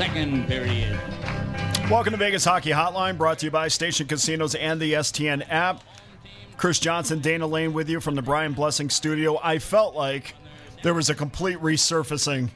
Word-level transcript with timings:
Second 0.00 0.46
period. 0.48 0.98
Welcome 1.90 2.12
to 2.12 2.16
Vegas 2.16 2.42
Hockey 2.42 2.70
Hotline, 2.70 3.18
brought 3.18 3.38
to 3.40 3.44
you 3.44 3.50
by 3.50 3.68
Station 3.68 4.06
Casinos 4.06 4.54
and 4.54 4.80
the 4.80 4.94
STN 4.94 5.46
app. 5.50 5.82
Chris 6.56 6.78
Johnson, 6.78 7.18
Dana 7.20 7.46
Lane 7.46 7.74
with 7.74 7.90
you 7.90 8.00
from 8.00 8.14
the 8.14 8.22
Brian 8.22 8.54
Blessing 8.54 8.88
studio. 8.88 9.38
I 9.42 9.58
felt 9.58 9.94
like 9.94 10.34
there 10.82 10.94
was 10.94 11.10
a 11.10 11.14
complete 11.14 11.58
resurfacing 11.58 12.48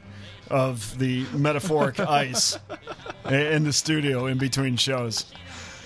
of 0.49 0.97
the 0.97 1.27
metaphoric 1.35 1.99
ice 2.09 2.57
in 3.29 3.63
the 3.63 3.73
studio 3.73 4.25
in 4.25 4.39
between 4.39 4.75
shows. 4.75 5.31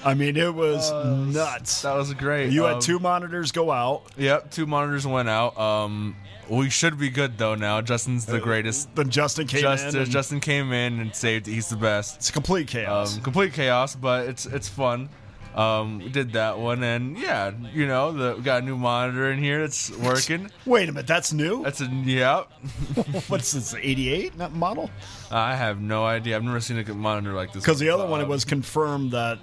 I 0.06 0.14
mean, 0.14 0.38
it 0.38 0.56
was 0.56 0.90
nuts. 1.36 1.82
That 1.82 1.96
was 1.96 2.14
great. 2.14 2.54
You 2.54 2.68
Um, 2.68 2.76
had 2.76 2.82
two 2.84 3.00
monitors 3.00 3.52
go 3.52 3.70
out. 3.70 4.04
Yep, 4.16 4.52
two 4.52 4.66
monitors 4.66 5.06
went 5.06 5.28
out. 5.28 5.60
Um, 5.60 6.16
we 6.50 6.70
should 6.70 6.98
be 6.98 7.10
good 7.10 7.38
though 7.38 7.56
now. 7.56 7.82
Justin's 7.82 8.26
the 8.26 8.40
greatest. 8.40 8.94
Then 8.96 9.10
Justin 9.10 9.48
came 9.48 9.62
Justin, 9.62 9.96
in. 9.96 10.02
and 10.04 10.12
Justin 10.12 10.40
came 10.40 10.72
in 10.72 11.00
and 11.00 11.16
saved. 11.16 11.48
it. 11.48 11.52
He's 11.52 11.70
the 11.70 11.78
best. 11.78 12.18
it's 12.18 12.32
complete 12.32 12.68
chaos. 12.68 13.16
Um, 13.16 13.24
complete 13.24 13.54
chaos, 13.54 13.96
but 13.96 14.28
it's 14.28 14.46
it's 14.46 14.68
fun. 14.68 15.10
Um, 15.56 16.00
we 16.00 16.10
did 16.10 16.34
that 16.34 16.60
one, 16.60 16.84
and 16.84 17.18
yeah, 17.18 17.52
you 17.74 17.88
know, 17.88 18.12
the, 18.12 18.36
we 18.36 18.44
got 18.44 18.62
a 18.62 18.66
new 18.66 18.78
monitor 18.78 19.32
in 19.32 19.40
here. 19.40 19.64
It's 19.64 19.90
working. 19.98 20.52
Wait 20.66 20.88
a 20.88 20.92
minute, 20.92 21.08
that's 21.08 21.34
new? 21.34 21.64
That's 21.64 21.82
a 21.82 21.86
yeah. 21.86 22.44
What's 23.28 23.52
this, 23.54 23.74
88 23.74 24.38
that 24.38 24.54
model? 24.54 24.92
I 25.32 25.56
have 25.56 25.82
no 25.82 26.06
idea. 26.06 26.36
I've 26.36 26.44
never 26.44 26.60
seen 26.60 26.78
a 26.78 26.94
monitor 26.94 27.34
like 27.34 27.52
this. 27.52 27.64
Because 27.64 27.80
the 27.80 27.90
other 27.90 28.06
one, 28.06 28.22
it 28.22 28.28
was 28.28 28.46
confirmed 28.46 29.12
that 29.12 29.40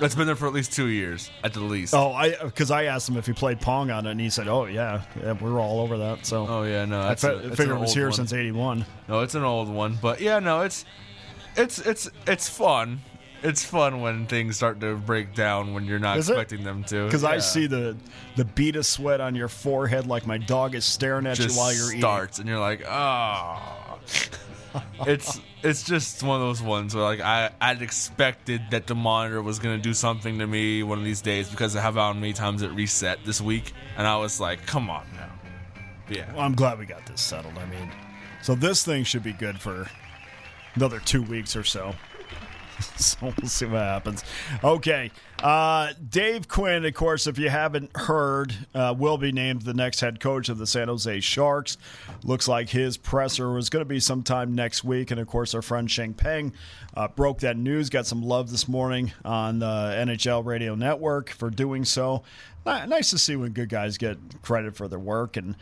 It's 0.00 0.14
been 0.14 0.26
there 0.26 0.36
for 0.36 0.46
at 0.46 0.52
least 0.52 0.72
two 0.72 0.86
years, 0.86 1.30
at 1.42 1.52
the 1.52 1.60
least. 1.60 1.92
Oh, 1.94 2.12
I 2.12 2.34
because 2.42 2.70
I 2.70 2.84
asked 2.84 3.08
him 3.08 3.16
if 3.16 3.26
he 3.26 3.32
played 3.32 3.60
Pong 3.60 3.90
on 3.90 4.06
it, 4.06 4.10
and 4.12 4.20
he 4.20 4.30
said, 4.30 4.46
"Oh 4.48 4.66
yeah, 4.66 5.02
yeah 5.20 5.32
we're 5.32 5.58
all 5.60 5.80
over 5.80 5.98
that." 5.98 6.24
So 6.24 6.46
Oh, 6.46 6.62
yeah, 6.62 6.84
no, 6.84 7.00
I 7.02 7.14
fe- 7.16 7.34
a- 7.34 7.50
figured 7.56 7.76
it 7.76 7.80
was 7.80 7.94
here 7.94 8.06
one. 8.06 8.12
since 8.12 8.32
'81. 8.32 8.84
No, 9.08 9.20
it's 9.20 9.34
an 9.34 9.42
old 9.42 9.68
one, 9.68 9.98
but 10.00 10.20
yeah, 10.20 10.38
no, 10.38 10.60
it's 10.62 10.84
it's 11.56 11.78
it's 11.80 12.08
it's 12.26 12.48
fun. 12.48 13.00
It's 13.40 13.64
fun 13.64 14.00
when 14.00 14.26
things 14.26 14.56
start 14.56 14.80
to 14.80 14.96
break 14.96 15.32
down 15.32 15.72
when 15.72 15.84
you're 15.84 16.00
not 16.00 16.18
Is 16.18 16.28
it? 16.28 16.32
expecting 16.32 16.64
them 16.64 16.82
to. 16.84 17.04
Because 17.04 17.22
I 17.24 17.38
see 17.38 17.66
the 17.68 17.96
the 18.36 18.44
bead 18.44 18.74
of 18.76 18.84
sweat 18.86 19.20
on 19.20 19.34
your 19.36 19.46
forehead, 19.48 20.06
like 20.06 20.26
my 20.26 20.38
dog 20.38 20.74
is 20.74 20.84
staring 20.84 21.24
at 21.26 21.36
just 21.36 21.54
you 21.54 21.60
while 21.60 21.72
you're 21.72 21.98
starts, 21.98 22.38
and 22.40 22.48
you're 22.48 22.58
like, 22.58 22.84
oh. 22.88 23.98
it's 25.06 25.40
it's 25.62 25.82
just 25.82 26.22
one 26.22 26.40
of 26.40 26.46
those 26.46 26.62
ones 26.62 26.94
where 26.94 27.04
like 27.04 27.20
I 27.20 27.50
I'd 27.60 27.82
expected 27.82 28.62
that 28.70 28.86
the 28.86 28.94
monitor 28.94 29.42
was 29.42 29.58
gonna 29.58 29.78
do 29.78 29.94
something 29.94 30.38
to 30.38 30.46
me 30.46 30.82
one 30.82 30.98
of 30.98 31.04
these 31.04 31.20
days 31.20 31.48
because 31.48 31.74
of 31.74 31.82
how 31.82 32.12
many 32.12 32.32
times 32.32 32.62
it 32.62 32.70
reset 32.72 33.18
this 33.24 33.40
week, 33.40 33.72
and 33.96 34.06
I 34.06 34.16
was 34.16 34.40
like, 34.40 34.66
come 34.66 34.90
on 34.90 35.06
now, 35.14 35.30
yeah. 36.08 36.32
Well, 36.32 36.42
I'm 36.42 36.54
glad 36.54 36.78
we 36.78 36.86
got 36.86 37.06
this 37.06 37.20
settled. 37.20 37.58
I 37.58 37.66
mean, 37.66 37.90
so 38.42 38.54
this 38.54 38.84
thing 38.84 39.04
should 39.04 39.22
be 39.22 39.32
good 39.32 39.60
for 39.60 39.88
another 40.74 41.00
two 41.00 41.22
weeks 41.22 41.56
or 41.56 41.64
so. 41.64 41.94
so 42.96 43.18
we'll 43.22 43.48
see 43.48 43.66
what 43.66 43.80
happens. 43.80 44.24
Okay. 44.62 45.10
Uh, 45.42 45.92
Dave 46.08 46.48
Quinn, 46.48 46.84
of 46.84 46.94
course, 46.94 47.28
if 47.28 47.38
you 47.38 47.48
haven't 47.48 47.96
heard, 47.96 48.52
uh, 48.74 48.92
will 48.96 49.18
be 49.18 49.30
named 49.30 49.62
the 49.62 49.74
next 49.74 50.00
head 50.00 50.18
coach 50.18 50.48
of 50.48 50.58
the 50.58 50.66
San 50.66 50.88
Jose 50.88 51.20
Sharks. 51.20 51.78
Looks 52.24 52.48
like 52.48 52.70
his 52.70 52.96
presser 52.96 53.52
was 53.52 53.70
going 53.70 53.82
to 53.82 53.88
be 53.88 54.00
sometime 54.00 54.56
next 54.56 54.82
week. 54.82 55.12
And 55.12 55.20
of 55.20 55.28
course, 55.28 55.54
our 55.54 55.62
friend 55.62 55.88
Sheng 55.88 56.14
Peng 56.14 56.52
uh, 56.94 57.06
broke 57.06 57.38
that 57.40 57.56
news, 57.56 57.88
got 57.88 58.04
some 58.04 58.22
love 58.22 58.50
this 58.50 58.66
morning 58.66 59.12
on 59.24 59.60
the 59.60 59.66
NHL 59.66 60.44
Radio 60.44 60.74
Network 60.74 61.30
for 61.30 61.50
doing 61.50 61.84
so. 61.84 62.24
Nice 62.66 63.10
to 63.10 63.18
see 63.18 63.34
when 63.34 63.52
good 63.52 63.70
guys 63.70 63.96
get 63.96 64.18
credit 64.42 64.76
for 64.76 64.88
their 64.88 64.98
work. 64.98 65.36
And 65.38 65.54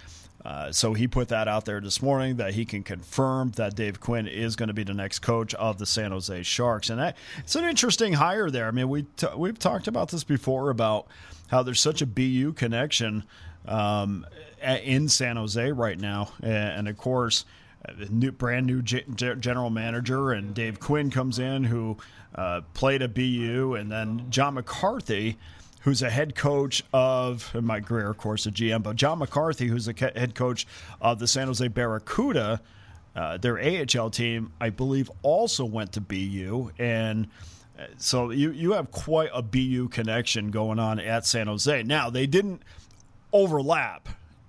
uh, 0.46 0.70
so 0.70 0.94
he 0.94 1.08
put 1.08 1.28
that 1.28 1.48
out 1.48 1.64
there 1.64 1.80
this 1.80 2.00
morning 2.00 2.36
that 2.36 2.54
he 2.54 2.64
can 2.64 2.82
confirm 2.84 3.50
that 3.52 3.74
Dave 3.74 3.98
Quinn 4.00 4.28
is 4.28 4.54
going 4.54 4.68
to 4.68 4.74
be 4.74 4.84
the 4.84 4.94
next 4.94 5.18
coach 5.18 5.52
of 5.54 5.78
the 5.78 5.86
San 5.86 6.12
Jose 6.12 6.42
Sharks, 6.44 6.88
and 6.88 6.98
that, 7.00 7.16
it's 7.38 7.56
an 7.56 7.64
interesting 7.64 8.12
hire 8.14 8.48
there. 8.50 8.68
I 8.68 8.70
mean, 8.70 8.88
we 8.88 9.02
t- 9.16 9.26
we've 9.36 9.58
talked 9.58 9.88
about 9.88 10.10
this 10.10 10.22
before 10.24 10.70
about 10.70 11.08
how 11.48 11.62
there's 11.62 11.80
such 11.80 12.00
a 12.00 12.06
BU 12.06 12.52
connection 12.52 13.24
um, 13.66 14.24
in 14.62 15.08
San 15.08 15.36
Jose 15.36 15.72
right 15.72 15.98
now, 15.98 16.30
and, 16.42 16.86
of 16.88 16.96
course. 16.96 17.44
uh, 17.88 17.92
New, 18.10 18.32
brand 18.32 18.66
new 18.66 18.82
ge- 18.82 19.04
general 19.16 19.70
manager, 19.70 20.32
and 20.32 20.54
Dave 20.54 20.78
Quinn 20.80 21.10
comes 21.10 21.38
in, 21.38 21.64
who 21.64 21.96
uh, 22.34 22.60
played 22.74 23.00
at 23.02 23.14
BU, 23.14 23.74
and 23.78 23.90
then 23.90 24.26
John 24.30 24.54
McCarthy, 24.54 25.36
who's 25.86 26.02
a 26.02 26.10
head 26.10 26.34
coach 26.34 26.82
of 26.92 27.54
Mike 27.54 27.84
Grier, 27.84 28.10
of 28.10 28.18
course, 28.18 28.44
a 28.44 28.50
GM, 28.50 28.82
but 28.82 28.96
John 28.96 29.20
McCarthy, 29.20 29.68
who's 29.68 29.86
ca- 29.86 30.10
head 30.16 30.34
coach 30.34 30.66
of 31.00 31.20
the 31.20 31.28
San 31.28 31.46
Jose 31.46 31.68
Barracuda, 31.68 32.60
uh, 33.14 33.36
their 33.36 33.56
AHL 33.56 34.10
team, 34.10 34.52
I 34.60 34.70
believe, 34.70 35.08
also 35.22 35.64
went 35.64 35.92
to 35.92 36.00
BU, 36.00 36.72
and 36.80 37.28
uh, 37.78 37.84
so 37.98 38.30
you 38.30 38.50
you 38.50 38.72
have 38.72 38.90
quite 38.90 39.30
a 39.32 39.42
BU 39.42 39.90
connection 39.90 40.50
going 40.50 40.80
on 40.80 40.98
at 40.98 41.24
San 41.24 41.46
Jose. 41.46 41.84
Now 41.84 42.10
they 42.10 42.26
didn't 42.26 42.62
overlap 43.32 44.08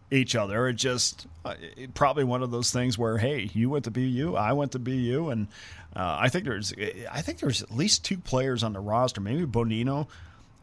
each 0.09 0.35
other. 0.35 0.67
It 0.67 0.73
just 0.73 1.27
uh, 1.45 1.53
it, 1.77 1.93
probably 1.93 2.23
one 2.23 2.41
of 2.41 2.49
those 2.49 2.71
things 2.71 2.97
where 2.97 3.19
hey, 3.19 3.51
you 3.53 3.69
went 3.69 3.85
to 3.85 3.91
BU, 3.91 4.35
I 4.35 4.53
went 4.53 4.71
to 4.71 4.79
BU, 4.79 5.29
and 5.29 5.47
uh, 5.95 6.17
I 6.19 6.29
think 6.29 6.45
there's 6.45 6.73
I 7.11 7.21
think 7.21 7.41
there's 7.41 7.61
at 7.61 7.69
least 7.69 8.03
two 8.03 8.17
players 8.17 8.63
on 8.63 8.73
the 8.73 8.79
roster. 8.79 9.21
Maybe 9.21 9.45
Bonino 9.45 10.07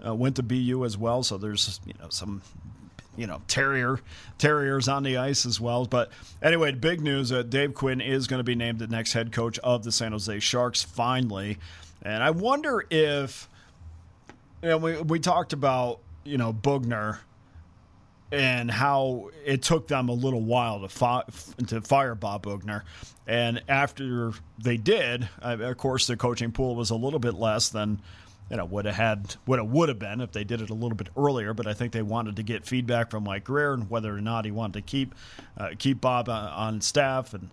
uh, 0.05 0.15
went 0.15 0.37
to 0.37 0.43
BU 0.43 0.84
as 0.84 0.97
well. 0.97 1.22
So 1.22 1.37
there's 1.37 1.81
you 1.87 1.94
know 2.00 2.09
some 2.09 2.43
you 3.16 3.27
know 3.27 3.43
terrier 3.49 4.00
terriers 4.38 4.88
on 4.88 5.03
the 5.03 5.16
ice 5.16 5.47
as 5.47 5.60
well. 5.60 5.87
But 5.87 6.10
anyway, 6.43 6.72
big 6.72 7.00
news: 7.00 7.32
uh, 7.32 7.43
Dave 7.43 7.75
Quinn 7.75 8.00
is 8.00 8.27
going 8.27 8.41
to 8.41 8.44
be 8.44 8.55
named 8.55 8.78
the 8.78 8.87
next 8.87 9.12
head 9.12 9.32
coach 9.32 9.59
of 9.60 9.84
the 9.84 9.93
San 9.93 10.12
Jose 10.12 10.41
Sharks 10.41 10.82
finally, 10.82 11.59
and 12.03 12.22
I 12.22 12.31
wonder 12.31 12.84
if 12.91 13.49
you 14.62 14.71
know 14.71 14.78
we 14.78 15.00
we 15.00 15.21
talked 15.21 15.53
about 15.53 16.00
you 16.25 16.38
know 16.38 16.53
Boughner 16.53 17.19
and 18.32 18.71
how 18.71 19.31
it 19.44 19.62
took 19.62 19.87
them 19.87 20.09
a 20.09 20.12
little 20.12 20.41
while 20.41 20.81
to, 20.81 20.88
fi- 20.88 21.22
to 21.69 21.81
fire 21.81 22.16
Bob 22.16 22.43
Boughner. 22.43 22.82
And 23.28 23.62
after 23.69 24.32
they 24.59 24.76
did, 24.76 25.28
uh, 25.41 25.56
of 25.61 25.76
course, 25.76 26.09
the 26.09 26.16
coaching 26.16 26.50
pool 26.50 26.75
was 26.75 26.91
a 26.91 26.97
little 26.97 27.21
bit 27.21 27.34
less 27.34 27.69
than 27.69 28.00
you 28.50 28.56
know 28.56 28.65
would 28.65 28.84
have 28.84 28.94
had 28.94 29.37
what 29.44 29.59
it 29.59 29.66
would 29.66 29.88
have 29.88 29.99
been 29.99 30.21
if 30.21 30.32
they 30.32 30.44
did 30.44 30.60
it 30.60 30.71
a 30.71 30.75
little 30.75 30.97
bit 30.97 31.09
earlier. 31.16 31.55
But 31.55 31.66
I 31.66 31.75
think 31.75 31.93
they 31.93 32.03
wanted 32.03 32.37
to 32.37 32.43
get 32.43 32.66
feedback 32.66 33.10
from 33.10 33.25
Mike 33.25 33.44
Grier 33.44 33.72
and 33.72 33.88
whether 33.91 34.16
or 34.16 34.21
not 34.21 34.44
he 34.44 34.50
wanted 34.50 34.75
to 34.75 34.82
keep 34.82 35.15
uh, 35.56 35.71
keep 35.78 36.00
Bob 36.00 36.28
on, 36.28 36.49
on 36.49 36.81
staff 36.81 37.34
and. 37.34 37.50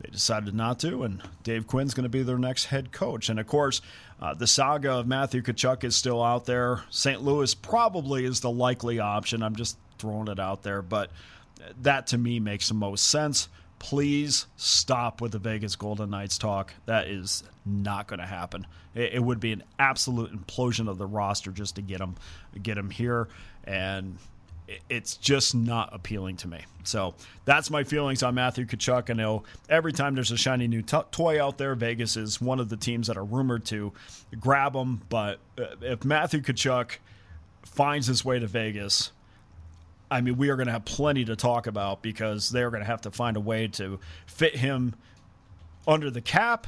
They 0.00 0.10
decided 0.10 0.52
not 0.52 0.80
to, 0.80 1.04
and 1.04 1.22
Dave 1.44 1.68
Quinn's 1.68 1.94
going 1.94 2.02
to 2.02 2.08
be 2.08 2.24
their 2.24 2.38
next 2.38 2.64
head 2.64 2.90
coach. 2.90 3.28
And 3.28 3.38
of 3.38 3.46
course, 3.46 3.80
uh, 4.20 4.34
the 4.34 4.48
saga 4.48 4.94
of 4.94 5.06
Matthew 5.06 5.42
Tkachuk 5.42 5.84
is 5.84 5.94
still 5.94 6.20
out 6.20 6.44
there. 6.44 6.82
St. 6.90 7.22
Louis 7.22 7.54
probably 7.54 8.24
is 8.24 8.40
the 8.40 8.50
likely 8.50 8.98
option. 8.98 9.44
I'm 9.44 9.54
just 9.54 9.78
throwing 9.98 10.26
it 10.26 10.40
out 10.40 10.64
there, 10.64 10.82
but 10.82 11.12
that 11.82 12.08
to 12.08 12.18
me 12.18 12.40
makes 12.40 12.66
the 12.68 12.74
most 12.74 13.08
sense. 13.10 13.48
Please 13.82 14.46
stop 14.56 15.20
with 15.20 15.32
the 15.32 15.40
Vegas 15.40 15.74
Golden 15.74 16.10
Knights 16.10 16.38
talk. 16.38 16.72
That 16.86 17.08
is 17.08 17.42
not 17.66 18.06
going 18.06 18.20
to 18.20 18.26
happen. 18.26 18.64
It, 18.94 19.14
it 19.14 19.22
would 19.22 19.40
be 19.40 19.50
an 19.50 19.64
absolute 19.76 20.32
implosion 20.32 20.88
of 20.88 20.98
the 20.98 21.06
roster 21.06 21.50
just 21.50 21.74
to 21.74 21.82
get 21.82 21.98
them, 21.98 22.14
get 22.62 22.76
them 22.76 22.90
here, 22.90 23.26
and 23.64 24.18
it- 24.68 24.82
it's 24.88 25.16
just 25.16 25.56
not 25.56 25.92
appealing 25.92 26.36
to 26.38 26.48
me. 26.48 26.60
So 26.84 27.16
that's 27.44 27.70
my 27.72 27.82
feelings 27.82 28.22
on 28.22 28.36
Matthew 28.36 28.66
Tkachuk. 28.66 29.10
I 29.10 29.14
know 29.14 29.42
every 29.68 29.92
time 29.92 30.14
there's 30.14 30.30
a 30.30 30.36
shiny 30.36 30.68
new 30.68 30.82
to 30.82 31.04
toy 31.10 31.42
out 31.44 31.58
there, 31.58 31.74
Vegas 31.74 32.16
is 32.16 32.40
one 32.40 32.60
of 32.60 32.68
the 32.68 32.76
teams 32.76 33.08
that 33.08 33.16
are 33.16 33.24
rumored 33.24 33.64
to 33.66 33.92
grab 34.38 34.76
him. 34.76 35.02
But 35.08 35.40
uh, 35.58 35.64
if 35.80 36.04
Matthew 36.04 36.40
Tkachuk 36.40 36.98
finds 37.64 38.06
his 38.06 38.24
way 38.24 38.38
to 38.38 38.46
Vegas, 38.46 39.10
I 40.12 40.20
mean, 40.20 40.36
we 40.36 40.50
are 40.50 40.56
going 40.56 40.66
to 40.66 40.72
have 40.72 40.84
plenty 40.84 41.24
to 41.24 41.36
talk 41.36 41.66
about 41.66 42.02
because 42.02 42.50
they're 42.50 42.70
going 42.70 42.82
to 42.82 42.86
have 42.86 43.02
to 43.02 43.10
find 43.10 43.36
a 43.36 43.40
way 43.40 43.68
to 43.68 43.98
fit 44.26 44.56
him 44.56 44.94
under 45.86 46.10
the 46.10 46.20
cap 46.20 46.66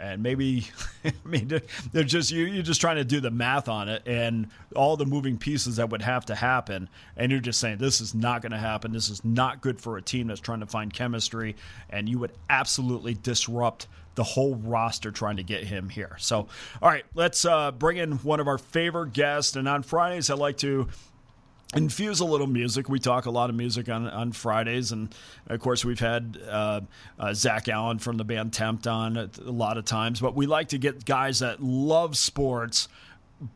and 0.00 0.22
maybe 0.22 0.66
I 1.04 1.12
mean 1.24 1.60
they're 1.92 2.04
just 2.04 2.30
you, 2.30 2.46
you're 2.46 2.62
just 2.62 2.80
trying 2.80 2.96
to 2.96 3.04
do 3.04 3.20
the 3.20 3.30
math 3.30 3.68
on 3.68 3.88
it 3.88 4.02
and 4.06 4.48
all 4.74 4.96
the 4.96 5.06
moving 5.06 5.36
pieces 5.36 5.76
that 5.76 5.90
would 5.90 6.02
have 6.02 6.26
to 6.26 6.34
happen, 6.34 6.88
and 7.16 7.30
you're 7.30 7.40
just 7.40 7.60
saying 7.60 7.78
this 7.78 8.00
is 8.00 8.14
not 8.14 8.42
going 8.42 8.52
to 8.52 8.58
happen. 8.58 8.92
This 8.92 9.10
is 9.10 9.24
not 9.24 9.60
good 9.60 9.80
for 9.80 9.96
a 9.98 10.02
team 10.02 10.28
that's 10.28 10.40
trying 10.40 10.60
to 10.60 10.66
find 10.66 10.92
chemistry, 10.92 11.56
and 11.90 12.08
you 12.08 12.18
would 12.18 12.32
absolutely 12.48 13.14
disrupt 13.14 13.86
the 14.14 14.24
whole 14.24 14.56
roster 14.56 15.10
trying 15.10 15.36
to 15.36 15.42
get 15.42 15.64
him 15.64 15.88
here. 15.88 16.16
So, 16.18 16.48
all 16.82 16.88
right, 16.88 17.04
let's 17.14 17.44
uh, 17.44 17.70
bring 17.70 17.98
in 17.98 18.12
one 18.18 18.40
of 18.40 18.48
our 18.48 18.58
favorite 18.58 19.12
guests, 19.12 19.56
and 19.56 19.68
on 19.68 19.82
Fridays 19.82 20.30
I 20.30 20.34
like 20.34 20.56
to 20.58 20.88
infuse 21.74 22.20
a 22.20 22.24
little 22.24 22.46
music. 22.46 22.88
We 22.88 22.98
talk 22.98 23.26
a 23.26 23.30
lot 23.30 23.50
of 23.50 23.56
music 23.56 23.88
on, 23.88 24.08
on 24.08 24.32
Fridays, 24.32 24.92
and 24.92 25.14
of 25.46 25.60
course 25.60 25.84
we've 25.84 26.00
had 26.00 26.38
uh, 26.48 26.80
uh, 27.18 27.34
Zach 27.34 27.68
Allen 27.68 27.98
from 27.98 28.16
the 28.16 28.24
band 28.24 28.52
Tempt 28.52 28.86
on 28.86 29.16
a, 29.16 29.30
a 29.44 29.50
lot 29.50 29.78
of 29.78 29.84
times. 29.84 30.20
But 30.20 30.34
we 30.34 30.46
like 30.46 30.68
to 30.68 30.78
get 30.78 31.04
guys 31.04 31.40
that 31.40 31.62
love 31.62 32.16
sports 32.16 32.88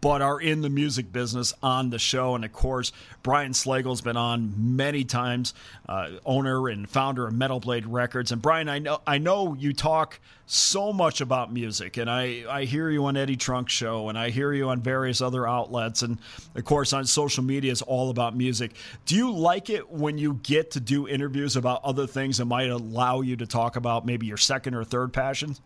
but 0.00 0.22
are 0.22 0.40
in 0.40 0.62
the 0.62 0.70
music 0.70 1.12
business 1.12 1.52
on 1.62 1.90
the 1.90 1.98
show. 1.98 2.34
And 2.34 2.44
of 2.44 2.52
course, 2.52 2.92
Brian 3.22 3.52
Slagel's 3.52 4.00
been 4.00 4.16
on 4.16 4.76
many 4.76 5.04
times, 5.04 5.54
uh, 5.88 6.10
owner 6.24 6.68
and 6.68 6.88
founder 6.88 7.26
of 7.26 7.34
Metal 7.34 7.60
Blade 7.60 7.86
Records. 7.86 8.32
And 8.32 8.40
Brian, 8.40 8.68
I 8.68 8.78
know 8.78 9.00
I 9.06 9.18
know 9.18 9.54
you 9.54 9.72
talk 9.72 10.20
so 10.46 10.92
much 10.92 11.20
about 11.20 11.52
music, 11.52 11.96
and 11.96 12.10
I, 12.10 12.44
I 12.48 12.64
hear 12.64 12.90
you 12.90 13.06
on 13.06 13.16
Eddie 13.16 13.36
Trunk's 13.36 13.72
show, 13.72 14.08
and 14.08 14.18
I 14.18 14.30
hear 14.30 14.52
you 14.52 14.68
on 14.68 14.80
various 14.82 15.22
other 15.22 15.48
outlets, 15.48 16.02
and 16.02 16.18
of 16.54 16.64
course 16.64 16.92
on 16.92 17.06
social 17.06 17.42
media 17.42 17.72
is 17.72 17.80
all 17.82 18.10
about 18.10 18.36
music. 18.36 18.72
Do 19.06 19.16
you 19.16 19.30
like 19.30 19.70
it 19.70 19.90
when 19.90 20.18
you 20.18 20.40
get 20.42 20.72
to 20.72 20.80
do 20.80 21.08
interviews 21.08 21.56
about 21.56 21.82
other 21.82 22.06
things 22.06 22.38
that 22.38 22.44
might 22.44 22.68
allow 22.68 23.22
you 23.22 23.36
to 23.36 23.46
talk 23.46 23.76
about 23.76 24.04
maybe 24.04 24.26
your 24.26 24.36
second 24.36 24.74
or 24.74 24.84
third 24.84 25.12
passions? 25.12 25.62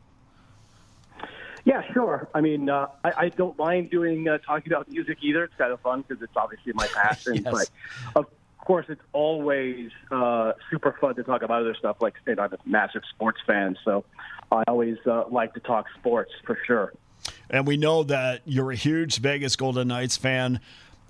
Yeah, 1.69 1.83
sure. 1.93 2.27
I 2.35 2.41
mean, 2.41 2.71
uh, 2.71 2.87
I, 3.05 3.13
I 3.25 3.29
don't 3.29 3.59
mind 3.59 3.91
doing 3.91 4.27
uh, 4.27 4.39
talking 4.39 4.73
about 4.73 4.89
music 4.89 5.19
either. 5.21 5.45
It's 5.45 5.55
kind 5.57 5.71
of 5.71 5.79
fun 5.81 6.01
because 6.01 6.23
it's 6.23 6.33
obviously 6.35 6.73
my 6.73 6.87
passion. 6.87 7.35
yes. 7.45 7.71
But 8.15 8.21
of 8.21 8.27
course, 8.65 8.87
it's 8.89 9.03
always 9.13 9.91
uh, 10.11 10.53
super 10.71 10.97
fun 10.99 11.15
to 11.17 11.25
talk 11.25 11.43
about 11.43 11.61
other 11.61 11.75
stuff. 11.75 11.99
Like, 12.01 12.15
say, 12.25 12.33
I'm 12.39 12.55
a 12.55 12.59
massive 12.65 13.03
sports 13.11 13.41
fan, 13.47 13.77
so 13.85 14.07
I 14.51 14.65
always 14.67 14.97
uh, 15.07 15.25
like 15.29 15.53
to 15.55 15.61
talk 15.61 15.85
sports 15.99 16.33
for 16.47 16.59
sure. 16.67 16.95
And 17.51 17.67
we 17.67 17.77
know 17.77 18.03
that 18.03 18.41
you're 18.47 18.73
a 18.73 18.75
huge 18.75 19.19
Vegas 19.19 19.55
Golden 19.55 19.89
Knights 19.89 20.17
fan 20.17 20.61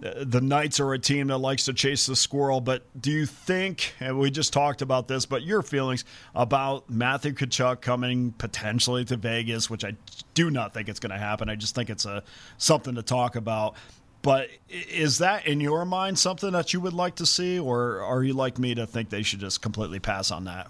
the 0.00 0.40
Knights 0.40 0.78
are 0.78 0.92
a 0.92 0.98
team 0.98 1.26
that 1.28 1.38
likes 1.38 1.64
to 1.64 1.72
chase 1.72 2.06
the 2.06 2.14
squirrel, 2.14 2.60
but 2.60 2.84
do 3.00 3.10
you 3.10 3.26
think, 3.26 3.94
and 3.98 4.18
we 4.18 4.30
just 4.30 4.52
talked 4.52 4.80
about 4.80 5.08
this, 5.08 5.26
but 5.26 5.42
your 5.42 5.60
feelings 5.62 6.04
about 6.34 6.88
Matthew 6.88 7.32
Tkachuk 7.32 7.80
coming 7.80 8.32
potentially 8.32 9.04
to 9.06 9.16
Vegas, 9.16 9.68
which 9.68 9.84
I 9.84 9.96
do 10.34 10.50
not 10.50 10.72
think 10.72 10.88
it's 10.88 11.00
going 11.00 11.10
to 11.10 11.18
happen. 11.18 11.48
I 11.48 11.56
just 11.56 11.74
think 11.74 11.90
it's 11.90 12.04
a 12.04 12.22
something 12.58 12.94
to 12.94 13.02
talk 13.02 13.34
about. 13.34 13.74
But 14.22 14.50
is 14.68 15.18
that 15.18 15.46
in 15.46 15.60
your 15.60 15.84
mind 15.84 16.18
something 16.18 16.52
that 16.52 16.72
you 16.72 16.80
would 16.80 16.92
like 16.92 17.16
to 17.16 17.26
see, 17.26 17.58
or 17.58 18.00
are 18.00 18.22
you 18.22 18.34
like 18.34 18.58
me 18.58 18.74
to 18.76 18.86
think 18.86 19.10
they 19.10 19.22
should 19.22 19.40
just 19.40 19.62
completely 19.62 19.98
pass 19.98 20.30
on 20.30 20.44
that? 20.44 20.68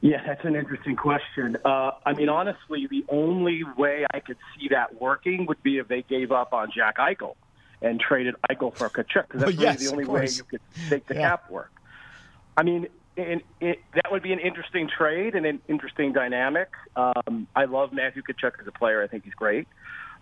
Yeah, 0.00 0.24
that's 0.24 0.44
an 0.44 0.54
interesting 0.54 0.94
question. 0.94 1.56
Uh, 1.64 1.90
I 2.06 2.12
mean, 2.12 2.28
honestly, 2.28 2.86
the 2.88 3.04
only 3.08 3.64
way 3.76 4.06
I 4.14 4.20
could 4.20 4.36
see 4.56 4.68
that 4.68 5.00
working 5.00 5.46
would 5.46 5.60
be 5.64 5.78
if 5.78 5.88
they 5.88 6.02
gave 6.02 6.30
up 6.30 6.52
on 6.52 6.70
Jack 6.72 6.98
Eichel 6.98 7.34
and 7.82 8.00
traded 8.00 8.34
Eichel 8.50 8.74
for 8.74 8.88
Tkachuk 8.88 9.28
because 9.28 9.40
that's 9.40 9.56
well, 9.56 9.62
yes, 9.62 9.80
really 9.80 10.04
the 10.04 10.10
only 10.10 10.20
way 10.20 10.28
you 10.28 10.44
could 10.44 10.60
make 10.90 11.06
the 11.06 11.14
yeah. 11.14 11.30
cap 11.30 11.50
work. 11.50 11.70
I 12.56 12.62
mean, 12.62 12.88
it, 13.16 13.44
it, 13.60 13.80
that 13.94 14.10
would 14.10 14.22
be 14.22 14.32
an 14.32 14.38
interesting 14.38 14.88
trade 14.88 15.34
and 15.34 15.46
an 15.46 15.60
interesting 15.68 16.12
dynamic. 16.12 16.70
Um, 16.96 17.46
I 17.54 17.64
love 17.64 17.92
Matthew 17.92 18.22
Tkachuk 18.22 18.60
as 18.60 18.66
a 18.66 18.72
player. 18.72 19.02
I 19.02 19.06
think 19.06 19.24
he's 19.24 19.34
great. 19.34 19.66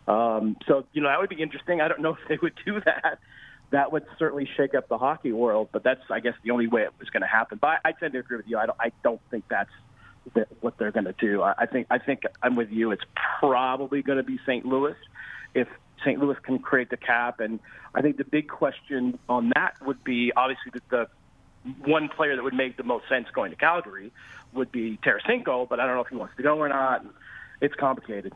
Um, 0.08 0.56
so 0.66 0.86
you 0.92 1.02
know 1.02 1.08
that 1.08 1.20
would 1.20 1.30
be 1.30 1.42
interesting. 1.42 1.80
I 1.80 1.88
don't 1.88 2.00
know 2.00 2.16
if 2.22 2.28
they 2.28 2.38
would 2.40 2.54
do 2.64 2.80
that. 2.80 3.18
That 3.70 3.90
would 3.90 4.06
certainly 4.18 4.48
shake 4.56 4.74
up 4.74 4.88
the 4.88 4.98
hockey 4.98 5.32
world, 5.32 5.70
but 5.72 5.82
that's 5.82 6.00
I 6.10 6.20
guess 6.20 6.34
the 6.44 6.52
only 6.52 6.68
way 6.68 6.82
it 6.82 6.92
was 6.98 7.10
going 7.10 7.22
to 7.22 7.26
happen. 7.26 7.58
But 7.60 7.80
I, 7.84 7.88
I 7.88 7.92
tend 7.92 8.12
to 8.12 8.20
agree 8.20 8.36
with 8.36 8.46
you. 8.48 8.58
I 8.58 8.66
don't, 8.66 8.78
I 8.80 8.92
don't 9.02 9.20
think 9.30 9.44
that's 9.48 9.70
the, 10.34 10.46
what 10.60 10.78
they're 10.78 10.92
going 10.92 11.06
to 11.06 11.14
do. 11.14 11.42
I, 11.42 11.54
I 11.58 11.66
think 11.66 11.88
I 11.90 11.98
think 11.98 12.22
I'm 12.42 12.54
with 12.54 12.70
you. 12.70 12.92
It's 12.92 13.04
probably 13.40 14.02
going 14.02 14.18
to 14.18 14.24
be 14.24 14.38
St. 14.46 14.64
Louis 14.64 14.96
if 15.54 15.68
St. 16.00 16.20
Louis 16.20 16.36
can 16.42 16.58
create 16.58 16.90
the 16.90 16.96
cap. 16.96 17.40
And 17.40 17.60
I 17.94 18.02
think 18.02 18.16
the 18.16 18.24
big 18.24 18.48
question 18.48 19.18
on 19.28 19.52
that 19.54 19.74
would 19.84 20.02
be 20.04 20.32
obviously 20.36 20.72
the, 20.72 20.80
the 20.90 21.08
one 21.84 22.08
player 22.08 22.36
that 22.36 22.42
would 22.42 22.54
make 22.54 22.76
the 22.76 22.84
most 22.84 23.08
sense 23.08 23.26
going 23.34 23.50
to 23.50 23.56
Calgary 23.56 24.12
would 24.52 24.70
be 24.72 24.98
Tarasenko, 25.04 25.68
but 25.68 25.80
I 25.80 25.86
don't 25.86 25.96
know 25.96 26.02
if 26.02 26.08
he 26.08 26.16
wants 26.16 26.36
to 26.36 26.42
go 26.42 26.58
or 26.58 26.68
not. 26.68 27.04
It's 27.60 27.74
complicated. 27.74 28.32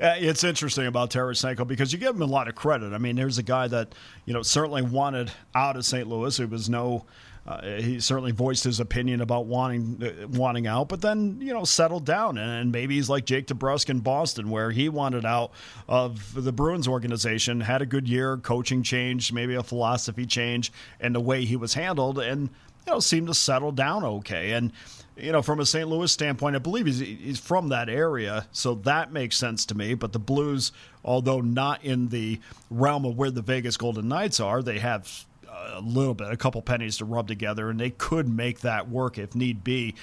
Uh, 0.00 0.14
it's 0.18 0.42
interesting 0.42 0.86
about 0.86 1.10
Tarasenko 1.10 1.66
because 1.66 1.92
you 1.92 1.98
give 1.98 2.14
him 2.14 2.22
a 2.22 2.26
lot 2.26 2.48
of 2.48 2.54
credit. 2.54 2.92
I 2.92 2.98
mean, 2.98 3.16
there's 3.16 3.38
a 3.38 3.42
guy 3.42 3.68
that 3.68 3.94
you 4.24 4.32
know 4.32 4.42
certainly 4.42 4.82
wanted 4.82 5.30
out 5.54 5.76
of 5.76 5.84
St. 5.84 6.06
Louis. 6.08 6.38
It 6.40 6.50
was 6.50 6.68
no 6.68 7.04
uh, 7.46 7.62
he 7.78 8.00
certainly 8.00 8.32
voiced 8.32 8.64
his 8.64 8.80
opinion 8.80 9.20
about 9.20 9.46
wanting 9.46 10.02
uh, 10.02 10.26
wanting 10.28 10.66
out, 10.66 10.88
but 10.88 11.00
then 11.00 11.38
you 11.40 11.52
know 11.52 11.64
settled 11.64 12.04
down, 12.04 12.38
and 12.38 12.72
maybe 12.72 12.96
he's 12.96 13.08
like 13.08 13.24
Jake 13.24 13.46
DeBrusk 13.46 13.88
in 13.88 14.00
Boston, 14.00 14.50
where 14.50 14.72
he 14.72 14.88
wanted 14.88 15.24
out 15.24 15.52
of 15.88 16.34
the 16.34 16.52
Bruins 16.52 16.88
organization, 16.88 17.60
had 17.60 17.82
a 17.82 17.86
good 17.86 18.08
year, 18.08 18.36
coaching 18.36 18.82
change, 18.82 19.32
maybe 19.32 19.54
a 19.54 19.62
philosophy 19.62 20.26
change, 20.26 20.72
and 21.00 21.14
the 21.14 21.20
way 21.20 21.44
he 21.44 21.54
was 21.54 21.74
handled, 21.74 22.18
and 22.18 22.50
you 22.86 22.92
know 22.92 22.98
seemed 22.98 23.28
to 23.28 23.34
settle 23.34 23.70
down 23.70 24.02
okay. 24.02 24.52
And 24.52 24.72
you 25.16 25.32
know, 25.32 25.40
from 25.40 25.60
a 25.60 25.66
St. 25.66 25.88
Louis 25.88 26.12
standpoint, 26.12 26.56
I 26.56 26.58
believe 26.58 26.84
he's, 26.84 26.98
he's 26.98 27.38
from 27.38 27.68
that 27.68 27.88
area, 27.88 28.46
so 28.52 28.74
that 28.74 29.12
makes 29.12 29.36
sense 29.36 29.64
to 29.66 29.74
me. 29.74 29.94
But 29.94 30.12
the 30.12 30.18
Blues, 30.18 30.72
although 31.04 31.40
not 31.40 31.82
in 31.84 32.08
the 32.08 32.40
realm 32.70 33.04
of 33.04 33.16
where 33.16 33.30
the 33.30 33.40
Vegas 33.40 33.76
Golden 33.76 34.08
Knights 34.08 34.40
are, 34.40 34.62
they 34.62 34.78
have 34.78 35.24
a 35.66 35.80
little 35.80 36.14
bit, 36.14 36.30
a 36.30 36.36
couple 36.36 36.62
pennies 36.62 36.98
to 36.98 37.04
rub 37.04 37.28
together, 37.28 37.70
and 37.70 37.78
they 37.78 37.90
could 37.90 38.28
make 38.28 38.60
that 38.60 38.88
work 38.88 39.18
if 39.18 39.34
need 39.34 39.64
be. 39.64 39.94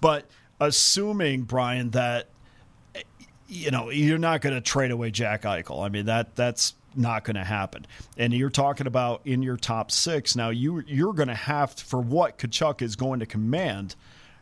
But 0.00 0.26
assuming 0.60 1.42
Brian 1.42 1.90
that 1.90 2.28
you 3.48 3.70
know 3.70 3.90
you're 3.90 4.18
not 4.18 4.40
going 4.40 4.54
to 4.54 4.60
trade 4.60 4.90
away 4.90 5.10
Jack 5.10 5.42
Eichel, 5.42 5.84
I 5.84 5.88
mean 5.88 6.06
that 6.06 6.36
that's 6.36 6.74
not 6.94 7.24
going 7.24 7.36
to 7.36 7.44
happen. 7.44 7.86
And 8.16 8.32
you're 8.32 8.50
talking 8.50 8.86
about 8.86 9.22
in 9.24 9.42
your 9.42 9.56
top 9.56 9.90
six 9.90 10.36
now. 10.36 10.50
You 10.50 10.82
you're 10.86 11.12
going 11.12 11.28
to 11.28 11.34
have 11.34 11.74
to, 11.76 11.84
for 11.84 12.00
what 12.00 12.38
Tkachuk 12.38 12.82
is 12.82 12.96
going 12.96 13.20
to 13.20 13.26
command. 13.26 13.94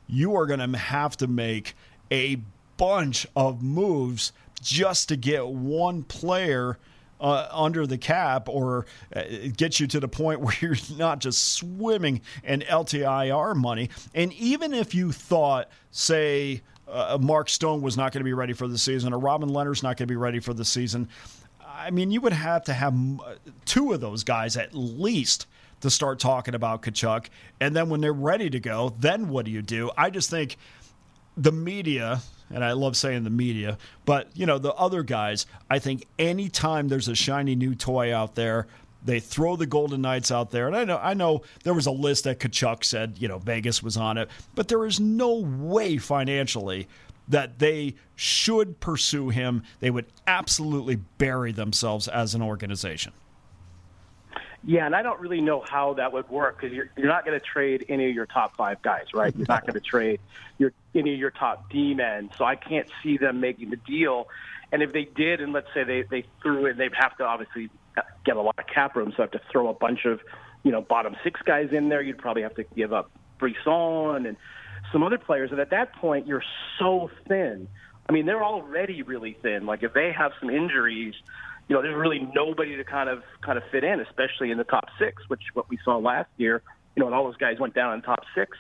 You 0.09 0.37
are 0.37 0.47
going 0.47 0.61
to 0.61 0.79
have 0.79 1.17
to 1.19 1.27
make 1.27 1.75
a 2.11 2.41
bunch 2.77 3.27
of 3.35 3.63
moves 3.63 4.33
just 4.63 5.09
to 5.09 5.17
get 5.17 5.47
one 5.47 6.03
player 6.05 6.79
uh, 7.21 7.49
under 7.51 7.87
the 7.87 7.99
cap 7.99 8.49
or 8.49 8.87
uh, 9.15 9.23
get 9.57 9.81
you 9.81 9.87
to 9.87 10.01
the 10.01 10.09
point 10.09 10.41
where 10.43 10.55
you're 10.61 10.77
not 10.97 11.19
just 11.19 11.55
swimming 11.55 12.21
in 12.45 12.61
LTIR 12.61 13.57
money. 13.57 13.91
And 14.15 14.33
even 14.35 14.75
if 14.75 14.95
you 14.95 15.13
thought, 15.13 15.69
say, 15.91 16.63
uh, 16.89 17.19
Mark 17.21 17.49
Stone 17.49 17.83
was 17.83 17.97
not 17.97 18.13
going 18.13 18.21
to 18.21 18.25
be 18.25 18.33
ready 18.33 18.53
for 18.53 18.69
the 18.69 18.79
season 18.79 19.13
or 19.13 19.19
Robin 19.19 19.49
Lehner's 19.49 19.83
not 19.83 19.97
going 19.97 20.07
to 20.07 20.13
be 20.13 20.17
ready 20.17 20.41
for 20.41 20.55
the 20.55 20.65
season, 20.65 21.09
I 21.65 21.91
mean, 21.91 22.11
you 22.11 22.21
would 22.23 22.33
have 22.33 22.65
to 22.65 22.73
have 22.73 22.95
two 23.65 23.93
of 23.93 24.01
those 24.01 24.25
guys 24.25 24.57
at 24.57 24.75
least 24.75 25.47
to 25.81 25.91
start 25.91 26.19
talking 26.19 26.55
about 26.55 26.83
Tkachuk. 26.83 27.27
And 27.61 27.77
then 27.77 27.91
when 27.91 28.01
they're 28.01 28.13
ready 28.13 28.49
to 28.51 28.61
go, 28.61 28.95
then 28.99 29.29
what 29.29 29.45
do 29.45 29.51
you 29.51 29.63
do? 29.63 29.91
I 29.97 30.11
just 30.11 30.31
think 30.31 30.57
the 31.37 31.53
media, 31.53 32.21
and 32.51 32.65
I 32.65 32.73
love 32.73 32.97
saying 32.97 33.25
the 33.25 33.31
media, 33.31 33.79
but 34.05 34.29
you 34.35 34.47
know, 34.47 34.59
the 34.59 34.75
other 34.75 35.03
guys, 35.03 35.47
I 35.71 35.79
think 35.79 36.07
anytime 36.19 36.89
there's 36.89 37.09
a 37.09 37.15
shiny 37.15 37.55
new 37.55 37.75
toy 37.75 38.15
out 38.15 38.35
there, 38.35 38.67
they 39.05 39.21
throw 39.21 39.57
the 39.57 39.67
Golden 39.67 40.03
Knights 40.03 40.31
out 40.31 40.51
there. 40.51 40.67
And 40.67 40.77
I 40.77 40.85
know 40.85 40.99
I 40.99 41.15
know 41.15 41.43
there 41.65 41.75
was 41.75 41.87
a 41.87 41.93
list 41.93 42.25
that 42.25 42.41
Tkachuk 42.41 42.85
said, 42.85 43.17
you 43.19 43.29
know, 43.29 43.39
Vegas 43.39 43.83
was 43.83 43.97
on 43.97 44.19
it, 44.19 44.29
but 44.55 44.69
there 44.69 44.85
is 44.85 45.01
no 45.01 45.37
way 45.37 45.97
financially 45.97 46.89
that 47.29 47.59
they 47.59 47.95
should 48.15 48.79
pursue 48.81 49.31
him. 49.31 49.63
They 49.81 49.91
would 49.91 50.07
absolutely 50.27 50.97
bury 51.19 51.53
themselves 51.53 52.09
as 52.09 52.35
an 52.35 52.43
organization. 52.43 53.13
Yeah, 54.69 54.85
and 54.85 54.97
I 54.97 55.03
don't 55.03 55.21
really 55.21 55.41
know 55.41 55.61
how 55.61 55.95
that 55.95 56.13
would 56.13 56.29
work 56.29 56.61
because 56.61 56.75
you're 56.75 56.91
you're 56.97 57.07
not 57.07 57.25
going 57.25 57.39
to 57.39 57.47
trade 57.47 57.87
any 57.89 58.09
of 58.09 58.15
your 58.15 58.27
top 58.27 58.57
five 58.57 58.83
guys, 58.83 59.05
right? 59.15 59.35
You're 59.37 59.47
not 59.49 59.63
going 59.63 59.75
to 59.75 59.81
trade 59.81 60.19
your 60.59 60.73
any 60.93 61.15
of 61.15 61.21
your 61.21 61.31
top 61.31 61.71
D 61.71 61.95
men, 61.95 62.31
so 62.37 62.45
I 62.45 62.57
can't 62.57 62.89
see 63.01 63.17
them 63.17 63.41
making 63.41 63.71
the 63.71 63.77
deal. 63.77 64.27
And 64.73 64.83
if 64.83 64.93
they 64.93 65.05
did, 65.05 65.41
and 65.41 65.53
let's 65.53 65.69
say 65.73 65.85
they 65.85 66.03
they 66.03 66.25
threw 66.43 66.67
in, 66.67 66.79
they'd 66.79 66.95
have 66.95 67.17
to 67.19 67.25
obviously 67.25 67.71
get 68.25 68.37
a 68.37 68.43
lot 68.43 68.57
of 68.59 68.67
cap 68.67 68.97
room, 68.97 69.13
so 69.17 69.23
have 69.23 69.31
to 69.31 69.41
throw 69.53 69.69
a 69.69 69.75
bunch 69.75 70.05
of 70.05 70.21
you 70.65 70.73
know 70.73 70.81
bottom 70.81 71.15
six 71.23 71.41
guys 71.43 71.69
in 71.71 71.89
there. 71.89 72.03
You'd 72.03 72.19
probably 72.19 72.43
have 72.43 72.57
to 72.57 72.65
give 72.75 72.93
up 72.93 73.09
Brisson 73.39 74.27
and 74.27 74.37
some 74.91 75.05
other 75.05 75.19
players, 75.19 75.53
and 75.53 75.61
at 75.61 75.71
that 75.71 75.95
point, 75.95 76.27
you're 76.27 76.45
so 76.81 77.09
thin. 77.29 77.69
I 78.09 78.13
mean, 78.13 78.27
they're 78.27 78.45
already 78.45 79.03
really 79.03 79.37
thin. 79.41 79.65
Like 79.65 79.85
if 79.85 79.93
they 79.93 80.11
have 80.11 80.33
some 80.41 80.51
injuries 80.51 81.15
you 81.69 81.75
know, 81.75 81.83
there's 81.83 81.97
really 81.97 82.21
nobody 82.35 82.77
to 82.77 82.85
kind 82.85 83.09
of 83.09 83.23
kind 83.45 83.59
of 83.59 83.65
fit 83.71 83.85
in, 83.85 84.01
especially 84.01 84.51
in 84.51 84.59
the 84.59 84.65
top 84.65 84.87
six, 84.99 85.23
which 85.29 85.43
what 85.55 85.69
we 85.69 85.79
saw 85.85 85.97
last 85.97 86.31
year. 86.37 86.63
You 86.95 87.01
know, 87.01 87.07
and 87.07 87.15
all 87.15 87.25
those 87.25 87.37
guys 87.37 87.59
went 87.59 87.75
down 87.75 87.95
in 87.95 88.03
top 88.03 88.21
six. 88.35 88.57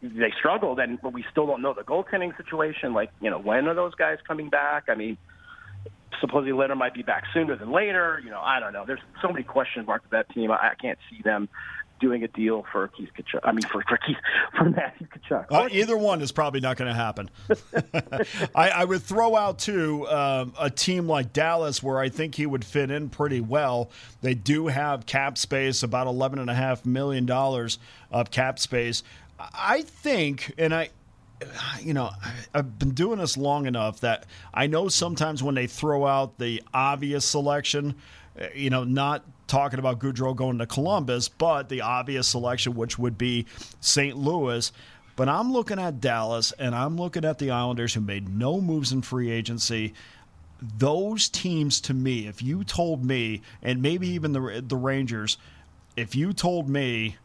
they 0.00 0.32
struggled, 0.38 0.78
and 0.78 1.00
but 1.02 1.12
we 1.12 1.24
still 1.30 1.46
don't 1.46 1.62
know 1.62 1.74
the 1.74 1.82
goaltending 1.82 2.36
situation. 2.36 2.94
Like, 2.94 3.10
you 3.20 3.30
know, 3.30 3.38
when 3.38 3.66
are 3.66 3.74
those 3.74 3.94
guys 3.94 4.18
coming 4.26 4.48
back? 4.48 4.84
I 4.88 4.94
mean, 4.94 5.18
supposedly 6.20 6.52
Lehner 6.52 6.76
might 6.76 6.94
be 6.94 7.02
back 7.02 7.24
sooner 7.34 7.56
than 7.56 7.72
later. 7.72 8.20
You 8.24 8.30
know, 8.30 8.40
I 8.40 8.60
don't 8.60 8.72
know. 8.72 8.84
There's 8.86 9.00
so 9.20 9.28
many 9.28 9.42
question 9.42 9.84
marks 9.84 10.04
with 10.04 10.12
that 10.12 10.32
team. 10.32 10.50
I, 10.50 10.54
I 10.54 10.74
can't 10.80 10.98
see 11.10 11.22
them 11.22 11.48
doing 12.02 12.24
a 12.24 12.28
deal 12.28 12.66
for 12.72 12.88
Keith 12.88 13.08
Tkachuk. 13.16 13.40
I 13.44 13.52
mean, 13.52 13.62
for, 13.62 13.82
for 13.88 13.96
Keith 13.96 14.16
for 14.58 14.68
Matthew 14.68 15.06
Tkachuk. 15.06 15.46
Uh, 15.50 15.68
either 15.70 15.96
one 15.96 16.20
is 16.20 16.32
probably 16.32 16.60
not 16.60 16.76
going 16.76 16.88
to 16.88 16.94
happen. 16.94 17.30
I, 18.54 18.68
I, 18.70 18.84
would 18.84 19.02
throw 19.02 19.36
out 19.36 19.60
too 19.60 20.06
um, 20.08 20.52
a 20.58 20.68
team 20.68 21.06
like 21.06 21.32
Dallas, 21.32 21.82
where 21.82 22.00
I 22.00 22.08
think 22.08 22.34
he 22.34 22.44
would 22.44 22.64
fit 22.64 22.90
in 22.90 23.08
pretty 23.08 23.40
well. 23.40 23.90
They 24.20 24.34
do 24.34 24.66
have 24.66 25.06
cap 25.06 25.38
space, 25.38 25.82
about 25.82 26.08
eleven 26.08 26.40
and 26.40 26.50
a 26.50 26.54
half 26.54 26.84
million 26.84 27.24
dollars 27.24 27.78
of 28.10 28.30
cap 28.30 28.58
space. 28.58 29.02
I 29.38 29.82
think, 29.82 30.52
and 30.58 30.74
I, 30.74 30.90
you 31.80 31.94
know, 31.94 32.10
I've 32.52 32.78
been 32.78 32.90
doing 32.90 33.18
this 33.18 33.36
long 33.36 33.66
enough 33.66 34.00
that 34.00 34.26
I 34.52 34.66
know 34.66 34.88
sometimes 34.88 35.42
when 35.42 35.54
they 35.54 35.66
throw 35.66 36.06
out 36.06 36.38
the 36.38 36.62
obvious 36.74 37.24
selection, 37.24 37.94
uh, 38.40 38.46
you 38.54 38.70
know, 38.70 38.84
not 38.84 39.24
talking 39.52 39.78
about 39.78 39.98
Gaudreau 39.98 40.34
going 40.34 40.56
to 40.58 40.66
Columbus, 40.66 41.28
but 41.28 41.68
the 41.68 41.82
obvious 41.82 42.26
selection, 42.26 42.74
which 42.74 42.98
would 42.98 43.18
be 43.18 43.44
St. 43.80 44.16
Louis. 44.16 44.72
But 45.14 45.28
I'm 45.28 45.52
looking 45.52 45.78
at 45.78 46.00
Dallas 46.00 46.52
and 46.52 46.74
I'm 46.74 46.96
looking 46.96 47.26
at 47.26 47.38
the 47.38 47.50
Islanders 47.50 47.92
who 47.92 48.00
made 48.00 48.30
no 48.30 48.62
moves 48.62 48.92
in 48.92 49.02
free 49.02 49.30
agency. 49.30 49.92
Those 50.78 51.28
teams, 51.28 51.82
to 51.82 51.92
me, 51.92 52.26
if 52.26 52.40
you 52.40 52.64
told 52.64 53.04
me, 53.04 53.42
and 53.62 53.82
maybe 53.82 54.08
even 54.08 54.32
the 54.32 54.64
the 54.66 54.76
Rangers, 54.76 55.36
if 55.96 56.16
you 56.16 56.32
told 56.32 56.66
me 56.66 57.16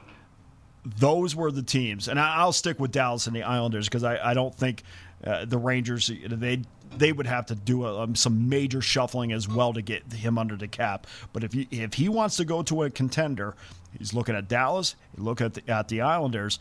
those 0.84 1.34
were 1.34 1.52
the 1.52 1.64
teams, 1.64 2.10
and 2.10 2.20
I, 2.20 2.44
will 2.44 2.52
stick 2.52 2.78
with 2.78 2.92
Dallas 2.92 3.28
and 3.28 3.36
the 3.36 3.44
Islanders 3.44 3.88
because 3.88 4.04
I, 4.04 4.32
I, 4.32 4.34
don't 4.34 4.54
think 4.54 4.84
uh, 5.24 5.46
the 5.46 5.58
Rangers 5.58 6.12
they 6.28 6.62
they 6.96 7.12
would 7.12 7.28
have 7.28 7.46
to 7.48 7.56
do 7.56 7.86
a, 7.86 8.04
um, 8.04 8.16
some 8.16 8.50
major 8.50 8.82
shuffling 8.82 9.32
as 9.32 9.48
well 9.48 9.74
to 9.74 9.82
get 9.82 10.12
him 10.14 10.38
under 10.38 10.56
the 10.56 10.68
cap. 10.68 11.06
But 11.34 11.44
if 11.44 11.54
you, 11.54 11.66
if 11.70 11.94
he 11.94 12.10
wants 12.10 12.38
to 12.38 12.46
go 12.46 12.64
to 12.64 12.84
a 12.84 12.90
contender, 12.90 13.56
he's 13.98 14.14
looking 14.14 14.36
at 14.36 14.48
Dallas, 14.48 14.96
he 15.16 15.22
look 15.22 15.42
at 15.42 15.56
the, 15.56 15.70
at 15.70 15.88
the 15.88 16.02
Islanders. 16.02 16.60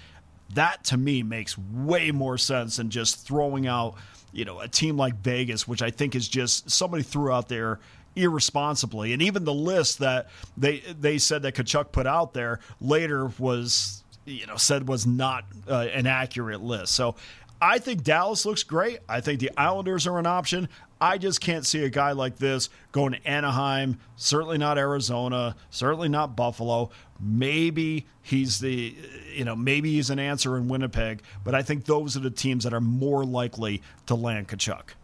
That 0.54 0.84
to 0.84 0.96
me 0.96 1.22
makes 1.22 1.56
way 1.58 2.10
more 2.10 2.38
sense 2.38 2.76
than 2.76 2.90
just 2.90 3.26
throwing 3.26 3.66
out 3.66 3.96
you 4.32 4.44
know 4.44 4.60
a 4.60 4.68
team 4.68 4.96
like 4.96 5.16
Vegas, 5.16 5.66
which 5.66 5.82
I 5.82 5.90
think 5.90 6.14
is 6.14 6.28
just 6.28 6.70
somebody 6.70 7.02
threw 7.02 7.32
out 7.32 7.48
there 7.48 7.80
irresponsibly. 8.14 9.12
And 9.12 9.22
even 9.22 9.44
the 9.44 9.54
list 9.54 9.98
that 9.98 10.28
they 10.56 10.80
they 10.80 11.18
said 11.18 11.42
that 11.42 11.54
Tkachuk 11.54 11.92
put 11.92 12.06
out 12.06 12.32
there 12.32 12.60
later 12.80 13.26
was 13.38 14.02
you 14.24 14.46
know 14.46 14.56
said 14.56 14.88
was 14.88 15.06
not 15.06 15.44
uh, 15.68 15.86
an 15.92 16.06
accurate 16.06 16.62
list. 16.62 16.94
So 16.94 17.16
I 17.60 17.78
think 17.78 18.02
Dallas 18.02 18.44
looks 18.44 18.62
great. 18.62 18.98
I 19.08 19.20
think 19.20 19.40
the 19.40 19.50
Islanders 19.56 20.06
are 20.06 20.18
an 20.18 20.26
option. 20.26 20.68
I 21.00 21.18
just 21.18 21.40
can't 21.40 21.66
see 21.66 21.84
a 21.84 21.90
guy 21.90 22.12
like 22.12 22.36
this 22.36 22.70
going 22.92 23.12
to 23.12 23.26
Anaheim, 23.26 23.98
certainly 24.16 24.56
not 24.56 24.78
Arizona, 24.78 25.56
certainly 25.70 26.08
not 26.08 26.36
Buffalo. 26.36 26.90
Maybe 27.20 28.06
he's 28.22 28.60
the, 28.60 28.94
you 29.34 29.44
know, 29.44 29.54
maybe 29.54 29.92
he's 29.92 30.10
an 30.10 30.18
answer 30.18 30.56
in 30.56 30.68
Winnipeg, 30.68 31.22
but 31.44 31.54
I 31.54 31.62
think 31.62 31.84
those 31.84 32.16
are 32.16 32.20
the 32.20 32.30
teams 32.30 32.64
that 32.64 32.72
are 32.72 32.80
more 32.80 33.24
likely 33.24 33.82
to 34.06 34.14
land 34.14 34.48
Tkachuk. 34.48 34.94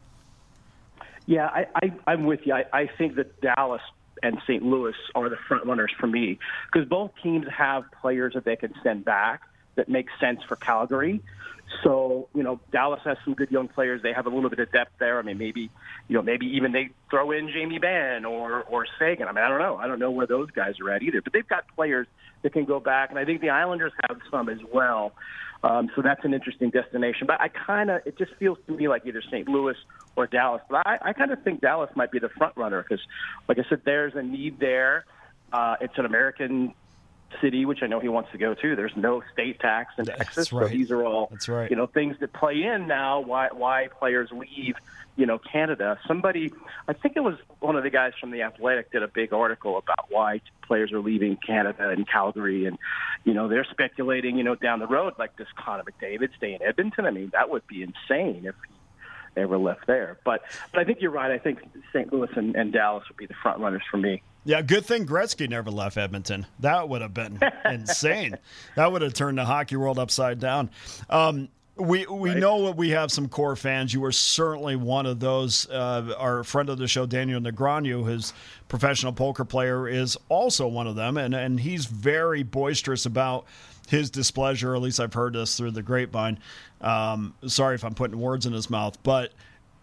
Yeah, 1.26 1.46
I, 1.46 1.66
I, 2.06 2.12
am 2.12 2.24
with 2.24 2.40
you. 2.46 2.54
I, 2.54 2.64
I 2.72 2.86
think 2.98 3.16
that 3.16 3.40
Dallas 3.40 3.82
and 4.22 4.38
St. 4.46 4.62
Louis 4.62 4.94
are 5.14 5.28
the 5.28 5.36
front 5.48 5.66
runners 5.66 5.92
for 5.98 6.06
me 6.06 6.38
because 6.72 6.88
both 6.88 7.10
teams 7.22 7.46
have 7.48 7.84
players 8.00 8.34
that 8.34 8.44
they 8.44 8.56
can 8.56 8.72
send 8.82 9.04
back 9.04 9.42
that 9.74 9.88
make 9.88 10.06
sense 10.20 10.40
for 10.48 10.56
Calgary. 10.56 11.20
So, 11.82 12.28
you 12.34 12.42
know, 12.42 12.60
Dallas 12.70 13.00
has 13.04 13.16
some 13.24 13.34
good 13.34 13.50
young 13.50 13.68
players. 13.68 14.02
They 14.02 14.12
have 14.12 14.26
a 14.26 14.28
little 14.28 14.50
bit 14.50 14.58
of 14.58 14.70
depth 14.72 14.92
there. 14.98 15.18
I 15.18 15.22
mean, 15.22 15.38
maybe, 15.38 15.70
you 16.08 16.14
know, 16.16 16.22
maybe 16.22 16.46
even 16.56 16.72
they 16.72 16.90
throw 17.10 17.30
in 17.30 17.48
Jamie 17.48 17.78
Benn 17.78 18.24
or 18.24 18.62
or 18.62 18.86
Seguin. 18.98 19.28
I 19.28 19.32
mean, 19.32 19.44
I 19.44 19.48
don't 19.48 19.58
know. 19.58 19.76
I 19.76 19.86
don't 19.86 19.98
know 19.98 20.10
where 20.10 20.26
those 20.26 20.50
guys 20.50 20.74
are 20.80 20.90
at 20.90 21.02
either. 21.02 21.22
But 21.22 21.32
they've 21.32 21.46
got 21.46 21.64
players 21.74 22.06
that 22.42 22.52
can 22.52 22.64
go 22.64 22.80
back, 22.80 23.10
and 23.10 23.18
I 23.18 23.24
think 23.24 23.40
the 23.40 23.50
Islanders 23.50 23.92
have 24.08 24.18
some 24.30 24.48
as 24.48 24.58
well. 24.72 25.12
Um, 25.64 25.90
so 25.94 26.02
that's 26.02 26.24
an 26.24 26.34
interesting 26.34 26.70
destination. 26.70 27.26
But 27.26 27.40
I 27.40 27.48
kind 27.48 27.90
of, 27.90 28.02
it 28.04 28.18
just 28.18 28.32
feels 28.38 28.58
to 28.66 28.72
me 28.72 28.88
like 28.88 29.06
either 29.06 29.22
St. 29.22 29.48
Louis 29.48 29.76
or 30.16 30.26
Dallas. 30.26 30.62
But 30.68 30.86
I, 30.86 30.98
I 31.00 31.12
kind 31.12 31.30
of 31.30 31.42
think 31.42 31.60
Dallas 31.60 31.90
might 31.94 32.10
be 32.10 32.18
the 32.18 32.30
front 32.30 32.56
runner 32.56 32.82
because, 32.82 33.04
like 33.48 33.58
I 33.58 33.62
said, 33.68 33.82
there's 33.84 34.14
a 34.16 34.22
need 34.22 34.58
there. 34.58 35.04
Uh, 35.52 35.76
it's 35.80 35.96
an 35.98 36.04
American 36.04 36.74
city, 37.40 37.64
which 37.64 37.82
I 37.82 37.86
know 37.86 38.00
he 38.00 38.08
wants 38.08 38.32
to 38.32 38.38
go 38.38 38.54
to. 38.54 38.76
There's 38.76 38.96
no 38.96 39.22
state 39.32 39.60
tax 39.60 39.94
in 39.98 40.06
Texas, 40.06 40.52
right. 40.52 40.70
so 40.70 40.76
these 40.76 40.90
are 40.90 41.04
all 41.04 41.28
That's 41.30 41.48
right. 41.48 41.70
you 41.70 41.76
know 41.76 41.86
things 41.86 42.16
that 42.20 42.32
play 42.32 42.62
in 42.62 42.86
now. 42.86 43.20
Why 43.20 43.48
why 43.52 43.88
players 43.88 44.30
leave 44.32 44.76
you 45.16 45.26
know 45.26 45.38
Canada? 45.38 45.98
Somebody, 46.06 46.52
I 46.88 46.92
think 46.92 47.16
it 47.16 47.20
was 47.20 47.36
one 47.60 47.76
of 47.76 47.82
the 47.82 47.90
guys 47.90 48.12
from 48.20 48.30
the 48.30 48.42
Athletic 48.42 48.92
did 48.92 49.02
a 49.02 49.08
big 49.08 49.32
article 49.32 49.78
about 49.78 50.10
why 50.10 50.40
players 50.62 50.92
are 50.92 51.00
leaving 51.00 51.36
Canada 51.36 51.88
and 51.90 52.08
Calgary, 52.08 52.66
and 52.66 52.78
you 53.24 53.34
know 53.34 53.48
they're 53.48 53.66
speculating 53.70 54.36
you 54.36 54.44
know 54.44 54.54
down 54.54 54.78
the 54.78 54.86
road 54.86 55.14
like 55.18 55.36
does 55.36 55.48
Connor 55.56 55.84
McDavid 55.84 56.30
stay 56.36 56.54
in 56.54 56.62
Edmonton? 56.62 57.06
I 57.06 57.10
mean 57.10 57.30
that 57.32 57.50
would 57.50 57.66
be 57.66 57.82
insane 57.82 58.44
if 58.46 58.54
he 59.34 59.40
ever 59.40 59.58
left 59.58 59.86
there. 59.86 60.18
But 60.24 60.42
but 60.72 60.80
I 60.80 60.84
think 60.84 61.00
you're 61.00 61.10
right. 61.10 61.30
I 61.30 61.38
think 61.38 61.60
St. 61.92 62.12
Louis 62.12 62.30
and, 62.36 62.54
and 62.56 62.72
Dallas 62.72 63.04
would 63.08 63.16
be 63.16 63.26
the 63.26 63.34
front 63.34 63.60
runners 63.60 63.82
for 63.90 63.96
me. 63.96 64.22
Yeah, 64.44 64.62
good 64.62 64.84
thing 64.84 65.06
Gretzky 65.06 65.48
never 65.48 65.70
left 65.70 65.96
Edmonton. 65.96 66.46
That 66.60 66.88
would 66.88 67.02
have 67.02 67.14
been 67.14 67.38
insane. 67.64 68.36
That 68.74 68.90
would 68.90 69.02
have 69.02 69.14
turned 69.14 69.38
the 69.38 69.44
hockey 69.44 69.76
world 69.76 69.98
upside 69.98 70.40
down. 70.40 70.70
Um, 71.08 71.48
we 71.76 72.06
we 72.06 72.30
right. 72.30 72.38
know 72.38 72.70
we 72.70 72.90
have 72.90 73.10
some 73.10 73.28
core 73.28 73.56
fans. 73.56 73.94
You 73.94 74.04
are 74.04 74.12
certainly 74.12 74.76
one 74.76 75.06
of 75.06 75.20
those. 75.20 75.68
Uh, 75.70 76.14
our 76.18 76.44
friend 76.44 76.68
of 76.68 76.78
the 76.78 76.86
show, 76.86 77.06
Daniel 77.06 77.40
Negreanu, 77.40 78.06
his 78.08 78.34
professional 78.68 79.12
poker 79.12 79.44
player, 79.44 79.88
is 79.88 80.18
also 80.28 80.66
one 80.68 80.86
of 80.86 80.96
them, 80.96 81.16
and 81.16 81.34
and 81.34 81.60
he's 81.60 81.86
very 81.86 82.42
boisterous 82.42 83.06
about 83.06 83.46
his 83.88 84.10
displeasure. 84.10 84.74
At 84.74 84.82
least 84.82 85.00
I've 85.00 85.14
heard 85.14 85.32
this 85.32 85.56
through 85.56 85.70
the 85.70 85.82
grapevine. 85.82 86.38
Um, 86.80 87.34
sorry 87.46 87.74
if 87.76 87.84
I'm 87.84 87.94
putting 87.94 88.18
words 88.18 88.44
in 88.44 88.52
his 88.52 88.68
mouth, 88.68 88.98
but 89.02 89.32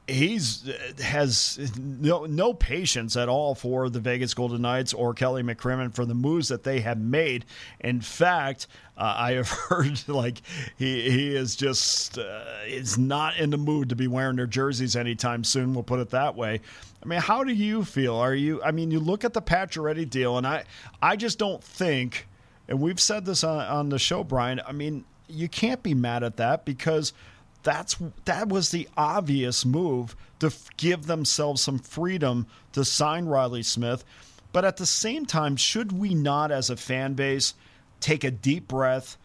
he's 0.09 0.69
has 1.01 1.71
no 1.77 2.25
no 2.25 2.53
patience 2.53 3.15
at 3.15 3.29
all 3.29 3.55
for 3.55 3.89
the 3.89 3.99
Vegas 3.99 4.33
Golden 4.33 4.61
Knights 4.61 4.93
or 4.93 5.13
Kelly 5.13 5.43
McCrimmon 5.43 5.93
for 5.93 6.05
the 6.05 6.13
moves 6.13 6.47
that 6.49 6.63
they 6.63 6.79
have 6.81 6.99
made. 6.99 7.45
In 7.79 8.01
fact, 8.01 8.67
uh, 8.97 9.13
I 9.17 9.33
have 9.33 9.49
heard 9.69 10.07
like 10.07 10.41
he 10.77 11.09
he 11.09 11.35
is 11.35 11.55
just 11.55 12.17
uh, 12.17 12.43
is 12.67 12.97
not 12.97 13.37
in 13.37 13.49
the 13.49 13.57
mood 13.57 13.89
to 13.89 13.95
be 13.95 14.07
wearing 14.07 14.35
their 14.35 14.47
jerseys 14.47 14.95
anytime 14.95 15.43
soon. 15.43 15.73
We'll 15.73 15.83
put 15.83 15.99
it 15.99 16.09
that 16.09 16.35
way. 16.35 16.61
I 17.01 17.05
mean, 17.05 17.21
how 17.21 17.43
do 17.43 17.53
you 17.53 17.85
feel? 17.85 18.15
Are 18.15 18.35
you? 18.35 18.61
I 18.63 18.71
mean, 18.71 18.91
you 18.91 18.99
look 18.99 19.23
at 19.23 19.33
the 19.33 19.41
Pacioretty 19.41 20.09
deal, 20.09 20.37
and 20.37 20.45
I 20.45 20.63
I 21.01 21.15
just 21.15 21.39
don't 21.39 21.63
think. 21.63 22.27
And 22.67 22.79
we've 22.79 22.99
said 22.99 23.25
this 23.25 23.43
on, 23.43 23.65
on 23.65 23.89
the 23.89 23.97
show, 23.97 24.23
Brian. 24.23 24.61
I 24.67 24.73
mean, 24.73 25.03
you 25.27 25.47
can't 25.47 25.81
be 25.81 25.93
mad 25.93 26.23
at 26.23 26.37
that 26.37 26.65
because 26.65 27.13
that's 27.63 27.97
that 28.25 28.49
was 28.49 28.71
the 28.71 28.87
obvious 28.95 29.65
move 29.65 30.15
to 30.39 30.47
f- 30.47 30.69
give 30.77 31.05
themselves 31.05 31.61
some 31.61 31.79
freedom 31.79 32.47
to 32.73 32.85
sign 32.85 33.25
Riley 33.25 33.63
Smith. 33.63 34.03
But 34.51 34.65
at 34.65 34.77
the 34.77 34.85
same 34.85 35.25
time, 35.25 35.55
should 35.55 35.91
we 35.91 36.15
not, 36.15 36.51
as 36.51 36.69
a 36.69 36.77
fan 36.77 37.13
base, 37.13 37.53
take 37.99 38.23
a 38.23 38.31
deep 38.31 38.67
breath, 38.67 39.17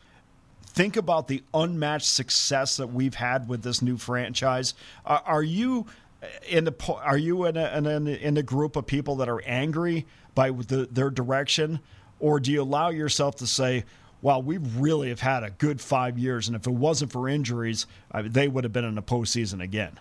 think 0.67 0.97
about 0.97 1.29
the 1.29 1.43
unmatched 1.55 2.07
success 2.07 2.76
that 2.76 2.93
we've 2.93 3.14
had 3.14 3.49
with 3.49 3.62
this 3.62 3.81
new 3.81 3.97
franchise? 3.97 4.75
Are 5.07 5.43
you 5.43 5.87
eh, 6.23 6.26
in 6.49 6.64
the 6.64 6.75
are 7.03 7.17
you 7.17 7.47
in 7.47 7.57
a, 7.57 7.79
in, 7.79 7.87
a, 7.87 8.11
in 8.11 8.37
a 8.37 8.43
group 8.43 8.76
of 8.76 8.87
people 8.87 9.17
that 9.17 9.29
are 9.29 9.43
angry 9.47 10.07
by 10.35 10.50
the, 10.50 10.88
their 10.91 11.11
direction, 11.11 11.81
or 12.19 12.41
do 12.41 12.50
you 12.53 12.62
allow 12.62 12.91
yourself 12.91 13.37
to 13.37 13.47
say? 13.47 13.85
Well, 14.25 14.40
we 14.40 14.57
really 14.57 15.11
have 15.11 15.21
had 15.21 15.45
a 15.45 15.50
good 15.50 15.83
five 15.83 16.19
years, 16.19 16.49
and 16.49 16.57
if 16.57 16.66
it 16.66 16.73
wasn't 16.73 17.12
for 17.12 17.28
injuries, 17.28 17.87
I 18.11 18.23
mean, 18.23 18.33
they 18.33 18.49
would 18.49 18.64
have 18.64 18.73
been 18.73 18.87
in 18.87 18.95
the 18.95 19.02
postseason 19.02 19.61
again. 19.61 20.00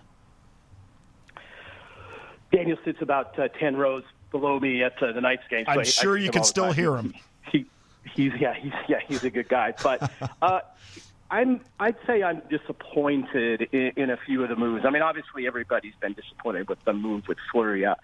Daniel 2.50 2.78
sits 2.86 3.02
about 3.02 3.38
uh, 3.38 3.48
ten 3.48 3.76
rows 3.76 4.02
below 4.30 4.58
me 4.58 4.82
at 4.82 5.00
uh, 5.02 5.12
the 5.12 5.20
Knights 5.20 5.42
game. 5.50 5.66
So 5.66 5.72
I'm 5.72 5.80
I, 5.80 5.82
sure 5.82 6.16
I 6.16 6.22
you 6.22 6.30
can 6.30 6.42
still 6.42 6.72
hear 6.72 6.96
him. 6.96 7.12
He, 7.52 7.66
he's 8.14 8.32
yeah, 8.40 8.54
he's 8.54 8.72
yeah, 8.88 9.00
he's 9.06 9.22
a 9.24 9.30
good 9.30 9.50
guy. 9.50 9.74
But 9.82 10.10
uh, 10.40 10.60
I'm 11.30 11.60
I'd 11.78 11.96
say 12.06 12.22
I'm 12.22 12.40
disappointed 12.48 13.68
in, 13.72 13.92
in 13.96 14.10
a 14.10 14.16
few 14.16 14.42
of 14.42 14.48
the 14.48 14.56
moves. 14.56 14.86
I 14.86 14.90
mean, 14.90 15.02
obviously 15.02 15.46
everybody's 15.46 15.96
been 16.00 16.14
disappointed 16.14 16.70
with 16.70 16.82
the 16.86 16.94
move 16.94 17.28
with 17.28 17.36
Fleury. 17.52 17.84
Uh, 17.84 17.94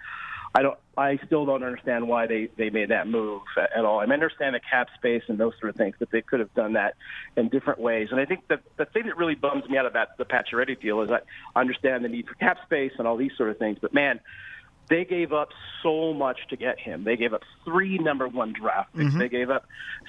I 0.55 0.63
don't. 0.63 0.79
I 0.97 1.19
still 1.25 1.47
don't 1.47 1.63
understand 1.63 2.09
why 2.09 2.27
they 2.27 2.49
they 2.57 2.71
made 2.71 2.91
that 2.91 3.07
move 3.07 3.43
at 3.57 3.85
all. 3.85 4.01
I 4.01 4.05
understand 4.05 4.55
the 4.55 4.61
cap 4.61 4.89
space 4.97 5.23
and 5.29 5.39
those 5.39 5.53
sort 5.61 5.71
of 5.71 5.77
things, 5.77 5.95
but 5.99 6.11
they 6.11 6.23
could 6.23 6.41
have 6.41 6.53
done 6.55 6.73
that 6.73 6.95
in 7.37 7.49
different 7.49 7.81
ways. 7.81 8.09
And 8.11 8.21
I 8.21 8.25
think 8.25 8.49
the 8.49 8.61
the 8.77 8.85
thing 8.85 9.07
that 9.07 9.17
really 9.17 9.37
bums 9.37 9.69
me 9.69 9.79
out 9.79 9.87
about 9.87 10.17
the 10.19 10.25
Pacioretty 10.25 10.81
deal 10.81 11.03
is 11.03 11.11
I 11.11 11.21
understand 11.59 12.05
the 12.05 12.09
need 12.09 12.27
for 12.27 12.35
cap 12.35 12.59
space 12.65 12.93
and 12.99 13.07
all 13.07 13.17
these 13.17 13.33
sort 13.37 13.51
of 13.51 13.59
things. 13.59 13.79
But 13.81 13.95
man, 13.95 14.21
they 14.91 15.05
gave 15.05 15.33
up 15.33 15.51
so 15.85 16.13
much 16.13 16.41
to 16.49 16.57
get 16.57 16.79
him. 16.81 17.05
They 17.05 17.17
gave 17.17 17.33
up 17.33 17.43
three 17.65 17.97
number 17.99 18.27
one 18.27 18.53
draft 18.53 18.93
picks. 18.93 19.11
Mm-hmm. 19.11 19.19
They 19.21 19.29
gave 19.29 19.49
up 19.49 19.67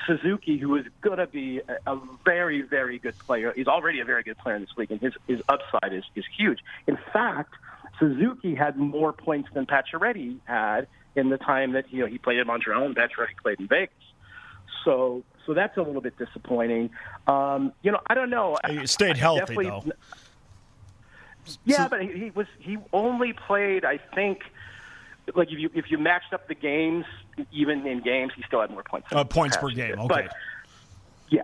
Suzuki, 0.07 0.57
who 0.57 0.75
is 0.75 0.85
going 1.01 1.19
to 1.19 1.27
be 1.27 1.61
a, 1.85 1.93
a, 1.93 2.01
very, 2.25 2.63
very 2.63 2.97
good 2.97 3.17
player. 3.19 3.53
He's 3.55 3.67
already 3.67 3.99
a 3.99 4.05
very 4.05 4.23
good 4.23 4.39
player 4.39 4.55
in 4.55 4.63
this 4.63 4.71
league, 4.75 4.89
and 4.89 4.99
his, 4.99 5.13
his 5.27 5.39
upside 5.47 5.93
is, 5.93 6.03
is 6.15 6.25
huge. 6.35 6.59
In 6.87 6.97
fact, 7.13 7.53
Suzuki 8.01 8.55
had 8.55 8.75
more 8.77 9.13
points 9.13 9.49
than 9.53 9.67
Pacioretty 9.67 10.39
had 10.45 10.87
in 11.15 11.29
the 11.29 11.37
time 11.37 11.73
that 11.73 11.85
you 11.93 11.99
know 11.99 12.07
he 12.07 12.17
played 12.17 12.39
in 12.39 12.47
Montreal 12.47 12.83
and 12.83 12.95
Pacioretty 12.95 13.37
played 13.41 13.59
in 13.59 13.67
Vegas. 13.67 13.93
So, 14.83 15.23
so 15.45 15.53
that's 15.53 15.77
a 15.77 15.81
little 15.83 16.01
bit 16.01 16.17
disappointing. 16.17 16.89
Um, 17.27 17.71
you 17.83 17.91
know, 17.91 17.99
I 18.07 18.15
don't 18.15 18.31
know. 18.31 18.57
He 18.67 18.87
stayed 18.87 19.17
healthy 19.17 19.55
though. 19.55 19.83
Yeah, 21.63 21.83
so, 21.83 21.89
but 21.89 22.01
he, 22.01 22.07
he 22.07 22.29
was 22.31 22.47
he 22.59 22.77
only 22.91 23.33
played, 23.33 23.85
I 23.85 23.99
think 24.15 24.41
like 25.35 25.51
if 25.51 25.59
you 25.59 25.69
if 25.75 25.91
you 25.91 25.99
matched 25.99 26.33
up 26.33 26.47
the 26.47 26.55
games, 26.55 27.05
even 27.51 27.85
in 27.85 28.01
games, 28.01 28.33
he 28.35 28.43
still 28.43 28.61
had 28.61 28.71
more 28.71 28.83
points. 28.83 29.07
Uh, 29.11 29.23
points 29.23 29.57
per 29.57 29.69
game. 29.69 29.99
Okay. 29.99 30.07
But, 30.07 30.33
yeah, 31.29 31.41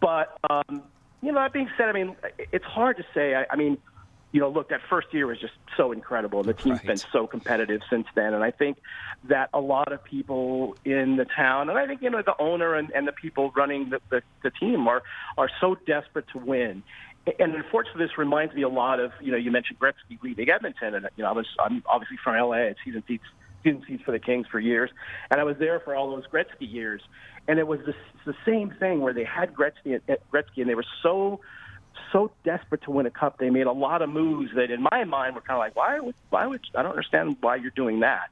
but 0.00 0.38
um, 0.48 0.82
you 1.22 1.32
know 1.32 1.40
that 1.40 1.52
being 1.52 1.70
said, 1.76 1.88
I 1.88 1.92
mean 1.92 2.14
it's 2.52 2.64
hard 2.64 2.96
to 2.98 3.04
say. 3.12 3.34
I, 3.34 3.46
I 3.50 3.56
mean, 3.56 3.78
you 4.36 4.42
know, 4.42 4.50
look, 4.50 4.68
that 4.68 4.82
first 4.90 5.08
year 5.14 5.26
was 5.26 5.40
just 5.40 5.54
so 5.78 5.92
incredible. 5.92 6.42
The 6.42 6.52
team's 6.52 6.80
right. 6.80 6.88
been 6.88 6.98
so 6.98 7.26
competitive 7.26 7.80
since 7.88 8.06
then, 8.14 8.34
and 8.34 8.44
I 8.44 8.50
think 8.50 8.76
that 9.30 9.48
a 9.54 9.60
lot 9.60 9.92
of 9.92 10.04
people 10.04 10.76
in 10.84 11.16
the 11.16 11.24
town, 11.24 11.70
and 11.70 11.78
I 11.78 11.86
think 11.86 12.02
you 12.02 12.10
know 12.10 12.20
the 12.20 12.38
owner 12.38 12.74
and, 12.74 12.90
and 12.90 13.08
the 13.08 13.12
people 13.12 13.50
running 13.56 13.88
the, 13.88 14.00
the, 14.10 14.22
the 14.42 14.50
team 14.50 14.88
are 14.88 15.02
are 15.38 15.48
so 15.58 15.74
desperate 15.86 16.26
to 16.34 16.38
win 16.38 16.82
and 17.38 17.54
unfortunately, 17.54 18.04
this 18.04 18.18
reminds 18.18 18.54
me 18.54 18.62
a 18.62 18.68
lot 18.68 19.00
of 19.00 19.10
you 19.22 19.32
know 19.32 19.38
you 19.38 19.50
mentioned 19.50 19.78
Gretzky 19.78 20.22
leaving 20.22 20.50
Edmonton, 20.50 20.94
and 20.94 21.08
you 21.16 21.24
know 21.24 21.30
I 21.30 21.32
was 21.32 21.46
I'm 21.58 21.82
obviously 21.86 22.18
from 22.22 22.36
LA. 22.36 22.56
Had 22.56 22.76
season 22.84 23.02
seats 23.08 23.24
season 23.64 23.82
seats 23.88 24.02
for 24.04 24.12
the 24.12 24.18
Kings 24.18 24.46
for 24.50 24.60
years, 24.60 24.90
and 25.30 25.40
I 25.40 25.44
was 25.44 25.56
there 25.58 25.80
for 25.80 25.94
all 25.96 26.10
those 26.10 26.26
Gretzky 26.26 26.70
years, 26.72 27.02
and 27.48 27.58
it 27.58 27.66
was 27.66 27.80
the, 27.86 27.94
the 28.26 28.36
same 28.44 28.70
thing 28.78 29.00
where 29.00 29.14
they 29.14 29.24
had 29.24 29.54
Gretzky 29.54 30.00
uh, 30.08 30.14
Gretzky, 30.32 30.58
and 30.58 30.68
they 30.68 30.74
were 30.74 30.84
so 31.02 31.40
so 32.12 32.30
desperate 32.44 32.82
to 32.82 32.90
win 32.90 33.06
a 33.06 33.10
cup. 33.10 33.38
They 33.38 33.50
made 33.50 33.66
a 33.66 33.72
lot 33.72 34.02
of 34.02 34.08
moves 34.08 34.50
that, 34.54 34.70
in 34.70 34.82
my 34.90 35.04
mind, 35.04 35.34
were 35.34 35.40
kind 35.40 35.56
of 35.56 35.58
like, 35.58 35.76
why 35.76 35.98
why 36.30 36.46
would 36.46 36.60
I 36.74 36.82
don't 36.82 36.92
understand 36.92 37.36
why 37.40 37.56
you're 37.56 37.70
doing 37.70 38.00
that 38.00 38.30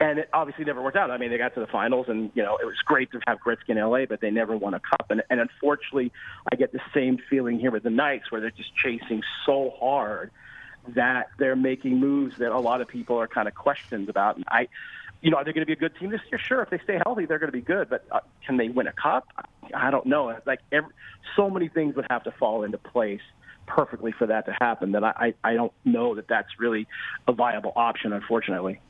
and 0.00 0.18
it 0.18 0.28
obviously 0.32 0.64
never 0.64 0.80
worked 0.80 0.96
out. 0.96 1.10
I 1.10 1.18
mean, 1.18 1.30
they 1.30 1.38
got 1.38 1.54
to 1.54 1.60
the 1.60 1.66
finals, 1.66 2.06
and 2.08 2.30
you 2.34 2.42
know 2.42 2.56
it 2.56 2.64
was 2.64 2.76
great 2.84 3.10
to 3.12 3.20
have 3.26 3.38
Gretzky 3.40 3.70
in 3.70 3.78
LA, 3.78 4.06
but 4.06 4.20
they 4.20 4.30
never 4.30 4.56
won 4.56 4.74
a 4.74 4.80
cup. 4.80 5.06
And, 5.10 5.22
and 5.28 5.40
unfortunately, 5.40 6.12
I 6.50 6.56
get 6.56 6.72
the 6.72 6.80
same 6.94 7.18
feeling 7.28 7.58
here 7.58 7.70
with 7.70 7.82
the 7.82 7.90
Knights, 7.90 8.30
where 8.30 8.40
they're 8.40 8.50
just 8.50 8.74
chasing 8.76 9.22
so 9.44 9.74
hard 9.78 10.30
that 10.88 11.28
they're 11.38 11.56
making 11.56 11.98
moves 11.98 12.38
that 12.38 12.52
a 12.52 12.58
lot 12.58 12.80
of 12.80 12.88
people 12.88 13.18
are 13.18 13.26
kind 13.26 13.48
of 13.48 13.54
questioned 13.54 14.08
about. 14.08 14.36
And 14.36 14.44
I, 14.48 14.68
you 15.20 15.30
know, 15.30 15.36
are 15.38 15.44
they 15.44 15.52
going 15.52 15.62
to 15.62 15.66
be 15.66 15.72
a 15.72 15.76
good 15.76 15.96
team 15.96 16.10
this 16.10 16.20
year? 16.30 16.38
Sure, 16.38 16.62
if 16.62 16.70
they 16.70 16.78
stay 16.84 17.00
healthy, 17.04 17.26
they're 17.26 17.38
going 17.38 17.52
to 17.52 17.56
be 17.56 17.62
good. 17.62 17.88
But 17.90 18.04
uh, 18.10 18.20
can 18.46 18.56
they 18.56 18.68
win 18.68 18.86
a 18.86 18.92
cup? 18.92 19.26
I 19.74 19.90
don't 19.90 20.06
know. 20.06 20.36
Like 20.46 20.60
every, 20.72 20.90
so 21.36 21.50
many 21.50 21.68
things 21.68 21.96
would 21.96 22.06
have 22.10 22.24
to 22.24 22.30
fall 22.32 22.62
into 22.62 22.78
place 22.78 23.20
perfectly 23.66 24.12
for 24.12 24.26
that 24.26 24.46
to 24.46 24.56
happen 24.60 24.92
that 24.92 25.04
I, 25.04 25.34
I 25.44 25.54
don't 25.54 25.72
know 25.84 26.14
that 26.14 26.26
that's 26.28 26.48
really 26.58 26.86
a 27.26 27.32
viable 27.32 27.72
option, 27.76 28.12
unfortunately 28.12 28.80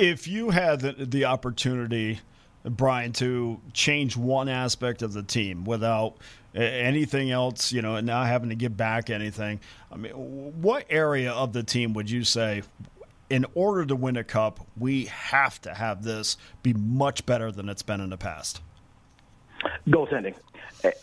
if 0.00 0.26
you 0.26 0.50
had 0.50 0.80
the, 0.80 0.92
the 0.92 1.26
opportunity, 1.26 2.20
Brian, 2.64 3.12
to 3.14 3.60
change 3.72 4.16
one 4.16 4.48
aspect 4.48 5.02
of 5.02 5.12
the 5.12 5.22
team 5.22 5.64
without 5.64 6.16
anything 6.54 7.30
else, 7.30 7.70
you 7.70 7.82
know, 7.82 7.96
and 7.96 8.06
not 8.06 8.26
having 8.26 8.48
to 8.48 8.54
give 8.54 8.76
back 8.76 9.10
anything, 9.10 9.60
I 9.92 9.96
mean, 9.96 10.12
what 10.12 10.86
area 10.88 11.32
of 11.32 11.52
the 11.52 11.62
team 11.62 11.92
would 11.94 12.10
you 12.10 12.24
say, 12.24 12.62
in 13.30 13.46
order 13.54 13.86
to 13.86 13.96
win 13.96 14.16
a 14.16 14.24
cup, 14.24 14.66
we 14.76 15.06
have 15.06 15.60
to 15.62 15.72
have 15.72 16.02
this 16.02 16.36
be 16.62 16.74
much 16.74 17.24
better 17.24 17.50
than 17.50 17.68
it's 17.68 17.82
been 17.82 18.00
in 18.00 18.10
the 18.10 18.18
past? 18.18 18.60
Goaltending. 19.88 20.34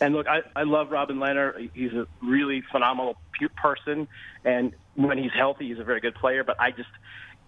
And 0.00 0.14
look, 0.14 0.26
I, 0.28 0.42
I 0.54 0.64
love 0.64 0.90
Robin 0.90 1.16
Lehner. 1.16 1.70
He's 1.74 1.92
a 1.92 2.06
really 2.22 2.62
phenomenal 2.70 3.16
person, 3.48 4.08
and 4.44 4.72
when 4.96 5.18
he's 5.18 5.30
healthy, 5.36 5.68
he's 5.68 5.78
a 5.78 5.84
very 5.84 6.00
good 6.00 6.14
player. 6.16 6.42
But 6.42 6.60
I 6.60 6.70
just 6.70 6.88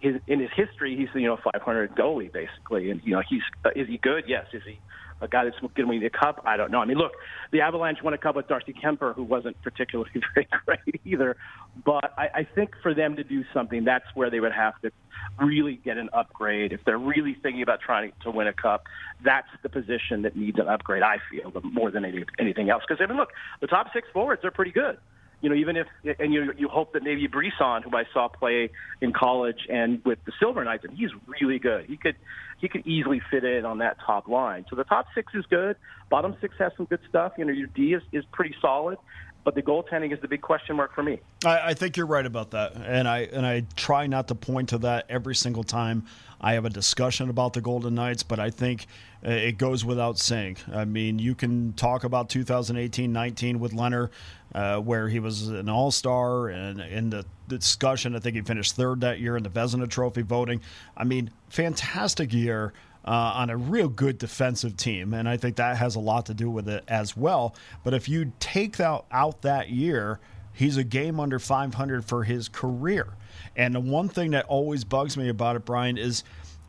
his, 0.01 0.15
in 0.27 0.39
his 0.39 0.49
history, 0.55 0.97
he's 0.97 1.09
you 1.13 1.27
know 1.27 1.37
500 1.43 1.95
goalie 1.95 2.31
basically, 2.31 2.89
and 2.89 3.01
you 3.03 3.13
know 3.13 3.21
he's 3.27 3.41
uh, 3.63 3.69
is 3.75 3.87
he 3.87 3.97
good? 3.97 4.25
Yes. 4.27 4.45
Is 4.53 4.63
he 4.65 4.79
a 5.21 5.27
guy 5.27 5.43
that's 5.43 5.59
going 5.59 5.73
to 5.75 5.83
win 5.85 6.01
the 6.01 6.09
cup? 6.09 6.41
I 6.45 6.57
don't 6.57 6.71
know. 6.71 6.79
I 6.79 6.85
mean, 6.85 6.97
look, 6.97 7.11
the 7.51 7.61
Avalanche 7.61 7.99
won 8.03 8.13
a 8.13 8.17
cup 8.17 8.35
with 8.35 8.47
Darcy 8.47 8.73
Kuemper, 8.73 9.13
who 9.13 9.23
wasn't 9.23 9.61
particularly 9.61 10.09
very 10.33 10.47
great 10.65 11.01
either. 11.05 11.37
But 11.85 12.13
I, 12.17 12.27
I 12.33 12.47
think 12.55 12.71
for 12.81 12.95
them 12.95 13.15
to 13.15 13.23
do 13.23 13.43
something, 13.53 13.85
that's 13.85 14.05
where 14.15 14.31
they 14.31 14.39
would 14.39 14.53
have 14.53 14.79
to 14.81 14.91
really 15.39 15.79
get 15.85 15.97
an 15.97 16.09
upgrade. 16.13 16.73
If 16.73 16.81
they're 16.85 16.97
really 16.97 17.37
thinking 17.41 17.61
about 17.61 17.81
trying 17.81 18.11
to 18.23 18.31
win 18.31 18.47
a 18.47 18.53
cup, 18.53 18.85
that's 19.23 19.47
the 19.61 19.69
position 19.69 20.23
that 20.23 20.35
needs 20.35 20.57
an 20.57 20.67
upgrade. 20.67 21.03
I 21.03 21.17
feel 21.29 21.53
more 21.63 21.91
than 21.91 22.03
any, 22.03 22.25
anything 22.39 22.71
else. 22.71 22.83
Because 22.87 23.01
I 23.03 23.07
mean, 23.07 23.17
look, 23.17 23.29
the 23.61 23.67
top 23.67 23.87
six 23.93 24.07
forwards 24.11 24.43
are 24.43 24.51
pretty 24.51 24.71
good 24.71 24.97
you 25.41 25.49
know, 25.49 25.55
even 25.55 25.75
if 25.75 25.87
and 26.19 26.33
you 26.33 26.53
you 26.57 26.67
hope 26.67 26.93
that 26.93 27.03
maybe 27.03 27.27
Brisson, 27.27 27.83
who 27.83 27.95
I 27.97 28.03
saw 28.13 28.27
play 28.27 28.69
in 29.01 29.11
college 29.11 29.67
and 29.69 30.01
with 30.05 30.19
the 30.25 30.31
Silver 30.39 30.63
Knights, 30.63 30.83
and 30.87 30.97
he's 30.97 31.09
really 31.27 31.59
good. 31.59 31.85
He 31.87 31.97
could 31.97 32.15
he 32.59 32.67
could 32.69 32.85
easily 32.85 33.21
fit 33.31 33.43
in 33.43 33.65
on 33.65 33.79
that 33.79 33.97
top 34.05 34.27
line. 34.27 34.65
So 34.69 34.75
the 34.75 34.83
top 34.83 35.07
six 35.15 35.33
is 35.33 35.45
good. 35.49 35.75
Bottom 36.09 36.35
six 36.41 36.55
has 36.59 36.71
some 36.77 36.85
good 36.85 36.99
stuff. 37.09 37.33
You 37.37 37.45
know, 37.45 37.53
your 37.53 37.67
D 37.67 37.93
is, 37.93 38.03
is 38.11 38.23
pretty 38.31 38.55
solid. 38.61 38.97
But 39.43 39.55
the 39.55 39.61
goaltending 39.61 40.13
is 40.13 40.19
the 40.21 40.27
big 40.27 40.41
question 40.41 40.75
mark 40.75 40.93
for 40.93 41.01
me. 41.01 41.19
I, 41.43 41.69
I 41.69 41.73
think 41.73 41.97
you're 41.97 42.05
right 42.05 42.25
about 42.25 42.51
that, 42.51 42.75
and 42.75 43.07
I 43.07 43.21
and 43.21 43.45
I 43.45 43.65
try 43.75 44.07
not 44.07 44.27
to 44.27 44.35
point 44.35 44.69
to 44.69 44.77
that 44.79 45.05
every 45.09 45.35
single 45.35 45.63
time 45.63 46.05
I 46.39 46.53
have 46.53 46.65
a 46.65 46.69
discussion 46.69 47.29
about 47.29 47.53
the 47.53 47.61
Golden 47.61 47.95
Knights, 47.95 48.23
but 48.23 48.39
I 48.39 48.49
think 48.49 48.87
uh, 49.25 49.29
it 49.29 49.59
goes 49.59 49.85
without 49.85 50.17
saying. 50.17 50.57
I 50.73 50.85
mean, 50.85 51.19
you 51.19 51.35
can 51.35 51.73
talk 51.73 52.03
about 52.03 52.29
2018-19 52.29 53.57
with 53.57 53.73
Lehner 53.73 54.09
uh, 54.53 54.77
where 54.79 55.07
he 55.07 55.19
was 55.19 55.47
an 55.47 55.69
All 55.69 55.91
Star, 55.91 56.49
and 56.49 56.81
in 56.81 57.11
the 57.11 57.25
discussion, 57.47 58.15
I 58.15 58.19
think 58.19 58.35
he 58.35 58.41
finished 58.41 58.75
third 58.75 59.01
that 59.01 59.19
year 59.19 59.37
in 59.37 59.43
the 59.43 59.49
Vezina 59.49 59.87
Trophy 59.87 60.23
voting. 60.23 60.61
I 60.97 61.03
mean, 61.03 61.29
fantastic 61.49 62.33
year. 62.33 62.73
Uh, 63.03 63.33
on 63.33 63.49
a 63.49 63.57
real 63.57 63.89
good 63.89 64.19
defensive 64.19 64.77
team, 64.77 65.15
and 65.15 65.27
I 65.27 65.35
think 65.35 65.55
that 65.55 65.77
has 65.77 65.95
a 65.95 65.99
lot 65.99 66.27
to 66.27 66.35
do 66.35 66.51
with 66.51 66.69
it 66.69 66.83
as 66.87 67.17
well. 67.17 67.55
But 67.83 67.95
if 67.95 68.07
you 68.07 68.31
take 68.39 68.77
that 68.77 69.05
out 69.11 69.41
that 69.41 69.71
year, 69.71 70.19
he's 70.53 70.77
a 70.77 70.83
game 70.83 71.19
under 71.19 71.39
500 71.39 72.05
for 72.05 72.23
his 72.23 72.47
career. 72.47 73.07
And 73.55 73.73
the 73.73 73.79
one 73.79 74.07
thing 74.07 74.31
that 74.31 74.45
always 74.45 74.83
bugs 74.83 75.17
me 75.17 75.29
about 75.29 75.55
it, 75.55 75.65
Brian, 75.65 75.97
is 75.97 76.23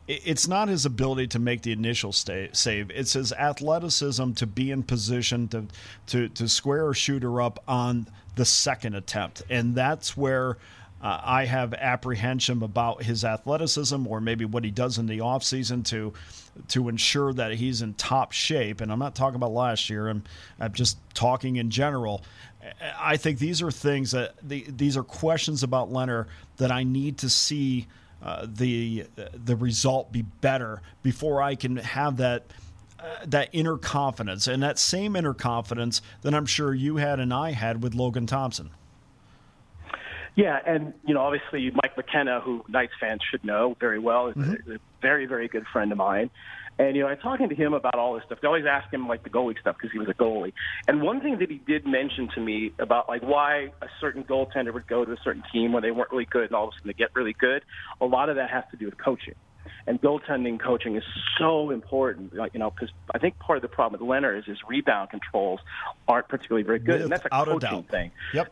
it's 0.07 0.47
not 0.47 0.67
his 0.67 0.85
ability 0.85 1.27
to 1.27 1.39
make 1.39 1.61
the 1.61 1.71
initial 1.71 2.11
stay, 2.11 2.49
save. 2.51 2.91
It's 2.91 3.13
his 3.13 3.31
athleticism 3.31 4.33
to 4.33 4.45
be 4.45 4.71
in 4.71 4.83
position 4.83 5.47
to, 5.49 5.65
to, 6.07 6.27
to 6.29 6.49
square 6.49 6.89
a 6.89 6.95
shooter 6.95 7.41
up 7.41 7.63
on 7.67 8.07
the 8.35 8.43
second 8.43 8.95
attempt. 8.95 9.43
And 9.49 9.75
that's 9.75 10.17
where 10.17 10.57
uh, 11.03 11.21
I 11.23 11.45
have 11.45 11.73
apprehension 11.75 12.63
about 12.63 13.03
his 13.03 13.23
athleticism 13.23 14.07
or 14.07 14.19
maybe 14.21 14.45
what 14.45 14.63
he 14.63 14.71
does 14.71 14.97
in 14.97 15.05
the 15.05 15.19
offseason 15.19 15.85
to 15.85 16.13
to 16.69 16.87
ensure 16.87 17.33
that 17.33 17.53
he's 17.53 17.81
in 17.81 17.93
top 17.95 18.31
shape. 18.31 18.79
And 18.79 18.91
I'm 18.91 18.99
not 18.99 19.15
talking 19.15 19.35
about 19.35 19.51
last 19.51 19.89
year, 19.89 20.07
I'm, 20.07 20.23
I'm 20.59 20.71
just 20.71 20.97
talking 21.15 21.55
in 21.55 21.71
general. 21.71 22.23
I 22.97 23.17
think 23.17 23.39
these 23.39 23.61
are 23.61 23.71
things 23.71 24.11
that 24.11 24.35
the, 24.41 24.65
these 24.69 24.95
are 24.95 25.03
questions 25.03 25.63
about 25.63 25.91
Lehner 25.91 26.27
that 26.57 26.71
I 26.71 26.83
need 26.83 27.19
to 27.19 27.29
see– 27.29 27.87
uh, 28.23 28.47
the 28.49 29.05
the 29.33 29.55
result 29.55 30.11
be 30.11 30.21
better 30.21 30.81
before 31.01 31.41
I 31.41 31.55
can 31.55 31.75
have 31.75 32.17
that 32.17 32.45
uh, 32.97 33.03
that 33.25 33.49
inner 33.51 33.77
confidence 33.77 34.47
and 34.47 34.63
that 34.63 34.79
same 34.79 35.17
inner 35.17 35.33
confidence 35.33 36.01
that 36.21 36.33
I'm 36.33 36.45
sure 36.45 36.73
you 36.73 36.97
had 36.97 37.19
and 37.19 37.33
I 37.33 37.51
had 37.51 37.83
with 37.83 37.93
Logan 37.93 38.25
Thompson. 38.25 38.69
Yeah, 40.35 40.57
and 40.65 40.93
you 41.05 41.13
know, 41.13 41.21
obviously 41.21 41.71
Mike 41.71 41.95
McKenna, 41.95 42.41
who 42.41 42.63
Knights 42.67 42.93
fans 42.99 43.21
should 43.29 43.43
know 43.43 43.75
very 43.79 43.99
well, 43.99 44.27
is 44.27 44.35
mm-hmm. 44.35 44.71
a, 44.71 44.75
a 44.75 44.77
very, 45.01 45.25
very 45.25 45.47
good 45.47 45.65
friend 45.71 45.91
of 45.91 45.97
mine. 45.97 46.31
And 46.79 46.95
you 46.95 47.03
know, 47.03 47.09
I'm 47.09 47.19
talking 47.19 47.49
to 47.49 47.55
him 47.55 47.73
about 47.73 47.95
all 47.95 48.15
this 48.15 48.23
stuff. 48.25 48.39
They 48.41 48.47
always 48.47 48.65
ask 48.65 48.91
him 48.91 49.07
like 49.07 49.23
the 49.23 49.29
goalie 49.29 49.59
stuff 49.59 49.75
because 49.77 49.91
he 49.91 49.99
was 49.99 50.09
a 50.09 50.13
goalie. 50.13 50.53
And 50.87 51.03
one 51.03 51.21
thing 51.21 51.37
that 51.37 51.51
he 51.51 51.57
did 51.57 51.85
mention 51.85 52.29
to 52.33 52.41
me 52.41 52.73
about 52.79 53.07
like 53.07 53.21
why 53.21 53.71
a 53.81 53.87
certain 54.01 54.23
goaltender 54.23 54.73
would 54.73 54.87
go 54.87 55.05
to 55.05 55.11
a 55.11 55.17
certain 55.23 55.43
team 55.51 55.71
when 55.71 55.83
they 55.83 55.91
weren't 55.91 56.11
really 56.11 56.25
good, 56.25 56.45
and 56.45 56.55
all 56.55 56.67
of 56.67 56.73
a 56.73 56.77
sudden 56.77 56.87
they 56.87 56.93
get 56.93 57.15
really 57.15 57.33
good. 57.33 57.63
A 58.01 58.05
lot 58.05 58.29
of 58.29 58.37
that 58.37 58.49
has 58.49 58.63
to 58.71 58.77
do 58.77 58.85
with 58.85 58.97
coaching. 58.97 59.35
And 59.85 60.01
goaltending 60.01 60.59
coaching 60.59 60.95
is 60.95 61.03
so 61.37 61.69
important, 61.69 62.33
like, 62.33 62.53
you 62.53 62.59
know, 62.59 62.71
because 62.71 62.89
I 63.13 63.19
think 63.19 63.37
part 63.37 63.57
of 63.57 63.61
the 63.61 63.67
problem 63.67 64.01
with 64.01 64.09
Lehner 64.09 64.37
is 64.37 64.45
his 64.45 64.57
rebound 64.67 65.09
controls 65.09 65.59
aren't 66.07 66.27
particularly 66.27 66.63
very 66.63 66.79
good, 66.79 67.01
and 67.01 67.11
that's 67.11 67.25
a 67.25 67.29
coaching 67.29 67.83
thing. 67.83 68.11
Yep. 68.33 68.51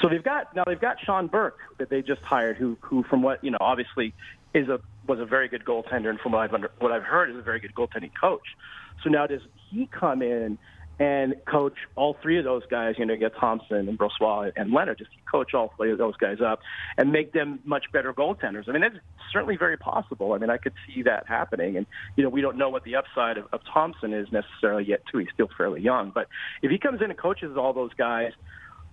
So 0.00 0.08
they've 0.08 0.22
got 0.22 0.54
now 0.54 0.64
they've 0.66 0.80
got 0.80 0.96
Sean 1.04 1.26
Burke 1.26 1.58
that 1.78 1.90
they 1.90 2.02
just 2.02 2.22
hired, 2.22 2.56
who 2.56 2.76
who 2.80 3.02
from 3.04 3.22
what 3.22 3.42
you 3.42 3.50
know 3.50 3.58
obviously 3.60 4.14
is 4.54 4.68
a 4.68 4.80
was 5.06 5.20
a 5.20 5.26
very 5.26 5.48
good 5.48 5.64
goaltender, 5.64 6.10
and 6.10 6.20
from 6.20 6.32
what 6.32 6.40
I've 6.40 6.54
under, 6.54 6.70
what 6.78 6.92
I've 6.92 7.02
heard, 7.02 7.30
is 7.30 7.36
a 7.36 7.42
very 7.42 7.60
good 7.60 7.74
goaltending 7.74 8.12
coach. 8.18 8.56
So 9.02 9.10
now 9.10 9.26
does 9.26 9.40
he 9.70 9.86
come 9.86 10.22
in 10.22 10.58
and 11.00 11.34
coach 11.46 11.74
all 11.94 12.16
three 12.20 12.38
of 12.38 12.44
those 12.44 12.62
guys. 12.70 12.96
You 12.98 13.06
know, 13.06 13.16
get 13.16 13.32
Thompson 13.36 13.88
and 13.88 13.98
Brossoit 13.98 14.52
and 14.56 14.72
Lehner. 14.72 14.98
Just 14.98 15.10
coach 15.30 15.54
all 15.54 15.72
three 15.76 15.92
of 15.92 15.98
those 15.98 16.16
guys 16.16 16.38
up 16.44 16.60
and 16.96 17.12
make 17.12 17.32
them 17.32 17.60
much 17.64 17.84
better 17.92 18.12
goaltenders. 18.12 18.68
I 18.68 18.72
mean, 18.72 18.82
that's 18.82 18.96
certainly 19.32 19.56
very 19.56 19.76
possible. 19.76 20.32
I 20.32 20.38
mean, 20.38 20.50
I 20.50 20.56
could 20.56 20.72
see 20.86 21.02
that 21.02 21.26
happening. 21.28 21.76
And 21.76 21.86
you 22.16 22.24
know, 22.24 22.30
we 22.30 22.40
don't 22.40 22.56
know 22.56 22.68
what 22.68 22.84
the 22.84 22.96
upside 22.96 23.38
of, 23.38 23.46
of 23.52 23.60
Thompson 23.72 24.12
is 24.12 24.26
necessarily 24.32 24.84
yet. 24.84 25.02
Too, 25.10 25.18
he's 25.18 25.28
still 25.32 25.48
fairly 25.56 25.80
young. 25.80 26.10
But 26.12 26.28
if 26.62 26.70
he 26.70 26.78
comes 26.78 27.00
in 27.00 27.10
and 27.10 27.18
coaches 27.18 27.56
all 27.56 27.72
those 27.72 27.94
guys 27.94 28.32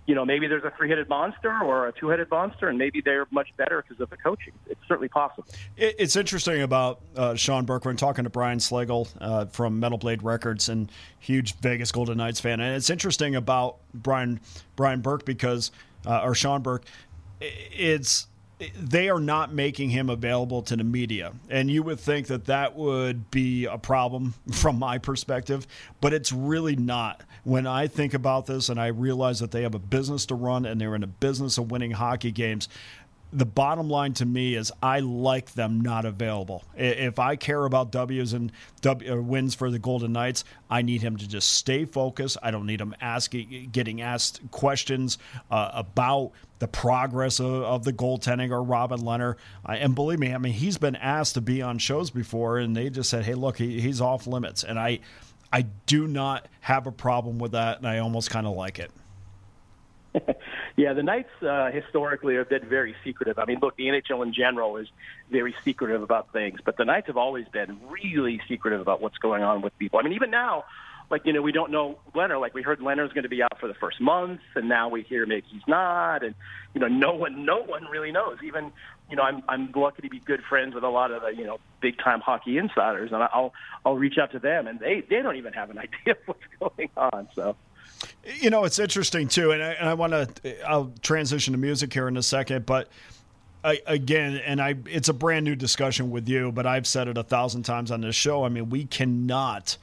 you 0.06 0.14
know, 0.14 0.24
maybe 0.24 0.46
there's 0.46 0.64
a 0.64 0.72
three-headed 0.76 1.08
monster 1.08 1.52
or 1.64 1.88
a 1.88 1.92
two-headed 1.92 2.30
monster, 2.30 2.68
and 2.68 2.78
maybe 2.78 3.00
they're 3.00 3.26
much 3.30 3.48
better 3.56 3.82
because 3.82 4.00
of 4.00 4.08
the 4.10 4.16
coaching. 4.16 4.52
It's 4.68 4.80
certainly 4.86 5.08
possible. 5.08 5.44
It's 5.76 6.14
interesting 6.14 6.62
about 6.62 7.00
uh, 7.16 7.34
Sean 7.34 7.64
Burke. 7.64 7.84
When 7.84 7.96
talking 7.96 8.24
to 8.24 8.30
Brian 8.30 8.58
Slagel 8.58 9.08
uh, 9.20 9.46
from 9.46 9.80
Metal 9.80 9.98
Blade 9.98 10.22
Records 10.22 10.68
and 10.68 10.90
huge 11.18 11.56
Vegas 11.56 11.90
Golden 11.90 12.18
Knights 12.18 12.40
fan, 12.40 12.60
and 12.60 12.76
it's 12.76 12.90
interesting 12.90 13.34
about 13.34 13.78
Brian 13.94 14.40
Brian 14.76 15.00
Burke 15.00 15.24
because 15.24 15.72
uh, 16.06 16.20
or 16.22 16.34
Sean 16.34 16.62
Burke. 16.62 16.84
It's 17.40 18.28
they 18.58 19.10
are 19.10 19.20
not 19.20 19.52
making 19.52 19.90
him 19.90 20.08
available 20.08 20.62
to 20.62 20.76
the 20.76 20.84
media. 20.84 21.32
And 21.50 21.70
you 21.70 21.82
would 21.82 22.00
think 22.00 22.28
that 22.28 22.46
that 22.46 22.74
would 22.74 23.30
be 23.30 23.66
a 23.66 23.76
problem 23.76 24.34
from 24.52 24.78
my 24.78 24.98
perspective, 24.98 25.66
but 26.00 26.14
it's 26.14 26.32
really 26.32 26.76
not. 26.76 27.22
When 27.46 27.64
I 27.64 27.86
think 27.86 28.12
about 28.12 28.46
this 28.46 28.70
and 28.70 28.80
I 28.80 28.88
realize 28.88 29.38
that 29.38 29.52
they 29.52 29.62
have 29.62 29.76
a 29.76 29.78
business 29.78 30.26
to 30.26 30.34
run 30.34 30.66
and 30.66 30.80
they're 30.80 30.96
in 30.96 31.04
a 31.04 31.06
business 31.06 31.58
of 31.58 31.70
winning 31.70 31.92
hockey 31.92 32.32
games, 32.32 32.68
the 33.32 33.46
bottom 33.46 33.88
line 33.88 34.14
to 34.14 34.26
me 34.26 34.56
is 34.56 34.72
I 34.82 34.98
like 34.98 35.52
them 35.52 35.80
not 35.80 36.04
available. 36.04 36.64
If 36.74 37.20
I 37.20 37.36
care 37.36 37.64
about 37.64 37.92
W's 37.92 38.32
and 38.32 38.50
w, 38.80 39.12
uh, 39.12 39.22
wins 39.22 39.54
for 39.54 39.70
the 39.70 39.78
Golden 39.78 40.12
Knights, 40.12 40.42
I 40.68 40.82
need 40.82 41.02
him 41.02 41.16
to 41.18 41.28
just 41.28 41.50
stay 41.50 41.84
focused. 41.84 42.36
I 42.42 42.50
don't 42.50 42.66
need 42.66 42.80
him 42.80 42.96
asking, 43.00 43.68
getting 43.70 44.00
asked 44.00 44.40
questions 44.50 45.16
uh, 45.48 45.70
about 45.72 46.32
the 46.58 46.66
progress 46.66 47.38
of, 47.38 47.62
of, 47.62 47.84
the 47.84 47.92
goaltending 47.92 48.50
or 48.50 48.60
Robin 48.60 48.98
Lehner. 48.98 49.36
and 49.64 49.94
believe 49.94 50.18
me, 50.18 50.34
I 50.34 50.38
mean 50.38 50.54
he's 50.54 50.78
been 50.78 50.96
asked 50.96 51.34
to 51.34 51.40
be 51.40 51.62
on 51.62 51.78
shows 51.78 52.10
before, 52.10 52.58
and 52.58 52.76
they 52.76 52.90
just 52.90 53.08
said, 53.08 53.24
"Hey, 53.24 53.34
look, 53.34 53.58
he, 53.58 53.80
he's 53.80 54.00
off 54.00 54.26
limits," 54.26 54.64
and 54.64 54.80
I, 54.80 55.00
I 55.52 55.62
do 55.86 56.06
not 56.06 56.46
have 56.60 56.86
a 56.86 56.92
problem 56.92 57.38
with 57.38 57.52
that, 57.52 57.78
and 57.78 57.86
I 57.86 57.98
almost 57.98 58.30
kind 58.30 58.46
of 58.46 58.54
like 58.54 58.78
it. 58.78 58.90
yeah, 60.76 60.92
the 60.92 61.02
Knights 61.02 61.30
uh, 61.42 61.70
historically 61.70 62.36
have 62.36 62.48
been 62.48 62.66
very 62.68 62.94
secretive. 63.04 63.38
I 63.38 63.44
mean, 63.44 63.58
look, 63.60 63.76
the 63.76 63.84
NHL 63.84 64.24
in 64.24 64.32
general 64.32 64.76
is 64.76 64.88
very 65.30 65.54
secretive 65.64 66.02
about 66.02 66.32
things, 66.32 66.60
but 66.64 66.76
the 66.76 66.84
Knights 66.84 67.08
have 67.08 67.16
always 67.16 67.46
been 67.48 67.78
really 67.88 68.40
secretive 68.48 68.80
about 68.80 69.00
what's 69.00 69.18
going 69.18 69.42
on 69.42 69.62
with 69.62 69.76
people. 69.78 69.98
I 69.98 70.02
mean, 70.02 70.14
even 70.14 70.30
now, 70.30 70.64
like 71.10 71.24
you 71.24 71.32
know, 71.32 71.42
we 71.42 71.52
don't 71.52 71.70
know 71.70 71.98
Lehner. 72.14 72.40
Like 72.40 72.54
we 72.54 72.62
heard 72.62 72.80
Lehner's 72.80 73.12
going 73.12 73.24
to 73.24 73.28
be 73.28 73.42
out 73.42 73.58
for 73.60 73.68
the 73.68 73.74
first 73.74 74.00
month, 74.00 74.40
and 74.54 74.68
now 74.68 74.88
we 74.88 75.02
hear 75.02 75.26
maybe 75.26 75.46
he's 75.50 75.66
not, 75.68 76.24
and 76.24 76.34
you 76.74 76.80
know, 76.80 76.88
no 76.88 77.14
one, 77.14 77.44
no 77.44 77.62
one 77.62 77.84
really 77.84 78.12
knows. 78.12 78.38
Even 78.44 78.72
you 79.10 79.16
know, 79.16 79.22
I'm 79.22 79.42
I'm 79.48 79.70
lucky 79.74 80.02
to 80.02 80.08
be 80.08 80.18
good 80.18 80.42
friends 80.42 80.74
with 80.74 80.84
a 80.84 80.88
lot 80.88 81.10
of 81.10 81.22
the 81.22 81.28
you 81.28 81.44
know 81.44 81.58
big 81.80 81.98
time 81.98 82.20
hockey 82.20 82.58
insiders, 82.58 83.12
and 83.12 83.22
I'll 83.22 83.52
I'll 83.84 83.96
reach 83.96 84.18
out 84.18 84.32
to 84.32 84.38
them, 84.38 84.66
and 84.66 84.80
they 84.80 85.02
they 85.08 85.22
don't 85.22 85.36
even 85.36 85.52
have 85.52 85.70
an 85.70 85.78
idea 85.78 86.14
of 86.14 86.18
what's 86.26 86.74
going 86.76 86.90
on. 86.96 87.28
So. 87.34 87.56
You 88.24 88.50
know, 88.50 88.64
it's 88.64 88.78
interesting 88.78 89.28
too, 89.28 89.52
and 89.52 89.62
I, 89.62 89.72
and 89.72 89.88
I 89.88 89.94
want 89.94 90.12
to. 90.12 90.68
I'll 90.68 90.92
transition 91.02 91.52
to 91.52 91.58
music 91.58 91.92
here 91.92 92.08
in 92.08 92.16
a 92.16 92.22
second, 92.22 92.66
but 92.66 92.88
I, 93.64 93.80
again, 93.86 94.36
and 94.36 94.60
I, 94.60 94.74
it's 94.86 95.08
a 95.08 95.12
brand 95.14 95.44
new 95.44 95.56
discussion 95.56 96.10
with 96.10 96.28
you, 96.28 96.52
but 96.52 96.66
I've 96.66 96.86
said 96.86 97.08
it 97.08 97.16
a 97.16 97.22
thousand 97.22 97.62
times 97.62 97.90
on 97.90 98.00
this 98.00 98.14
show. 98.14 98.44
I 98.44 98.48
mean, 98.48 98.68
we 98.68 98.84
cannot 98.84 99.78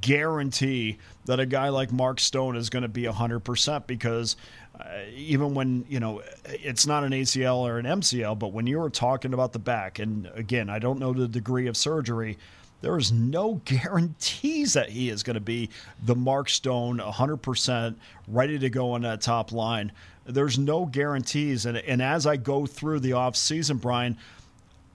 guarantee 0.00 0.98
that 1.24 1.40
a 1.40 1.46
guy 1.46 1.68
like 1.68 1.92
Mark 1.92 2.20
Stone 2.20 2.56
is 2.56 2.70
going 2.70 2.82
to 2.82 2.88
be 2.88 3.04
100% 3.04 3.86
because 3.86 4.36
uh, 4.78 4.84
even 5.14 5.54
when, 5.54 5.84
you 5.88 5.98
know, 5.98 6.22
it's 6.44 6.86
not 6.86 7.04
an 7.04 7.12
ACL 7.12 7.58
or 7.58 7.78
an 7.78 7.86
MCL, 7.86 8.38
but 8.38 8.52
when 8.52 8.66
you 8.66 8.78
were 8.78 8.90
talking 8.90 9.34
about 9.34 9.52
the 9.52 9.58
back, 9.58 9.98
and 9.98 10.30
again, 10.34 10.70
I 10.70 10.78
don't 10.78 10.98
know 10.98 11.12
the 11.12 11.26
degree 11.26 11.66
of 11.66 11.76
surgery, 11.76 12.38
there 12.80 12.96
is 12.96 13.10
no 13.10 13.54
guarantees 13.64 14.74
that 14.74 14.90
he 14.90 15.10
is 15.10 15.22
going 15.22 15.34
to 15.34 15.40
be 15.40 15.70
the 16.02 16.14
Mark 16.14 16.48
Stone 16.48 16.98
100% 16.98 17.96
ready 18.28 18.58
to 18.58 18.70
go 18.70 18.92
on 18.92 19.02
that 19.02 19.20
top 19.20 19.52
line. 19.52 19.92
There's 20.26 20.58
no 20.58 20.84
guarantees. 20.84 21.66
And, 21.66 21.78
and 21.78 22.02
as 22.02 22.26
I 22.26 22.36
go 22.36 22.66
through 22.66 23.00
the 23.00 23.12
offseason, 23.12 23.80
Brian, 23.80 24.18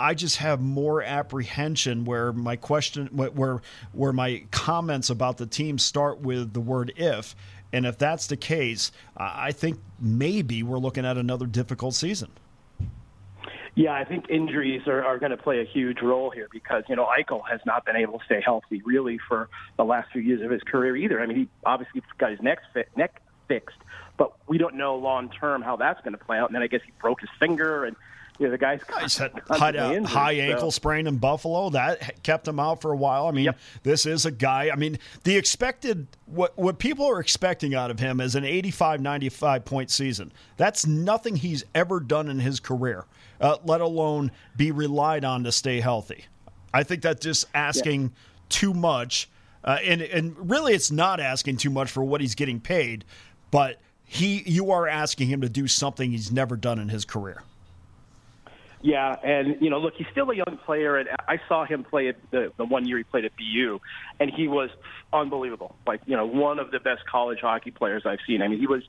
I 0.04 0.16
just 0.16 0.36
have 0.38 0.60
more 0.60 1.02
apprehension 1.02 2.04
where 2.04 2.34
my 2.34 2.58
question, 2.58 3.08
where 3.08 3.62
where 3.94 4.12
my 4.12 4.44
comments 4.52 5.10
about 5.10 5.38
the 5.38 5.46
team 5.46 5.80
start 5.80 6.20
with 6.20 6.52
the 6.52 6.60
word 6.60 6.92
if, 6.98 7.38
and 7.72 7.86
if 7.86 7.98
that's 7.98 8.28
the 8.28 8.36
case, 8.36 8.92
I 9.16 9.54
think 9.54 9.80
maybe 10.02 10.62
we're 10.62 10.78
looking 10.78 11.06
at 11.06 11.18
another 11.18 11.46
difficult 11.46 11.96
season. 11.96 12.32
Yeah, 13.76 13.94
I 13.94 14.04
think 14.04 14.30
injuries 14.30 14.88
are, 14.88 15.06
are 15.06 15.18
going 15.18 15.32
to 15.32 15.38
play 15.38 15.62
a 15.62 15.64
huge 15.64 16.02
role 16.02 16.30
here 16.30 16.50
because, 16.52 16.84
you 16.90 16.98
know, 16.98 17.06
Eichel 17.06 17.42
has 17.50 17.62
not 17.66 17.86
been 17.86 17.96
able 17.96 18.20
to 18.20 18.26
stay 18.26 18.42
healthy 18.42 18.82
really 18.86 19.20
for 19.30 19.48
the 19.78 19.86
last 19.86 20.12
few 20.12 20.22
years 20.22 20.42
of 20.42 20.52
his 20.52 20.64
career 20.64 20.98
either. 20.98 21.22
I 21.22 21.28
mean, 21.28 21.38
he 21.38 21.48
obviously 21.66 22.04
got 22.18 22.32
his 22.32 22.42
neck, 22.42 22.60
neck 22.98 23.22
fixed, 23.48 23.78
but 24.18 24.34
we 24.48 24.58
don't 24.58 24.76
know 24.76 24.98
long 24.98 25.30
term 25.30 25.62
how 25.62 25.78
that's 25.78 26.02
going 26.02 26.12
to 26.12 26.24
play 26.24 26.38
out. 26.38 26.50
And 26.50 26.56
then 26.56 26.62
I 26.62 26.68
guess 26.68 26.82
he 26.86 26.92
broke 27.00 27.22
his 27.22 27.30
finger 27.40 27.86
and 27.86 27.96
you 28.40 28.48
know, 28.48 28.52
the 28.52 28.58
guy's 28.58 28.82
had 29.18 29.32
high, 29.50 29.70
uh, 29.72 30.04
high 30.06 30.34
ankle 30.34 30.72
sprain 30.72 31.08
in 31.08 31.18
Buffalo 31.18 31.70
that 31.70 32.24
kept 32.24 32.48
him 32.48 32.60
out 32.60 32.82
for 32.82 32.92
a 32.92 32.96
while. 32.96 33.28
I 33.28 33.32
mean, 33.32 33.46
yep. 33.46 33.60
this 33.84 34.06
is 34.06 34.26
a 34.26 34.32
guy. 34.32 34.70
I 34.72 34.76
mean, 34.76 34.98
the 35.24 35.38
expected 35.38 36.08
what 36.26 36.58
what 36.58 36.80
people 36.80 37.06
are 37.06 37.20
expecting 37.20 37.76
out 37.76 37.92
of 37.92 38.00
him 38.00 38.20
is 38.20 38.36
an 38.36 38.44
85 38.44 39.02
95 39.02 39.66
point 39.66 39.92
season. 39.92 40.32
That's 40.58 40.86
nothing 40.86 41.36
he's 41.36 41.64
ever 41.76 42.00
done 42.00 42.28
in 42.28 42.40
his 42.40 42.60
career, 42.60 43.06
uh, 43.40 43.58
let 43.64 43.82
alone 43.82 44.32
be 44.56 44.72
relied 44.72 45.24
on 45.26 45.44
to 45.44 45.52
stay 45.52 45.80
healthy. 45.80 46.26
I 46.74 46.84
think 46.84 47.04
that's 47.04 47.24
just 47.24 47.46
asking 47.54 48.02
yeah. 48.02 48.10
too 48.50 48.74
much. 48.74 49.30
Uh, 49.64 49.78
and 49.84 50.02
and 50.02 50.50
really, 50.50 50.74
it's 50.74 50.92
not 50.92 51.20
asking 51.20 51.58
too 51.58 51.70
much 51.70 51.92
for 51.92 52.04
what 52.04 52.20
he's 52.20 52.36
getting 52.36 52.60
paid, 52.60 53.06
but 53.52 53.80
he 54.04 54.44
you 54.46 54.72
are 54.72 54.88
asking 54.88 55.28
him 55.28 55.42
to 55.42 55.50
do 55.50 55.68
something 55.68 56.12
he's 56.12 56.32
never 56.32 56.58
done 56.58 56.80
in 56.80 56.90
his 56.90 57.06
career. 57.06 57.44
Yeah, 58.84 59.16
and 59.24 59.62
you 59.62 59.70
know, 59.70 59.80
look, 59.80 59.94
he's 59.96 60.08
still 60.12 60.30
a 60.30 60.36
young 60.36 60.60
player, 60.66 60.98
and 60.98 61.08
I 61.26 61.40
saw 61.48 61.64
him 61.66 61.86
play 61.86 62.10
at 62.10 62.18
the 62.32 62.52
the 62.58 62.66
one 62.66 62.86
year 62.86 62.98
he 62.98 63.06
played 63.06 63.24
at 63.24 63.32
BU, 63.38 63.80
and 64.20 64.30
he 64.30 64.50
was 64.50 64.70
unbelievable. 65.14 65.74
Like 65.88 66.02
you 66.06 66.18
know, 66.18 66.26
one 66.26 66.60
of 66.60 66.70
the 66.70 66.82
best 66.82 67.06
college 67.06 67.40
hockey 67.40 67.72
players 67.72 68.04
I've 68.06 68.20
seen. 68.28 68.42
I 68.42 68.50
mean, 68.50 68.60
he 68.60 68.68
was 68.68 68.84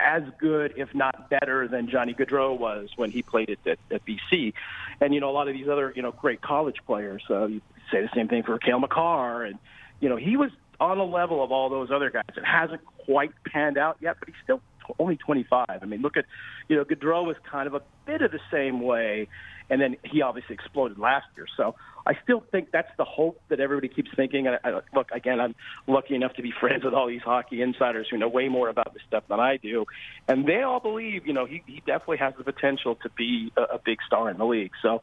as 0.00 0.22
good, 0.38 0.72
if 0.78 0.94
not 0.94 1.28
better, 1.28 1.68
than 1.68 1.90
Johnny 1.90 2.14
Gaudreau 2.14 2.58
was 2.58 2.88
when 2.96 3.10
he 3.10 3.20
played 3.20 3.50
at, 3.50 3.58
at, 3.66 3.78
at 3.90 4.02
BC. 4.06 4.54
And 5.02 5.12
you 5.12 5.20
know, 5.20 5.28
a 5.28 5.34
lot 5.34 5.46
of 5.46 5.52
these 5.52 5.68
other 5.68 5.92
you 5.94 6.00
know 6.00 6.12
great 6.12 6.40
college 6.40 6.78
players. 6.86 7.22
Uh, 7.28 7.48
you 7.48 7.60
say 7.90 8.00
the 8.00 8.10
same 8.14 8.28
thing 8.28 8.44
for 8.44 8.58
Cale 8.58 8.80
Makar, 8.80 9.44
and 9.44 9.58
you 10.00 10.08
know, 10.08 10.16
he 10.16 10.38
was 10.38 10.50
on 10.80 10.96
a 10.96 11.04
level 11.04 11.44
of 11.44 11.52
all 11.52 11.68
those 11.68 11.90
other 11.90 12.08
guys. 12.08 12.24
It 12.34 12.46
hasn't 12.46 12.80
quite 13.04 13.32
panned 13.44 13.76
out 13.76 13.98
yet, 14.00 14.16
but 14.18 14.28
he's 14.28 14.42
still 14.42 14.62
only 14.98 15.16
25. 15.16 15.66
I 15.68 15.84
mean, 15.84 16.02
look 16.02 16.16
at, 16.16 16.24
you 16.68 16.76
know, 16.76 16.84
Gaudreau 16.84 17.26
was 17.26 17.36
kind 17.50 17.66
of 17.66 17.74
a 17.74 17.82
bit 18.06 18.22
of 18.22 18.30
the 18.30 18.40
same 18.50 18.80
way, 18.80 19.28
and 19.70 19.80
then 19.80 19.96
he 20.04 20.22
obviously 20.22 20.54
exploded 20.54 20.98
last 20.98 21.26
year. 21.36 21.46
So 21.56 21.74
I 22.06 22.14
still 22.22 22.44
think 22.50 22.70
that's 22.72 22.90
the 22.96 23.04
hope 23.04 23.40
that 23.48 23.60
everybody 23.60 23.88
keeps 23.88 24.10
thinking. 24.14 24.46
And 24.46 24.58
I, 24.64 24.80
look, 24.94 25.10
again, 25.12 25.40
I'm 25.40 25.54
lucky 25.86 26.14
enough 26.14 26.34
to 26.34 26.42
be 26.42 26.52
friends 26.60 26.84
with 26.84 26.94
all 26.94 27.06
these 27.06 27.22
hockey 27.22 27.62
insiders 27.62 28.08
who 28.10 28.18
know 28.18 28.28
way 28.28 28.48
more 28.48 28.68
about 28.68 28.92
this 28.94 29.02
stuff 29.06 29.24
than 29.28 29.40
I 29.40 29.56
do, 29.56 29.86
and 30.28 30.46
they 30.46 30.62
all 30.62 30.80
believe, 30.80 31.26
you 31.26 31.32
know, 31.32 31.46
he, 31.46 31.62
he 31.66 31.82
definitely 31.86 32.18
has 32.18 32.34
the 32.36 32.44
potential 32.44 32.96
to 32.96 33.10
be 33.10 33.52
a, 33.56 33.62
a 33.62 33.78
big 33.78 33.98
star 34.06 34.30
in 34.30 34.38
the 34.38 34.46
league. 34.46 34.72
So. 34.82 35.02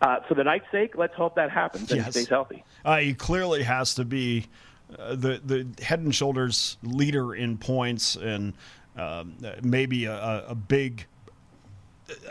Uh, 0.00 0.16
for 0.26 0.34
the 0.34 0.42
Knights' 0.42 0.64
sake, 0.72 0.94
let's 0.96 1.14
hope 1.14 1.36
that 1.36 1.48
happens 1.48 1.88
and 1.92 1.98
yes. 1.98 2.06
he 2.06 2.10
stays 2.10 2.28
healthy. 2.28 2.64
Uh, 2.84 2.96
he 2.96 3.14
clearly 3.14 3.62
has 3.62 3.94
to 3.94 4.04
be 4.04 4.46
uh, 4.98 5.14
the 5.14 5.40
the 5.44 5.82
head 5.82 6.00
and 6.00 6.14
shoulders 6.14 6.76
leader 6.82 7.34
in 7.34 7.56
points 7.56 8.16
and 8.16 8.52
um, 8.96 9.34
uh, 9.44 9.52
maybe 9.62 10.04
a, 10.04 10.44
a, 10.48 10.54
big. 10.54 11.06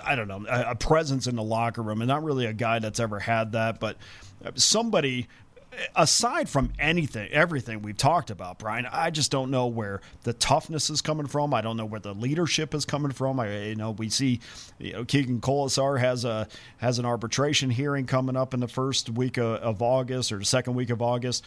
I 0.03 0.15
don't 0.15 0.27
know, 0.27 0.45
a, 0.47 0.75
presence 0.75 1.27
in 1.27 1.35
the 1.35 1.43
locker 1.43 1.81
room, 1.81 2.01
and 2.01 2.07
not 2.07 2.23
really 2.23 2.45
a 2.45 2.53
guy 2.53 2.79
that's 2.79 2.99
ever 2.99 3.19
had 3.19 3.53
that, 3.53 3.79
but 3.79 3.97
uh, 4.45 4.51
somebody 4.55 5.27
uh, 5.73 5.77
aside 5.95 6.49
from 6.49 6.73
anything, 6.79 7.29
everything 7.31 7.81
we've 7.81 7.97
talked 7.97 8.29
about, 8.29 8.59
Brian, 8.59 8.85
I 8.91 9.09
just 9.09 9.31
don't 9.31 9.49
know 9.49 9.67
where 9.67 10.01
the 10.23 10.33
toughness 10.33 10.89
is 10.89 11.01
coming 11.01 11.27
from. 11.27 11.53
I 11.53 11.61
don't 11.61 11.77
know 11.77 11.85
where 11.85 11.99
the 11.99 12.13
leadership 12.13 12.73
is 12.73 12.85
coming 12.85 13.11
from. 13.11 13.39
I, 13.39 13.67
you 13.67 13.75
know, 13.75 13.91
we 13.91 14.09
see, 14.09 14.41
you 14.79 14.93
know, 14.93 15.05
Keegan 15.05 15.39
Kolesar 15.39 15.99
has 15.99 16.25
a 16.25 16.47
has 16.77 16.99
an 16.99 17.05
arbitration 17.05 17.69
hearing 17.69 18.05
coming 18.05 18.35
up 18.35 18.53
in 18.53 18.59
the 18.59 18.67
first 18.67 19.09
week 19.09 19.37
of, 19.37 19.55
of 19.61 19.81
August 19.81 20.31
or 20.31 20.39
the 20.39 20.45
second 20.45 20.75
week 20.75 20.89
of 20.89 21.01
August. 21.01 21.45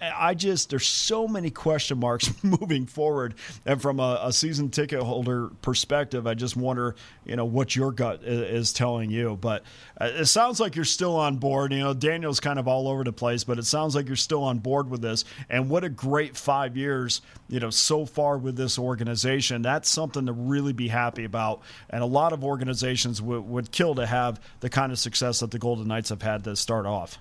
I 0.00 0.34
just 0.34 0.70
there's 0.70 0.86
so 0.86 1.26
many 1.26 1.50
question 1.50 1.98
marks 1.98 2.32
moving 2.44 2.86
forward, 2.86 3.34
and 3.66 3.82
from 3.82 3.98
a, 3.98 4.20
a, 4.24 4.32
season 4.32 4.70
ticket 4.70 5.02
holder 5.02 5.48
perspective, 5.62 6.26
I 6.26 6.34
just 6.34 6.56
wonder, 6.56 6.94
you 7.24 7.34
know, 7.34 7.44
what 7.44 7.74
your 7.74 7.90
gut 7.90 8.22
is, 8.22 8.72
telling 8.72 9.10
you. 9.10 9.36
But 9.40 9.64
uh, 10.00 10.10
it 10.14 10.26
sounds 10.26 10.60
like 10.60 10.76
you're 10.76 10.84
still 10.84 11.16
on 11.16 11.36
board. 11.36 11.72
You 11.72 11.80
know, 11.80 11.94
Daniel's 11.94 12.38
kind 12.38 12.58
of 12.58 12.68
all 12.68 12.88
over 12.88 13.02
the 13.02 13.12
place, 13.12 13.42
but 13.42 13.58
it 13.58 13.66
sounds 13.66 13.96
like 13.96 14.06
you're 14.06 14.16
still 14.16 14.44
on 14.44 14.58
board 14.58 14.88
with 14.88 15.02
this. 15.02 15.24
And 15.50 15.68
what 15.68 15.82
a 15.82 15.88
great 15.88 16.36
five 16.36 16.76
years, 16.76 17.20
you 17.48 17.58
know, 17.58 17.70
so 17.70 18.06
far 18.06 18.38
with 18.38 18.56
this 18.56 18.78
organization. 18.78 19.62
That's 19.62 19.88
something 19.88 20.26
to 20.26 20.32
really 20.32 20.72
be 20.72 20.88
happy 20.88 21.24
about. 21.24 21.62
And 21.90 22.02
a 22.02 22.06
lot 22.06 22.32
of 22.32 22.44
organizations 22.44 23.18
w- 23.18 23.40
would 23.40 23.72
kill 23.72 23.96
to 23.96 24.06
have 24.06 24.40
the 24.60 24.70
kind 24.70 24.92
of 24.92 24.98
success 24.98 25.40
that 25.40 25.50
the 25.50 25.58
Golden 25.58 25.88
Knights 25.88 26.10
have 26.10 26.22
had 26.22 26.44
to 26.44 26.54
start 26.54 26.86
off. 26.86 27.18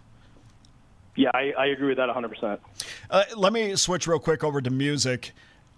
Yeah, 1.18 1.32
I, 1.34 1.52
I 1.58 1.66
agree 1.68 1.88
with 1.88 1.98
that 1.98 2.10
100%. 2.10 2.60
Uh, 3.10 3.24
let 3.36 3.52
me 3.52 3.76
switch 3.76 4.08
real 4.08 4.20
quick 4.20 4.44
over 4.44 4.62
to 4.62 4.70
music. 4.70 5.34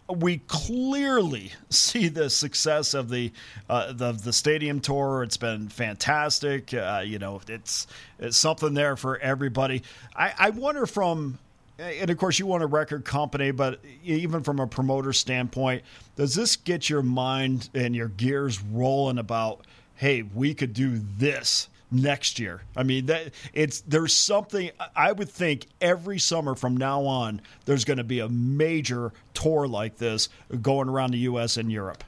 We 0.10 0.39
clearly 0.47 1.54
see 1.69 2.10
the 2.10 2.30
success 2.30 2.93
of 2.93 3.10
the 3.10 3.32
uh, 3.69 3.93
the, 3.93 4.12
the 4.12 4.34
stadium 4.34 4.82
tour. 4.82 5.23
It's 5.23 5.38
been 5.38 5.69
fantastic. 5.69 6.73
Uh, 6.73 7.04
you 7.06 7.19
know, 7.19 7.41
it's 7.47 7.88
it's 8.19 8.36
something 8.36 8.73
there 8.73 8.97
for 8.97 9.17
everybody. 9.19 9.84
I, 10.15 10.34
I 10.38 10.49
wonder 10.49 10.86
from 10.86 11.39
and 11.80 12.10
of 12.10 12.17
course 12.17 12.38
you 12.38 12.45
want 12.45 12.62
a 12.62 12.67
record 12.67 13.06
company 13.06 13.52
but 13.52 13.80
even 14.04 14.43
from 14.43 14.60
a 14.60 14.67
promoter 14.67 15.13
standpoint 15.13 15.82
does 16.17 16.36
this 16.36 16.58
get 16.58 16.89
your 16.89 17.02
mind 17.02 17.69
and 17.73 17.95
your 17.95 18.10
gears 18.10 18.62
rolling 18.62 19.17
about 19.17 19.65
hey 19.95 20.21
we 20.21 20.54
could 20.54 20.73
do 20.73 20.99
this 21.17 21.69
next 21.91 22.39
year. 22.39 22.62
I 22.75 22.84
mean, 22.84 23.08
that 23.08 23.34
it's 23.54 23.82
there's 23.82 24.13
something 24.13 24.69
I 24.95 25.12
would 25.12 25.30
think 25.30 25.67
every 25.82 26.19
summer 26.19 26.56
from 26.56 26.78
now 26.78 27.04
on 27.04 27.41
there's 27.65 27.86
going 27.86 27.97
to 27.97 28.04
be 28.04 28.19
a 28.19 28.30
major 28.30 29.12
tour 29.34 29.67
like 29.67 29.97
this 29.97 30.30
going 30.62 30.89
around 30.89 31.12
the 31.12 31.19
US 31.19 31.58
and 31.58 31.71
Europe. 31.71 32.04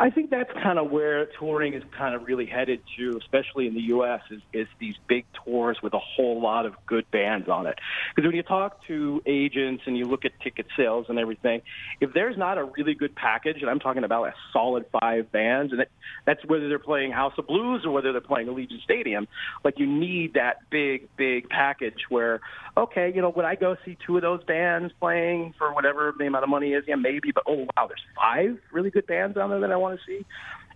I 0.00 0.08
think 0.08 0.30
that's 0.30 0.50
kind 0.62 0.78
of 0.78 0.90
where 0.90 1.26
touring 1.38 1.74
is 1.74 1.82
kind 1.96 2.14
of 2.14 2.26
really 2.26 2.46
headed 2.46 2.80
to, 2.96 3.18
especially 3.18 3.66
in 3.66 3.74
the 3.74 3.82
U.S. 3.82 4.22
Is, 4.30 4.40
is 4.54 4.66
these 4.78 4.94
big 5.06 5.26
tours 5.44 5.76
with 5.82 5.92
a 5.92 5.98
whole 5.98 6.40
lot 6.40 6.64
of 6.64 6.74
good 6.86 7.04
bands 7.10 7.50
on 7.50 7.66
it. 7.66 7.78
Because 8.16 8.26
when 8.26 8.34
you 8.34 8.42
talk 8.42 8.82
to 8.86 9.20
agents 9.26 9.82
and 9.84 9.98
you 9.98 10.06
look 10.06 10.24
at 10.24 10.32
ticket 10.40 10.64
sales 10.74 11.04
and 11.10 11.18
everything, 11.18 11.60
if 12.00 12.14
there's 12.14 12.38
not 12.38 12.56
a 12.56 12.64
really 12.64 12.94
good 12.94 13.14
package, 13.14 13.58
and 13.60 13.68
I'm 13.68 13.78
talking 13.78 14.02
about 14.02 14.28
a 14.28 14.34
solid 14.54 14.86
five 14.98 15.30
bands, 15.30 15.70
and 15.72 15.82
it, 15.82 15.90
that's 16.24 16.42
whether 16.46 16.70
they're 16.70 16.78
playing 16.78 17.12
House 17.12 17.34
of 17.36 17.46
Blues 17.46 17.82
or 17.84 17.90
whether 17.90 18.12
they're 18.12 18.22
playing 18.22 18.46
Allegiant 18.46 18.82
Stadium, 18.82 19.28
like 19.64 19.78
you 19.78 19.86
need 19.86 20.32
that 20.32 20.70
big, 20.70 21.14
big 21.18 21.50
package 21.50 22.06
where, 22.08 22.40
okay, 22.76 23.12
you 23.14 23.20
know, 23.20 23.30
would 23.30 23.44
I 23.44 23.54
go 23.54 23.76
see 23.84 23.96
two 24.06 24.16
of 24.16 24.22
those 24.22 24.42
bands 24.44 24.92
playing 25.00 25.54
for 25.58 25.72
whatever 25.72 26.14
the 26.16 26.26
amount 26.26 26.44
of 26.44 26.50
money 26.50 26.72
is? 26.72 26.84
Yeah, 26.86 26.96
maybe, 26.96 27.32
but 27.32 27.44
oh 27.46 27.66
wow, 27.76 27.86
there's 27.86 28.02
five 28.14 28.58
really 28.72 28.90
good 28.90 29.06
bands 29.06 29.36
on 29.36 29.50
there 29.50 29.60
that 29.60 29.72
I 29.72 29.76
want 29.76 29.98
to 29.98 30.06
see. 30.06 30.24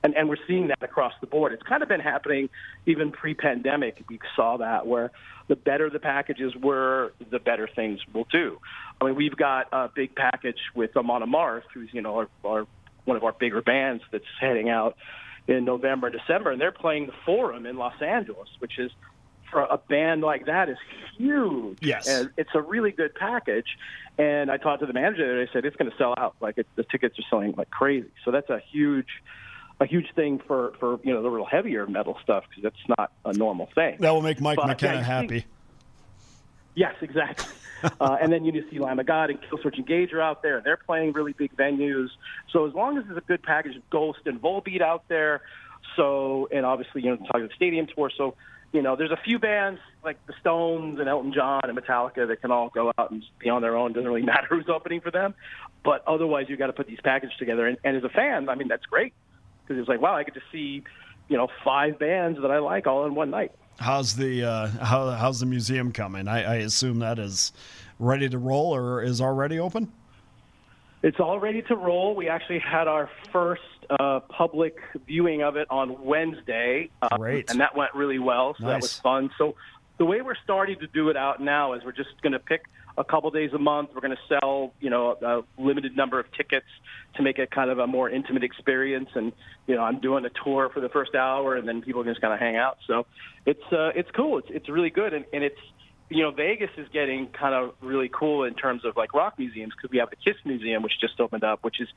And, 0.02 0.14
and 0.14 0.28
we're 0.28 0.36
seeing 0.46 0.68
that 0.68 0.82
across 0.82 1.14
the 1.22 1.26
board. 1.26 1.54
It's 1.54 1.62
kind 1.62 1.82
of 1.82 1.88
been 1.88 2.00
happening 2.00 2.50
even 2.84 3.10
pre-pandemic. 3.10 4.04
We 4.06 4.18
saw 4.36 4.58
that 4.58 4.86
where 4.86 5.10
the 5.48 5.56
better 5.56 5.88
the 5.88 5.98
packages 5.98 6.54
were, 6.54 7.14
the 7.30 7.38
better 7.38 7.66
things 7.74 8.00
will 8.12 8.26
do. 8.30 8.58
I 9.00 9.06
mean, 9.06 9.14
we've 9.14 9.36
got 9.36 9.68
a 9.72 9.88
big 9.94 10.14
package 10.14 10.58
with 10.74 10.94
Amon 10.94 11.22
Amarth, 11.22 11.62
who's 11.72 11.88
you 11.92 12.02
know 12.02 12.18
our, 12.18 12.28
our 12.44 12.66
one 13.06 13.16
of 13.16 13.24
our 13.24 13.32
bigger 13.32 13.62
bands 13.62 14.02
that's 14.12 14.24
heading 14.40 14.68
out 14.68 14.96
in 15.46 15.64
November 15.64 16.08
and 16.08 16.16
December, 16.18 16.50
and 16.50 16.60
they're 16.60 16.72
playing 16.72 17.06
the 17.06 17.12
Forum 17.26 17.66
in 17.66 17.76
Los 17.76 18.00
Angeles, 18.00 18.48
which 18.58 18.78
is 18.78 18.90
for 19.54 19.62
a 19.62 19.78
band 19.78 20.22
like 20.22 20.46
that 20.46 20.68
is 20.68 20.76
huge. 21.16 21.78
Yes, 21.80 22.08
and 22.08 22.30
it's 22.36 22.50
a 22.54 22.60
really 22.60 22.90
good 22.90 23.14
package. 23.14 23.78
And 24.18 24.50
I 24.50 24.56
talked 24.56 24.80
to 24.80 24.86
the 24.86 24.92
manager, 24.92 25.30
and 25.30 25.48
I 25.48 25.52
said 25.52 25.64
it's 25.64 25.76
going 25.76 25.90
to 25.90 25.96
sell 25.96 26.12
out. 26.18 26.34
Like 26.40 26.58
it, 26.58 26.66
the 26.74 26.82
tickets 26.82 27.16
are 27.18 27.22
selling 27.30 27.54
like 27.56 27.70
crazy. 27.70 28.10
So 28.24 28.32
that's 28.32 28.50
a 28.50 28.60
huge, 28.72 29.08
a 29.80 29.86
huge 29.86 30.12
thing 30.14 30.40
for 30.46 30.74
for 30.80 30.98
you 31.04 31.14
know 31.14 31.22
the 31.22 31.30
real 31.30 31.46
heavier 31.46 31.86
metal 31.86 32.18
stuff 32.22 32.44
because 32.48 32.64
that's 32.64 32.98
not 32.98 33.12
a 33.24 33.32
normal 33.32 33.70
thing. 33.76 33.96
That 34.00 34.10
will 34.10 34.22
make 34.22 34.40
Mike 34.40 34.56
but, 34.56 34.66
McKenna 34.66 34.96
yeah, 34.96 35.02
happy. 35.02 35.44
Yes, 36.74 36.96
exactly. 37.00 37.46
uh, 38.00 38.16
and 38.20 38.32
then 38.32 38.44
you 38.44 38.50
need 38.50 38.64
to 38.64 38.70
see 38.70 38.80
Lamb 38.80 38.98
of 38.98 39.06
God 39.06 39.30
and 39.30 39.40
Killswitch 39.40 39.78
Engage 39.78 40.12
are 40.12 40.20
out 40.20 40.42
there. 40.42 40.60
They're 40.64 40.76
playing 40.76 41.12
really 41.12 41.32
big 41.32 41.56
venues. 41.56 42.08
So 42.50 42.66
as 42.66 42.74
long 42.74 42.98
as 42.98 43.04
there's 43.04 43.18
a 43.18 43.20
good 43.20 43.42
package 43.42 43.76
of 43.76 43.88
Ghost 43.90 44.20
and 44.26 44.42
Volbeat 44.42 44.82
out 44.82 45.04
there, 45.06 45.42
so 45.94 46.48
and 46.50 46.66
obviously 46.66 47.02
you 47.02 47.10
know 47.10 47.16
talking 47.26 47.46
the 47.46 47.54
stadium 47.54 47.86
tour. 47.86 48.10
So 48.16 48.34
you 48.74 48.82
know, 48.82 48.96
there's 48.96 49.12
a 49.12 49.20
few 49.24 49.38
bands 49.38 49.78
like 50.02 50.18
the 50.26 50.34
Stones 50.40 50.98
and 50.98 51.08
Elton 51.08 51.32
John 51.32 51.60
and 51.62 51.78
Metallica 51.78 52.26
that 52.26 52.42
can 52.42 52.50
all 52.50 52.70
go 52.70 52.92
out 52.98 53.12
and 53.12 53.22
be 53.38 53.48
on 53.48 53.62
their 53.62 53.76
own. 53.76 53.92
Doesn't 53.92 54.06
really 54.06 54.22
matter 54.26 54.48
who's 54.50 54.68
opening 54.68 55.00
for 55.00 55.12
them, 55.12 55.32
but 55.84 56.02
otherwise 56.08 56.46
you've 56.48 56.58
got 56.58 56.66
to 56.66 56.72
put 56.72 56.88
these 56.88 57.00
packages 57.02 57.36
together. 57.38 57.68
And, 57.68 57.78
and 57.84 57.96
as 57.96 58.02
a 58.02 58.08
fan, 58.08 58.48
I 58.48 58.56
mean, 58.56 58.66
that's 58.66 58.84
great 58.84 59.14
because 59.62 59.80
it's 59.80 59.88
like, 59.88 60.00
wow, 60.00 60.16
I 60.16 60.24
get 60.24 60.34
to 60.34 60.42
see, 60.50 60.82
you 61.28 61.36
know, 61.36 61.46
five 61.64 62.00
bands 62.00 62.40
that 62.42 62.50
I 62.50 62.58
like 62.58 62.88
all 62.88 63.06
in 63.06 63.14
one 63.14 63.30
night. 63.30 63.52
How's 63.78 64.16
the 64.16 64.44
uh, 64.44 64.66
how, 64.66 65.10
how's 65.10 65.38
the 65.38 65.46
museum 65.46 65.92
coming? 65.92 66.26
I, 66.26 66.42
I 66.42 66.54
assume 66.56 66.98
that 66.98 67.20
is 67.20 67.52
ready 68.00 68.28
to 68.28 68.38
roll 68.38 68.74
or 68.74 69.02
is 69.02 69.20
already 69.20 69.60
open. 69.60 69.92
It's 71.04 71.20
all 71.20 71.38
ready 71.38 71.62
to 71.62 71.76
roll. 71.76 72.16
We 72.16 72.28
actually 72.28 72.60
had 72.60 72.88
our 72.88 73.08
first 73.30 73.62
uh, 73.90 74.20
public 74.20 74.78
viewing 75.06 75.42
of 75.42 75.56
it 75.56 75.66
on 75.70 76.04
Wednesday. 76.04 76.90
Uh, 77.02 77.16
Great. 77.16 77.50
And 77.50 77.60
that 77.60 77.76
went 77.76 77.94
really 77.94 78.18
well, 78.18 78.54
so 78.58 78.64
nice. 78.64 78.72
that 78.72 78.82
was 78.82 78.98
fun. 79.00 79.30
So 79.38 79.56
the 79.98 80.04
way 80.04 80.22
we're 80.22 80.36
starting 80.42 80.78
to 80.80 80.86
do 80.86 81.08
it 81.08 81.16
out 81.16 81.40
now 81.40 81.74
is 81.74 81.84
we're 81.84 81.92
just 81.92 82.20
going 82.22 82.32
to 82.32 82.38
pick 82.38 82.64
a 82.96 83.04
couple 83.04 83.30
days 83.30 83.52
a 83.52 83.58
month. 83.58 83.90
We're 83.94 84.00
going 84.00 84.16
to 84.16 84.40
sell, 84.40 84.72
you 84.80 84.90
know, 84.90 85.16
a 85.20 85.60
limited 85.60 85.96
number 85.96 86.20
of 86.20 86.30
tickets 86.32 86.66
to 87.16 87.22
make 87.22 87.38
it 87.38 87.50
kind 87.50 87.70
of 87.70 87.78
a 87.78 87.86
more 87.86 88.08
intimate 88.08 88.44
experience. 88.44 89.10
And 89.14 89.32
you 89.66 89.74
know, 89.74 89.82
I'm 89.82 90.00
doing 90.00 90.24
a 90.24 90.30
tour 90.30 90.70
for 90.72 90.80
the 90.80 90.88
first 90.88 91.14
hour, 91.14 91.56
and 91.56 91.66
then 91.66 91.82
people 91.82 92.02
can 92.02 92.12
just 92.12 92.20
kind 92.20 92.32
of 92.32 92.40
hang 92.40 92.56
out. 92.56 92.78
So 92.86 93.06
it's 93.46 93.72
uh, 93.72 93.90
it's 93.94 94.10
cool. 94.10 94.38
It's 94.38 94.48
it's 94.50 94.68
really 94.68 94.90
good, 94.90 95.12
and, 95.12 95.24
and 95.32 95.42
it's 95.42 95.60
you 96.10 96.22
know, 96.22 96.30
Vegas 96.30 96.70
is 96.76 96.86
getting 96.92 97.28
kind 97.28 97.54
of 97.54 97.74
really 97.80 98.10
cool 98.12 98.44
in 98.44 98.54
terms 98.54 98.84
of 98.84 98.96
like 98.96 99.14
rock 99.14 99.38
museums 99.38 99.72
because 99.76 99.90
we 99.90 99.98
have 99.98 100.10
the 100.10 100.16
Kiss 100.16 100.36
Museum, 100.44 100.82
which 100.82 101.00
just 101.00 101.18
opened 101.18 101.44
up, 101.44 101.64
which 101.64 101.80
is, 101.80 101.88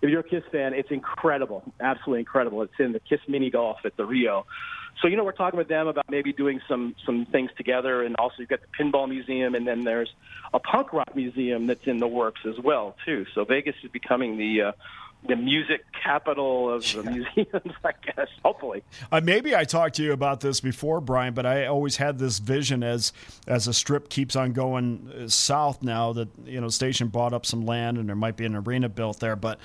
if 0.00 0.10
you're 0.10 0.20
a 0.20 0.28
Kiss 0.28 0.42
fan, 0.50 0.74
it's 0.74 0.90
incredible, 0.90 1.62
absolutely 1.80 2.20
incredible. 2.20 2.62
It's 2.62 2.72
in 2.78 2.92
the 2.92 3.00
Kiss 3.00 3.20
Mini 3.28 3.50
Golf 3.50 3.78
at 3.84 3.96
the 3.96 4.04
Rio. 4.04 4.46
So 5.00 5.08
you 5.08 5.16
know, 5.16 5.24
we're 5.24 5.32
talking 5.32 5.58
with 5.58 5.68
them 5.68 5.86
about 5.86 6.10
maybe 6.10 6.32
doing 6.32 6.60
some 6.68 6.94
some 7.06 7.26
things 7.26 7.50
together, 7.56 8.02
and 8.02 8.14
also 8.16 8.36
you've 8.38 8.48
got 8.48 8.60
the 8.60 8.82
Pinball 8.82 9.08
Museum, 9.08 9.54
and 9.54 9.66
then 9.66 9.84
there's 9.84 10.10
a 10.52 10.58
punk 10.58 10.92
rock 10.92 11.14
museum 11.16 11.66
that's 11.66 11.86
in 11.86 11.98
the 11.98 12.06
works 12.06 12.40
as 12.46 12.58
well 12.62 12.94
too. 13.04 13.24
So 13.34 13.44
Vegas 13.44 13.74
is 13.82 13.90
becoming 13.90 14.36
the 14.36 14.62
uh, 14.62 14.72
the 15.26 15.36
music 15.36 15.84
capital 16.02 16.72
of 16.72 16.82
the 16.92 17.02
museums, 17.02 17.74
I 17.84 17.92
guess. 18.04 18.28
Hopefully, 18.44 18.82
uh, 19.10 19.20
maybe 19.22 19.54
I 19.54 19.64
talked 19.64 19.96
to 19.96 20.02
you 20.02 20.12
about 20.12 20.40
this 20.40 20.60
before, 20.60 21.00
Brian, 21.00 21.34
but 21.34 21.46
I 21.46 21.66
always 21.66 21.96
had 21.96 22.18
this 22.18 22.38
vision 22.38 22.82
as 22.82 23.12
as 23.46 23.66
the 23.66 23.72
strip 23.72 24.08
keeps 24.08 24.34
on 24.34 24.52
going 24.52 25.12
uh, 25.24 25.28
south. 25.28 25.82
Now 25.82 26.12
that 26.14 26.28
you 26.44 26.60
know, 26.60 26.68
station 26.68 27.08
bought 27.08 27.32
up 27.32 27.46
some 27.46 27.64
land 27.64 27.98
and 27.98 28.08
there 28.08 28.16
might 28.16 28.36
be 28.36 28.44
an 28.44 28.56
arena 28.56 28.88
built 28.88 29.20
there, 29.20 29.36
but. 29.36 29.58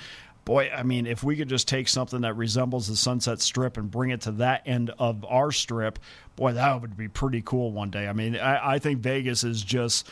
Boy, 0.44 0.70
I 0.74 0.82
mean, 0.82 1.06
if 1.06 1.22
we 1.22 1.36
could 1.36 1.50
just 1.50 1.68
take 1.68 1.88
something 1.88 2.22
that 2.22 2.32
resembles 2.32 2.88
the 2.88 2.96
Sunset 2.96 3.42
Strip 3.42 3.76
and 3.76 3.90
bring 3.90 4.08
it 4.12 4.22
to 4.22 4.32
that 4.32 4.62
end 4.64 4.90
of 4.98 5.22
our 5.26 5.52
strip, 5.52 5.98
boy, 6.36 6.54
that 6.54 6.80
would 6.80 6.96
be 6.96 7.06
pretty 7.06 7.42
cool 7.42 7.70
one 7.70 7.90
day. 7.90 8.08
I 8.08 8.14
mean, 8.14 8.34
I, 8.34 8.76
I 8.76 8.78
think 8.78 9.00
Vegas 9.00 9.44
is 9.44 9.60
just 9.60 10.08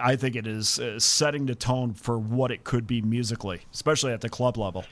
I 0.00 0.16
think 0.16 0.34
it 0.34 0.46
is 0.46 0.78
uh, 0.78 0.98
setting 0.98 1.46
the 1.46 1.54
tone 1.54 1.92
for 1.92 2.18
what 2.18 2.50
it 2.50 2.64
could 2.64 2.86
be 2.86 3.02
musically, 3.02 3.62
especially 3.72 4.12
at 4.12 4.22
the 4.22 4.30
club 4.30 4.56
level. 4.56 4.84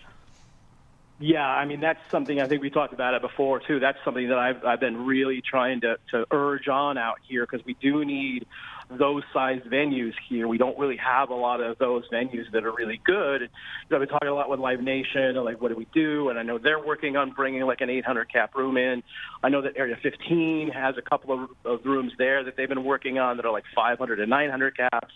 Yeah, 1.19 1.49
I 1.49 1.65
mean 1.65 1.81
that's 1.81 2.01
something 2.11 2.43
I 2.43 2.47
think 2.47 2.61
we 2.61 2.69
talked 2.69 2.93
about 2.93 3.15
it 3.15 3.23
before 3.23 3.59
too. 3.59 3.81
That's 3.81 3.97
something 4.05 4.29
that 4.29 4.39
I've 4.39 4.63
I've 4.67 4.81
been 4.81 5.07
really 5.07 5.41
trying 5.41 5.81
to 5.81 5.97
to 6.11 6.27
urge 6.31 6.69
on 6.69 6.99
out 6.99 7.17
here 7.27 7.47
because 7.51 7.65
we 7.65 7.75
do 7.81 8.05
need 8.05 8.47
those 8.91 9.23
size 9.33 9.61
venues 9.67 10.13
here. 10.29 10.47
We 10.47 10.59
don't 10.59 10.79
really 10.79 10.97
have 10.97 11.31
a 11.31 11.35
lot 11.35 11.61
of 11.61 11.79
those 11.79 12.05
venues 12.13 12.51
that 12.53 12.65
are 12.65 12.73
really 12.73 13.01
good. 13.05 13.43
You 13.43 13.49
know, 13.91 13.97
I've 13.97 14.01
been 14.01 14.09
talking 14.09 14.29
a 14.29 14.35
lot 14.35 14.49
with 14.49 14.61
Live 14.61 14.81
Nation, 14.81 15.23
and 15.23 15.45
like 15.45 15.61
what 15.61 15.69
do 15.69 15.77
we 15.77 15.87
do? 15.93 16.29
And 16.29 16.39
I 16.39 16.43
know 16.43 16.59
they're 16.59 16.85
working 16.85 17.17
on 17.17 17.31
bringing 17.31 17.63
like 17.63 17.81
an 17.81 17.91
800 17.91 18.33
cap 18.33 18.55
room 18.55 18.77
in. 18.77 19.03
I 19.43 19.49
know 19.49 19.63
that 19.63 19.77
Area 19.77 19.97
15 20.01 20.69
has 20.69 20.97
a 20.97 21.03
couple 21.03 21.33
of, 21.45 21.51
of 21.65 21.85
rooms 21.85 22.13
there 22.19 22.45
that 22.45 22.57
they've 22.57 22.69
been 22.69 22.85
working 22.85 23.19
on 23.19 23.37
that 23.39 23.47
are 23.47 23.53
like 23.53 23.65
500 23.75 24.21
and 24.21 24.31
900 24.31 24.77
caps. 24.77 25.15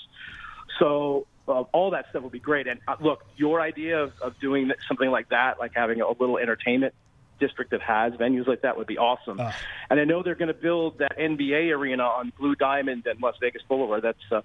So 0.78 1.26
uh, 1.46 1.62
all 1.72 1.90
that 1.92 2.06
stuff 2.10 2.22
would 2.22 2.32
be 2.32 2.40
great. 2.40 2.66
And 2.66 2.80
uh, 2.88 2.96
look, 3.00 3.24
your 3.36 3.60
idea 3.60 4.02
of, 4.02 4.12
of 4.20 4.38
doing 4.40 4.70
something 4.88 5.10
like 5.10 5.28
that, 5.30 5.58
like 5.58 5.72
having 5.74 6.00
a 6.00 6.08
little 6.08 6.38
entertainment 6.38 6.94
district 7.40 7.72
that 7.72 7.82
has 7.82 8.12
venues 8.14 8.46
like 8.46 8.62
that 8.62 8.76
would 8.76 8.86
be 8.86 8.98
awesome. 8.98 9.40
Uh. 9.40 9.52
And 9.88 9.98
I 9.98 10.04
know 10.04 10.22
they're 10.22 10.34
going 10.34 10.48
to 10.48 10.54
build 10.54 10.98
that 10.98 11.18
NBA 11.18 11.76
arena 11.76 12.04
on 12.04 12.32
Blue 12.38 12.54
Diamond 12.54 13.06
and 13.06 13.20
Las 13.20 13.34
Vegas 13.40 13.62
Boulevard. 13.68 14.02
That's 14.02 14.18
uh, 14.30 14.42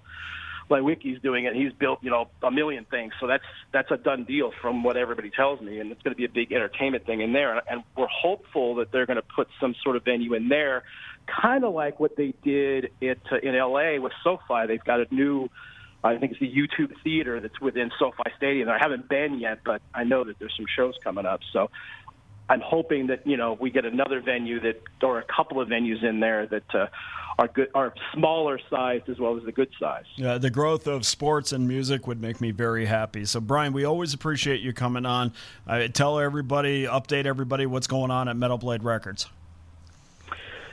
Wiki's 0.68 1.20
doing 1.22 1.44
it. 1.44 1.54
He's 1.54 1.72
built, 1.72 2.00
you 2.02 2.10
know, 2.10 2.28
a 2.42 2.50
million 2.50 2.86
things. 2.90 3.12
So 3.20 3.28
that's 3.28 3.44
that's 3.72 3.90
a 3.92 3.96
done 3.96 4.24
deal 4.24 4.50
from 4.60 4.82
what 4.82 4.96
everybody 4.96 5.30
tells 5.30 5.60
me, 5.60 5.78
and 5.78 5.92
it's 5.92 6.02
going 6.02 6.14
to 6.14 6.18
be 6.18 6.24
a 6.24 6.28
big 6.28 6.52
entertainment 6.52 7.06
thing 7.06 7.20
in 7.20 7.32
there. 7.32 7.52
And, 7.52 7.62
and 7.70 7.82
we're 7.96 8.08
hopeful 8.08 8.76
that 8.76 8.90
they're 8.90 9.06
going 9.06 9.18
to 9.18 9.22
put 9.36 9.46
some 9.60 9.76
sort 9.84 9.96
of 9.96 10.04
venue 10.04 10.34
in 10.34 10.48
there 10.48 10.82
kind 11.26 11.64
of 11.64 11.74
like 11.74 11.98
what 12.00 12.16
they 12.16 12.34
did 12.42 12.90
it 13.00 13.18
uh, 13.30 13.36
in 13.42 13.56
LA 13.56 14.00
with 14.00 14.12
SoFi. 14.22 14.66
They've 14.66 14.82
got 14.82 15.00
a 15.00 15.14
new, 15.14 15.48
I 16.02 16.16
think 16.18 16.32
it's 16.32 16.40
the 16.40 16.52
YouTube 16.52 16.92
Theater 17.02 17.40
that's 17.40 17.60
within 17.60 17.90
SoFi 17.98 18.30
Stadium. 18.36 18.68
I 18.68 18.78
haven't 18.80 19.08
been 19.08 19.38
yet, 19.38 19.58
but 19.64 19.82
I 19.94 20.04
know 20.04 20.24
that 20.24 20.38
there's 20.38 20.54
some 20.56 20.66
shows 20.74 20.94
coming 21.02 21.26
up. 21.26 21.40
So 21.52 21.70
I'm 22.48 22.60
hoping 22.60 23.08
that 23.08 23.26
you 23.26 23.36
know 23.36 23.56
we 23.60 23.70
get 23.70 23.84
another 23.84 24.20
venue 24.20 24.60
that, 24.60 24.82
or 25.02 25.18
a 25.18 25.24
couple 25.24 25.60
of 25.60 25.68
venues 25.68 26.02
in 26.04 26.20
there 26.20 26.46
that 26.46 26.74
uh, 26.74 26.86
are 27.38 27.48
good, 27.48 27.68
are 27.74 27.92
smaller 28.14 28.58
sized 28.70 29.08
as 29.08 29.18
well 29.18 29.36
as 29.36 29.44
the 29.44 29.52
good 29.52 29.70
size. 29.78 30.04
Yeah, 30.16 30.38
the 30.38 30.50
growth 30.50 30.86
of 30.86 31.04
sports 31.04 31.52
and 31.52 31.66
music 31.66 32.06
would 32.06 32.20
make 32.20 32.40
me 32.40 32.50
very 32.52 32.86
happy. 32.86 33.24
So, 33.24 33.40
Brian, 33.40 33.72
we 33.72 33.84
always 33.84 34.14
appreciate 34.14 34.60
you 34.60 34.72
coming 34.72 35.06
on. 35.06 35.32
Uh, 35.66 35.88
tell 35.88 36.18
everybody, 36.18 36.84
update 36.84 37.26
everybody 37.26 37.66
what's 37.66 37.86
going 37.86 38.10
on 38.10 38.28
at 38.28 38.36
Metal 38.36 38.58
Blade 38.58 38.82
Records. 38.82 39.26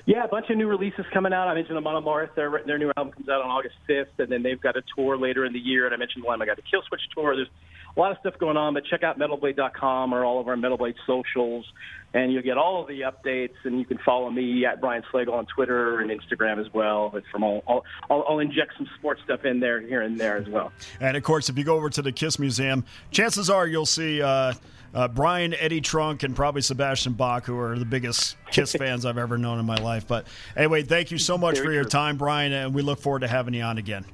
Yeah, 0.05 0.25
a 0.25 0.27
bunch 0.27 0.49
of 0.49 0.57
new 0.57 0.67
releases 0.67 1.05
coming 1.13 1.31
out. 1.31 1.47
I 1.47 1.53
mentioned 1.53 1.77
Amon 1.77 2.03
Amarth, 2.03 2.35
their 2.35 2.61
their 2.65 2.77
new 2.77 2.91
album 2.97 3.13
comes 3.13 3.29
out 3.29 3.41
on 3.41 3.49
August 3.49 3.75
5th, 3.87 4.19
and 4.19 4.29
then 4.29 4.43
they've 4.43 4.59
got 4.59 4.75
a 4.75 4.83
tour 4.95 5.17
later 5.17 5.45
in 5.45 5.53
the 5.53 5.59
year. 5.59 5.85
And 5.85 5.93
I 5.93 5.97
mentioned 5.97 6.23
the 6.23 6.27
one, 6.27 6.41
I 6.41 6.45
got 6.45 6.57
the 6.57 6.61
Killswitch 6.61 7.13
tour. 7.15 7.35
There's 7.35 7.47
a 7.95 7.99
lot 7.99 8.11
of 8.11 8.17
stuff 8.19 8.37
going 8.39 8.57
on, 8.57 8.73
but 8.73 8.85
check 8.85 9.03
out 9.03 9.19
metalblade.com 9.19 10.13
or 10.13 10.25
all 10.25 10.39
of 10.39 10.47
our 10.47 10.57
Metal 10.57 10.77
Blade 10.77 10.95
socials, 11.05 11.65
and 12.13 12.33
you'll 12.33 12.41
get 12.41 12.57
all 12.57 12.81
of 12.81 12.87
the 12.87 13.01
updates. 13.01 13.53
And 13.65 13.79
you 13.79 13.85
can 13.85 13.99
follow 13.99 14.29
me 14.31 14.65
at 14.65 14.81
Brian 14.81 15.03
Slagel 15.11 15.33
on 15.33 15.45
Twitter 15.45 15.99
and 15.99 16.09
Instagram 16.09 16.59
as 16.59 16.73
well. 16.73 17.09
But 17.09 17.23
from 17.31 17.43
all, 17.43 17.63
all 17.67 17.83
I'll, 18.09 18.25
I'll 18.27 18.39
inject 18.39 18.73
some 18.77 18.87
sports 18.97 19.21
stuff 19.23 19.45
in 19.45 19.59
there 19.59 19.79
here 19.79 20.01
and 20.01 20.19
there 20.19 20.37
as 20.37 20.49
well. 20.49 20.71
And 20.99 21.15
of 21.15 21.23
course, 21.23 21.49
if 21.49 21.57
you 21.57 21.63
go 21.63 21.75
over 21.75 21.89
to 21.91 22.01
the 22.01 22.11
Kiss 22.11 22.39
Museum, 22.39 22.83
chances 23.11 23.49
are 23.49 23.67
you'll 23.67 23.85
see. 23.85 24.21
Uh, 24.21 24.53
uh, 24.95 25.07
Brian, 25.07 25.55
Eddie 25.55 25.81
Trunk, 25.81 26.21
and 26.21 26.35
probably 26.35 26.61
Sebastian 26.61 27.13
Bach, 27.13 27.45
who 27.45 27.57
are 27.57 27.79
the 27.79 27.85
biggest 27.85 28.37
Kiss 28.51 28.73
fans 28.77 29.07
I've 29.07 29.17
ever 29.17 29.39
known 29.39 29.59
in 29.59 29.65
my 29.65 29.77
life. 29.77 30.07
But 30.07 30.27
anyway, 30.55 30.83
thank 30.83 31.09
you 31.09 31.17
so 31.17 31.35
much 31.35 31.55
Very 31.55 31.65
for 31.65 31.73
your 31.73 31.83
true. 31.83 31.89
time, 31.89 32.17
Brian, 32.17 32.53
and 32.53 32.75
we 32.75 32.83
look 32.83 32.99
forward 32.99 33.21
to 33.21 33.27
having 33.27 33.55
you 33.55 33.63
on 33.63 33.79
again. 33.79 34.05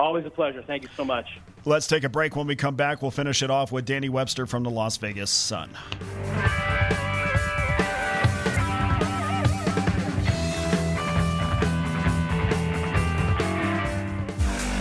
Always 0.00 0.24
a 0.24 0.30
pleasure. 0.30 0.62
Thank 0.66 0.82
you 0.82 0.88
so 0.96 1.04
much. 1.04 1.26
Let's 1.66 1.86
take 1.86 2.04
a 2.04 2.08
break. 2.08 2.34
When 2.34 2.46
we 2.46 2.56
come 2.56 2.74
back, 2.74 3.02
we'll 3.02 3.10
finish 3.10 3.42
it 3.42 3.50
off 3.50 3.70
with 3.70 3.84
Danny 3.84 4.08
Webster 4.08 4.46
from 4.46 4.62
the 4.62 4.70
Las 4.70 4.96
Vegas 4.96 5.30
Sun. 5.30 5.76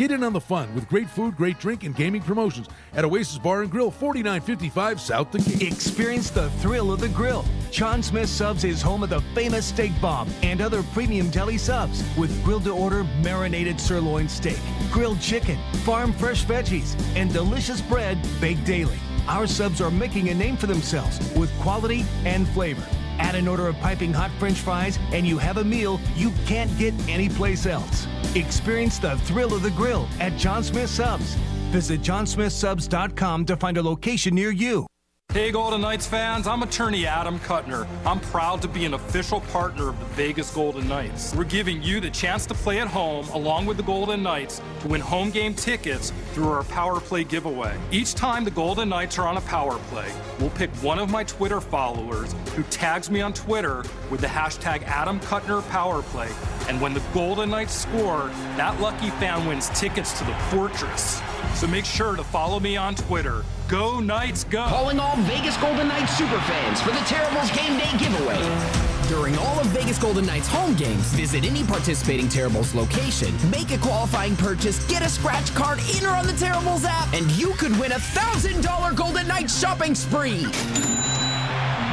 Get 0.00 0.12
in 0.12 0.24
on 0.24 0.32
the 0.32 0.40
fun 0.40 0.74
with 0.74 0.88
great 0.88 1.10
food, 1.10 1.36
great 1.36 1.58
drink, 1.58 1.84
and 1.84 1.94
gaming 1.94 2.22
promotions 2.22 2.68
at 2.94 3.04
Oasis 3.04 3.36
Bar 3.36 3.60
and 3.60 3.70
Grill, 3.70 3.90
4955 3.90 4.98
South 4.98 5.30
Decatur. 5.30 5.66
Experience 5.66 6.30
the 6.30 6.48
thrill 6.62 6.90
of 6.90 7.00
the 7.00 7.10
grill. 7.10 7.44
Jon 7.70 8.02
Smith 8.02 8.30
Subs 8.30 8.64
is 8.64 8.80
home 8.80 9.02
of 9.02 9.10
the 9.10 9.20
famous 9.34 9.66
steak 9.66 9.92
bomb 10.00 10.30
and 10.42 10.62
other 10.62 10.82
premium 10.94 11.28
deli 11.28 11.58
subs 11.58 12.02
with 12.16 12.42
grilled 12.42 12.64
to 12.64 12.70
order 12.70 13.04
marinated 13.22 13.78
sirloin 13.78 14.26
steak, 14.26 14.58
grilled 14.90 15.20
chicken, 15.20 15.58
farm 15.84 16.14
fresh 16.14 16.46
veggies, 16.46 16.98
and 17.14 17.30
delicious 17.30 17.82
bread 17.82 18.16
baked 18.40 18.64
daily. 18.64 18.96
Our 19.28 19.46
subs 19.46 19.82
are 19.82 19.90
making 19.90 20.30
a 20.30 20.34
name 20.34 20.56
for 20.56 20.66
themselves 20.66 21.18
with 21.34 21.54
quality 21.60 22.06
and 22.24 22.48
flavor. 22.48 22.86
Add 23.20 23.34
an 23.34 23.46
order 23.46 23.68
of 23.68 23.78
piping 23.78 24.12
hot 24.12 24.30
french 24.38 24.58
fries, 24.58 24.98
and 25.12 25.26
you 25.26 25.38
have 25.38 25.58
a 25.58 25.64
meal 25.64 26.00
you 26.16 26.32
can't 26.46 26.76
get 26.78 26.94
anyplace 27.08 27.66
else. 27.66 28.06
Experience 28.34 28.98
the 28.98 29.16
thrill 29.18 29.54
of 29.54 29.62
the 29.62 29.70
grill 29.72 30.08
at 30.18 30.36
Jon 30.36 30.64
Smith 30.64 30.90
Subs. 30.90 31.34
Visit 31.70 32.00
jonsmithsubs.com 32.00 33.44
to 33.44 33.56
find 33.56 33.76
a 33.76 33.82
location 33.82 34.34
near 34.34 34.50
you. 34.50 34.86
Hey, 35.32 35.52
Golden 35.52 35.82
Knights 35.82 36.08
fans, 36.08 36.48
I'm 36.48 36.64
attorney 36.64 37.06
Adam 37.06 37.38
Kutner. 37.38 37.86
I'm 38.04 38.18
proud 38.18 38.60
to 38.62 38.68
be 38.68 38.84
an 38.84 38.94
official 38.94 39.40
partner 39.42 39.90
of 39.90 40.00
the 40.00 40.06
Vegas 40.06 40.52
Golden 40.52 40.88
Knights. 40.88 41.32
We're 41.36 41.44
giving 41.44 41.80
you 41.84 42.00
the 42.00 42.10
chance 42.10 42.46
to 42.46 42.54
play 42.54 42.80
at 42.80 42.88
home 42.88 43.28
along 43.28 43.66
with 43.66 43.76
the 43.76 43.84
Golden 43.84 44.24
Knights 44.24 44.60
to 44.80 44.88
win 44.88 45.00
home 45.00 45.30
game 45.30 45.54
tickets 45.54 46.12
through 46.32 46.48
our 46.48 46.64
Power 46.64 46.98
Play 46.98 47.22
giveaway. 47.22 47.78
Each 47.92 48.12
time 48.12 48.42
the 48.42 48.50
Golden 48.50 48.88
Knights 48.88 49.20
are 49.20 49.28
on 49.28 49.36
a 49.36 49.40
power 49.42 49.78
play, 49.90 50.10
we'll 50.40 50.50
pick 50.50 50.70
one 50.82 50.98
of 50.98 51.12
my 51.12 51.22
Twitter 51.22 51.60
followers 51.60 52.34
who 52.56 52.64
tags 52.64 53.08
me 53.08 53.20
on 53.20 53.32
Twitter 53.32 53.84
with 54.10 54.20
the 54.20 54.26
hashtag 54.26 54.82
Adam 54.82 55.20
Power 55.20 56.02
Play. 56.02 56.28
And 56.68 56.80
when 56.80 56.92
the 56.92 57.02
Golden 57.14 57.50
Knights 57.50 57.74
score, 57.74 58.32
that 58.56 58.80
lucky 58.80 59.10
fan 59.10 59.46
wins 59.46 59.68
tickets 59.78 60.18
to 60.18 60.24
the 60.24 60.34
Fortress. 60.50 61.22
So 61.54 61.66
make 61.66 61.84
sure 61.84 62.16
to 62.16 62.24
follow 62.24 62.58
me 62.60 62.76
on 62.76 62.94
Twitter. 62.94 63.44
Go 63.68 64.00
Knights, 64.00 64.44
go! 64.44 64.64
Calling 64.66 64.98
all 64.98 65.16
Vegas 65.18 65.56
Golden 65.58 65.88
Knights 65.88 66.18
superfans 66.18 66.78
for 66.78 66.90
the 66.90 67.04
Terribles 67.06 67.50
Game 67.52 67.78
Day 67.78 67.90
giveaway. 67.98 68.90
During 69.08 69.36
all 69.38 69.58
of 69.58 69.66
Vegas 69.66 69.98
Golden 69.98 70.24
Knights 70.24 70.48
home 70.48 70.74
games, 70.74 71.06
visit 71.14 71.44
any 71.44 71.64
participating 71.64 72.28
Terribles 72.28 72.74
location, 72.74 73.34
make 73.50 73.72
a 73.72 73.78
qualifying 73.78 74.36
purchase, 74.36 74.86
get 74.86 75.02
a 75.02 75.08
scratch 75.08 75.52
card 75.54 75.80
in 75.96 76.06
or 76.06 76.10
on 76.10 76.26
the 76.26 76.32
Terribles 76.32 76.84
app, 76.84 77.12
and 77.12 77.30
you 77.32 77.52
could 77.54 77.72
win 77.78 77.92
a 77.92 77.96
$1,000 77.96 78.96
Golden 78.96 79.26
Knights 79.26 79.58
shopping 79.58 79.94
spree. 79.94 80.44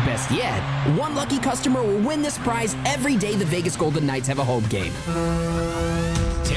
Best 0.05 0.31
yet, 0.31 0.61
one 0.97 1.15
lucky 1.15 1.37
customer 1.37 1.81
will 1.83 1.99
win 1.99 2.21
this 2.21 2.37
prize 2.37 2.75
every 2.85 3.17
day 3.17 3.35
the 3.35 3.45
Vegas 3.45 3.75
Golden 3.75 4.05
Knights 4.05 4.27
have 4.27 4.39
a 4.39 4.43
home 4.43 4.63
game. 4.69 4.93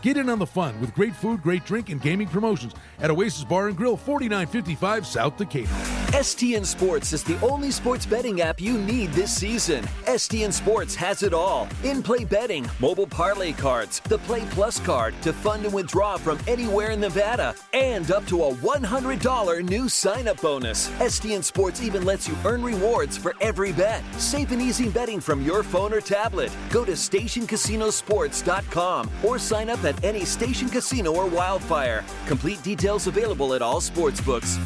Get 0.00 0.16
in 0.16 0.28
on 0.28 0.38
the 0.38 0.46
fun 0.46 0.80
with 0.80 0.94
great 0.94 1.14
food, 1.14 1.42
great 1.42 1.64
drink, 1.64 1.90
and 1.90 2.00
gaming 2.00 2.28
promotions 2.28 2.72
at 3.00 3.10
Oasis 3.10 3.42
Bar 3.42 3.66
and 3.68 3.76
Grill, 3.76 3.96
4955 3.96 5.04
South 5.04 5.36
Decatur. 5.36 5.74
STN 6.12 6.64
Sports 6.64 7.12
is 7.12 7.22
the 7.22 7.38
only 7.40 7.70
sports 7.70 8.06
betting 8.06 8.40
app 8.40 8.58
you 8.60 8.78
need 8.78 9.12
this 9.12 9.30
season. 9.30 9.84
STN 10.06 10.50
Sports 10.52 10.94
has 10.94 11.22
it 11.22 11.34
all 11.34 11.68
in 11.84 12.02
play 12.02 12.24
betting, 12.24 12.66
mobile 12.80 13.06
parlay 13.06 13.52
cards, 13.52 14.00
the 14.00 14.16
Play 14.18 14.40
Plus 14.50 14.80
card 14.80 15.14
to 15.22 15.32
fund 15.34 15.64
and 15.64 15.74
withdraw 15.74 16.16
from 16.16 16.38
anywhere 16.46 16.92
in 16.92 17.00
Nevada, 17.00 17.54
and 17.74 18.10
up 18.10 18.24
to 18.26 18.44
a 18.44 18.54
$100 18.54 19.68
new 19.68 19.88
sign 19.88 20.28
up 20.28 20.40
bonus. 20.40 20.88
STN 21.00 21.44
Sports 21.44 21.82
even 21.82 22.04
lets 22.04 22.26
you 22.26 22.34
earn 22.44 22.62
rewards 22.62 23.18
for 23.18 23.34
every 23.40 23.72
bet. 23.72 24.02
Safe 24.14 24.50
and 24.50 24.62
easy 24.62 24.88
betting 24.88 25.20
from 25.20 25.42
your 25.42 25.62
phone 25.62 25.92
or 25.92 26.00
tablet. 26.00 26.50
Go 26.70 26.84
to 26.84 26.92
stationcasinosports.com 26.92 29.10
or 29.24 29.38
sign 29.38 29.68
up 29.68 29.82
at 29.88 30.04
any 30.04 30.24
station 30.24 30.68
casino 30.68 31.12
or 31.12 31.26
wildfire. 31.26 32.04
Complete 32.26 32.62
details 32.62 33.06
available 33.06 33.54
at 33.54 33.62
all 33.62 33.80
sportsbooks. 33.80 34.58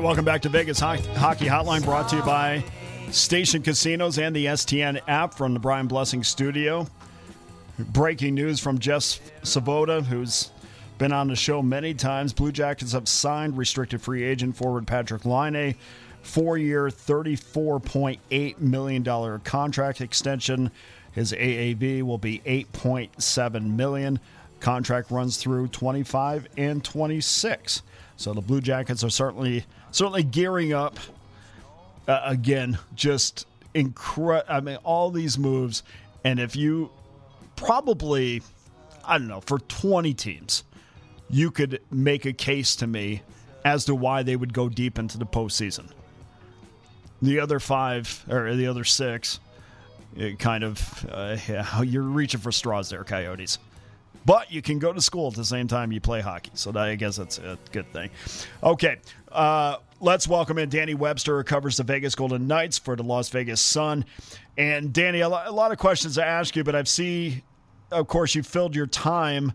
Hi, 0.00 0.04
welcome 0.04 0.24
back 0.24 0.40
to 0.42 0.48
Vegas 0.48 0.80
Hockey 0.80 1.44
Hotline 1.44 1.84
brought 1.84 2.08
to 2.08 2.16
you 2.16 2.22
by 2.22 2.64
Station 3.10 3.60
Casinos 3.60 4.18
and 4.18 4.34
the 4.34 4.46
STN 4.46 4.98
app 5.06 5.34
from 5.34 5.52
the 5.52 5.60
Brian 5.60 5.88
Blessing 5.88 6.24
studio. 6.24 6.86
Breaking 7.78 8.34
news 8.34 8.60
from 8.60 8.78
Jeff 8.78 9.20
Svoboda, 9.42 10.02
who's 10.02 10.52
been 10.96 11.12
on 11.12 11.28
the 11.28 11.36
show 11.36 11.60
many 11.60 11.92
times. 11.92 12.32
Blue 12.32 12.50
Jackets 12.50 12.92
have 12.92 13.08
signed 13.08 13.58
restricted 13.58 14.00
free 14.00 14.22
agent 14.22 14.56
forward 14.56 14.86
Patrik 14.86 15.26
Laine, 15.26 15.74
four 16.22 16.56
year, 16.56 16.86
$34.8 16.86 18.58
million 18.58 19.40
contract 19.40 20.00
extension. 20.00 20.70
His 21.12 21.34
AAV 21.34 22.04
will 22.04 22.16
be 22.16 22.38
8.7 22.46 23.76
million. 23.76 24.18
Contract 24.60 25.10
runs 25.10 25.36
through 25.36 25.68
25 25.68 26.48
and 26.56 26.82
26. 26.82 27.82
So 28.16 28.32
the 28.32 28.40
Blue 28.40 28.62
Jackets 28.62 29.04
are 29.04 29.10
certainly 29.10 29.66
certainly 29.90 30.22
gearing 30.22 30.72
up. 30.72 30.98
Uh, 32.08 32.20
again, 32.24 32.78
just 32.94 33.46
incredible. 33.74 34.52
I 34.52 34.60
mean, 34.60 34.76
all 34.82 35.10
these 35.10 35.38
moves, 35.38 35.82
and 36.24 36.40
if 36.40 36.56
you 36.56 36.90
probably, 37.56 38.42
I 39.04 39.18
don't 39.18 39.28
know, 39.28 39.40
for 39.42 39.58
20 39.58 40.14
teams, 40.14 40.64
you 41.28 41.50
could 41.50 41.80
make 41.90 42.26
a 42.26 42.32
case 42.32 42.74
to 42.76 42.86
me 42.86 43.22
as 43.64 43.84
to 43.84 43.94
why 43.94 44.22
they 44.22 44.34
would 44.34 44.52
go 44.52 44.68
deep 44.68 44.98
into 44.98 45.18
the 45.18 45.26
postseason. 45.26 45.88
The 47.22 47.40
other 47.40 47.60
five, 47.60 48.24
or 48.30 48.54
the 48.56 48.66
other 48.66 48.84
six, 48.84 49.38
kind 50.38 50.64
of, 50.64 51.06
uh, 51.10 51.36
yeah, 51.48 51.82
you're 51.82 52.02
reaching 52.02 52.40
for 52.40 52.50
straws 52.50 52.88
there, 52.88 53.04
Coyotes. 53.04 53.58
But 54.26 54.52
you 54.52 54.62
can 54.62 54.78
go 54.78 54.92
to 54.92 55.00
school 55.00 55.28
at 55.28 55.34
the 55.34 55.44
same 55.44 55.66
time 55.66 55.92
you 55.92 56.00
play 56.00 56.20
hockey. 56.20 56.50
So 56.54 56.72
I 56.76 56.94
guess 56.94 57.16
that's 57.16 57.38
a 57.38 57.58
good 57.72 57.90
thing. 57.92 58.10
Okay. 58.62 58.98
Uh, 59.30 59.76
let's 60.00 60.28
welcome 60.28 60.58
in 60.58 60.68
Danny 60.68 60.94
Webster, 60.94 61.38
who 61.38 61.44
covers 61.44 61.76
the 61.76 61.84
Vegas 61.84 62.14
Golden 62.14 62.46
Knights 62.46 62.78
for 62.78 62.96
the 62.96 63.02
Las 63.02 63.28
Vegas 63.30 63.60
Sun. 63.60 64.04
And 64.58 64.92
Danny, 64.92 65.20
a 65.20 65.28
lot 65.28 65.72
of 65.72 65.78
questions 65.78 66.16
to 66.16 66.24
ask 66.24 66.54
you, 66.56 66.64
but 66.64 66.74
I've 66.74 66.88
seen, 66.88 67.42
of 67.90 68.08
course, 68.08 68.34
you 68.34 68.42
filled 68.42 68.76
your 68.76 68.86
time 68.86 69.52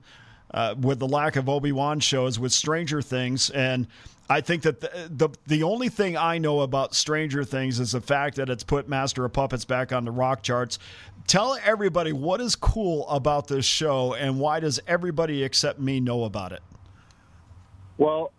uh, 0.51 0.75
with 0.79 0.99
the 0.99 1.07
lack 1.07 1.35
of 1.35 1.49
Obi 1.49 1.71
Wan 1.71 1.99
shows 1.99 2.39
with 2.39 2.51
Stranger 2.51 3.01
Things, 3.01 3.49
and 3.49 3.87
I 4.29 4.41
think 4.41 4.63
that 4.63 4.81
the, 4.81 5.09
the, 5.09 5.29
the 5.45 5.63
only 5.63 5.89
thing 5.89 6.17
I 6.17 6.39
know 6.39 6.61
about 6.61 6.95
Stranger 6.95 7.43
Things 7.43 7.79
is 7.79 7.91
the 7.91 8.01
fact 8.01 8.37
that 8.37 8.49
it's 8.49 8.63
put 8.63 8.89
Master 8.89 9.23
of 9.23 9.33
Puppets 9.33 9.65
back 9.65 9.93
on 9.93 10.03
the 10.05 10.11
rock 10.11 10.41
charts. 10.41 10.79
Tell 11.27 11.57
everybody 11.63 12.11
what 12.11 12.41
is 12.41 12.55
cool 12.55 13.07
about 13.07 13.47
this 13.47 13.65
show, 13.65 14.13
and 14.13 14.39
why 14.39 14.59
does 14.59 14.79
everybody 14.87 15.43
except 15.43 15.79
me 15.79 15.99
know 15.99 16.23
about 16.23 16.51
it? 16.51 16.61
Well, 17.97 18.31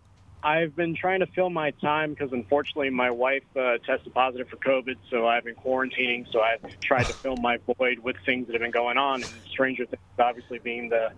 I've 0.43 0.75
been 0.75 0.95
trying 0.95 1.21
to 1.21 1.25
fill 1.27 1.49
my 1.49 1.71
time 1.71 2.11
because 2.11 2.31
unfortunately 2.31 2.89
my 2.89 3.09
wife 3.09 3.43
uh, 3.55 3.77
tested 3.85 4.13
positive 4.13 4.47
for 4.49 4.57
COVID, 4.57 4.95
so 5.09 5.27
I've 5.27 5.45
been 5.45 5.55
quarantining. 5.55 6.31
So 6.31 6.41
I've 6.41 6.79
tried 6.79 7.05
to 7.05 7.13
fill 7.13 7.37
my 7.37 7.57
void 7.77 7.99
with 7.99 8.15
things 8.25 8.47
that 8.47 8.53
have 8.53 8.61
been 8.61 8.71
going 8.71 8.97
on, 8.97 9.23
and 9.23 9.31
Stranger 9.49 9.85
Things 9.85 10.01
obviously 10.19 10.59
being 10.59 10.89
the 10.89 11.11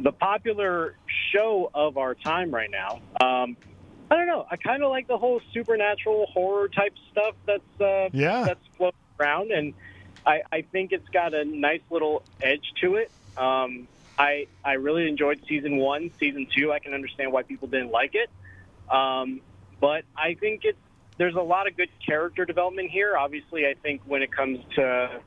the 0.00 0.12
popular 0.12 0.96
show 1.32 1.70
of 1.74 1.96
our 1.96 2.14
time 2.14 2.50
right 2.50 2.70
now. 2.70 3.00
Um, 3.20 3.56
I 4.10 4.16
don't 4.16 4.26
know. 4.26 4.46
I 4.50 4.56
kind 4.56 4.82
of 4.82 4.90
like 4.90 5.08
the 5.08 5.18
whole 5.18 5.40
supernatural 5.52 6.26
horror 6.26 6.68
type 6.68 6.94
stuff 7.10 7.34
that's 7.44 7.80
uh, 7.80 8.08
yeah 8.12 8.44
that's 8.44 8.64
floating 8.76 8.98
around, 9.18 9.50
and 9.50 9.74
I, 10.24 10.42
I 10.52 10.62
think 10.62 10.92
it's 10.92 11.08
got 11.08 11.34
a 11.34 11.44
nice 11.44 11.82
little 11.90 12.22
edge 12.40 12.72
to 12.82 12.96
it. 12.96 13.10
Um, 13.36 13.88
I 14.18 14.46
I 14.64 14.74
really 14.74 15.08
enjoyed 15.08 15.42
season 15.48 15.78
one. 15.78 16.10
Season 16.20 16.46
two, 16.56 16.72
I 16.72 16.78
can 16.78 16.94
understand 16.94 17.32
why 17.32 17.42
people 17.42 17.68
didn't 17.68 17.90
like 17.90 18.14
it. 18.14 18.30
Um, 18.94 19.40
but 19.80 20.04
I 20.16 20.34
think 20.34 20.60
it's 20.64 20.78
there's 21.18 21.34
a 21.34 21.42
lot 21.42 21.66
of 21.66 21.76
good 21.76 21.90
character 22.04 22.44
development 22.44 22.90
here. 22.90 23.16
Obviously, 23.16 23.66
I 23.66 23.74
think 23.74 24.02
when 24.06 24.22
it 24.22 24.30
comes 24.30 24.60
to 24.76 25.20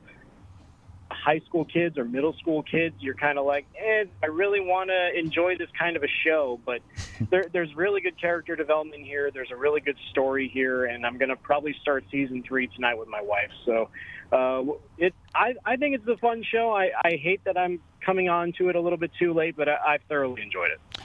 high 1.20 1.40
school 1.40 1.64
kids 1.64 1.98
or 1.98 2.04
middle 2.04 2.32
school 2.34 2.62
kids, 2.62 2.96
you're 3.00 3.14
kind 3.14 3.38
of 3.38 3.44
like, 3.44 3.66
eh, 3.78 4.04
I 4.22 4.26
really 4.26 4.60
want 4.60 4.90
to 4.90 5.18
enjoy 5.18 5.56
this 5.56 5.68
kind 5.78 5.96
of 5.96 6.02
a 6.02 6.08
show. 6.24 6.60
But 6.64 6.80
there, 7.30 7.46
there's 7.52 7.74
really 7.74 8.00
good 8.00 8.20
character 8.20 8.56
development 8.56 9.04
here. 9.04 9.30
There's 9.30 9.50
a 9.50 9.56
really 9.56 9.80
good 9.80 9.96
story 10.10 10.50
here, 10.52 10.86
and 10.86 11.04
I'm 11.06 11.18
going 11.18 11.28
to 11.28 11.36
probably 11.36 11.74
start 11.80 12.04
season 12.10 12.42
three 12.46 12.68
tonight 12.68 12.98
with 12.98 13.08
my 13.08 13.22
wife. 13.22 13.50
So 13.64 13.88
uh, 14.32 14.72
it, 14.98 15.14
I, 15.34 15.54
I 15.64 15.76
think 15.76 15.96
it's 15.96 16.08
a 16.08 16.16
fun 16.16 16.42
show. 16.42 16.72
I, 16.72 16.90
I 17.02 17.16
hate 17.16 17.44
that 17.44 17.58
I'm 17.58 17.80
coming 18.04 18.28
on 18.28 18.52
to 18.58 18.68
it 18.68 18.76
a 18.76 18.80
little 18.80 18.98
bit 18.98 19.10
too 19.18 19.34
late, 19.34 19.56
but 19.56 19.68
I, 19.68 19.76
I've 19.86 20.02
thoroughly 20.08 20.42
enjoyed 20.42 20.70
it. 20.70 21.00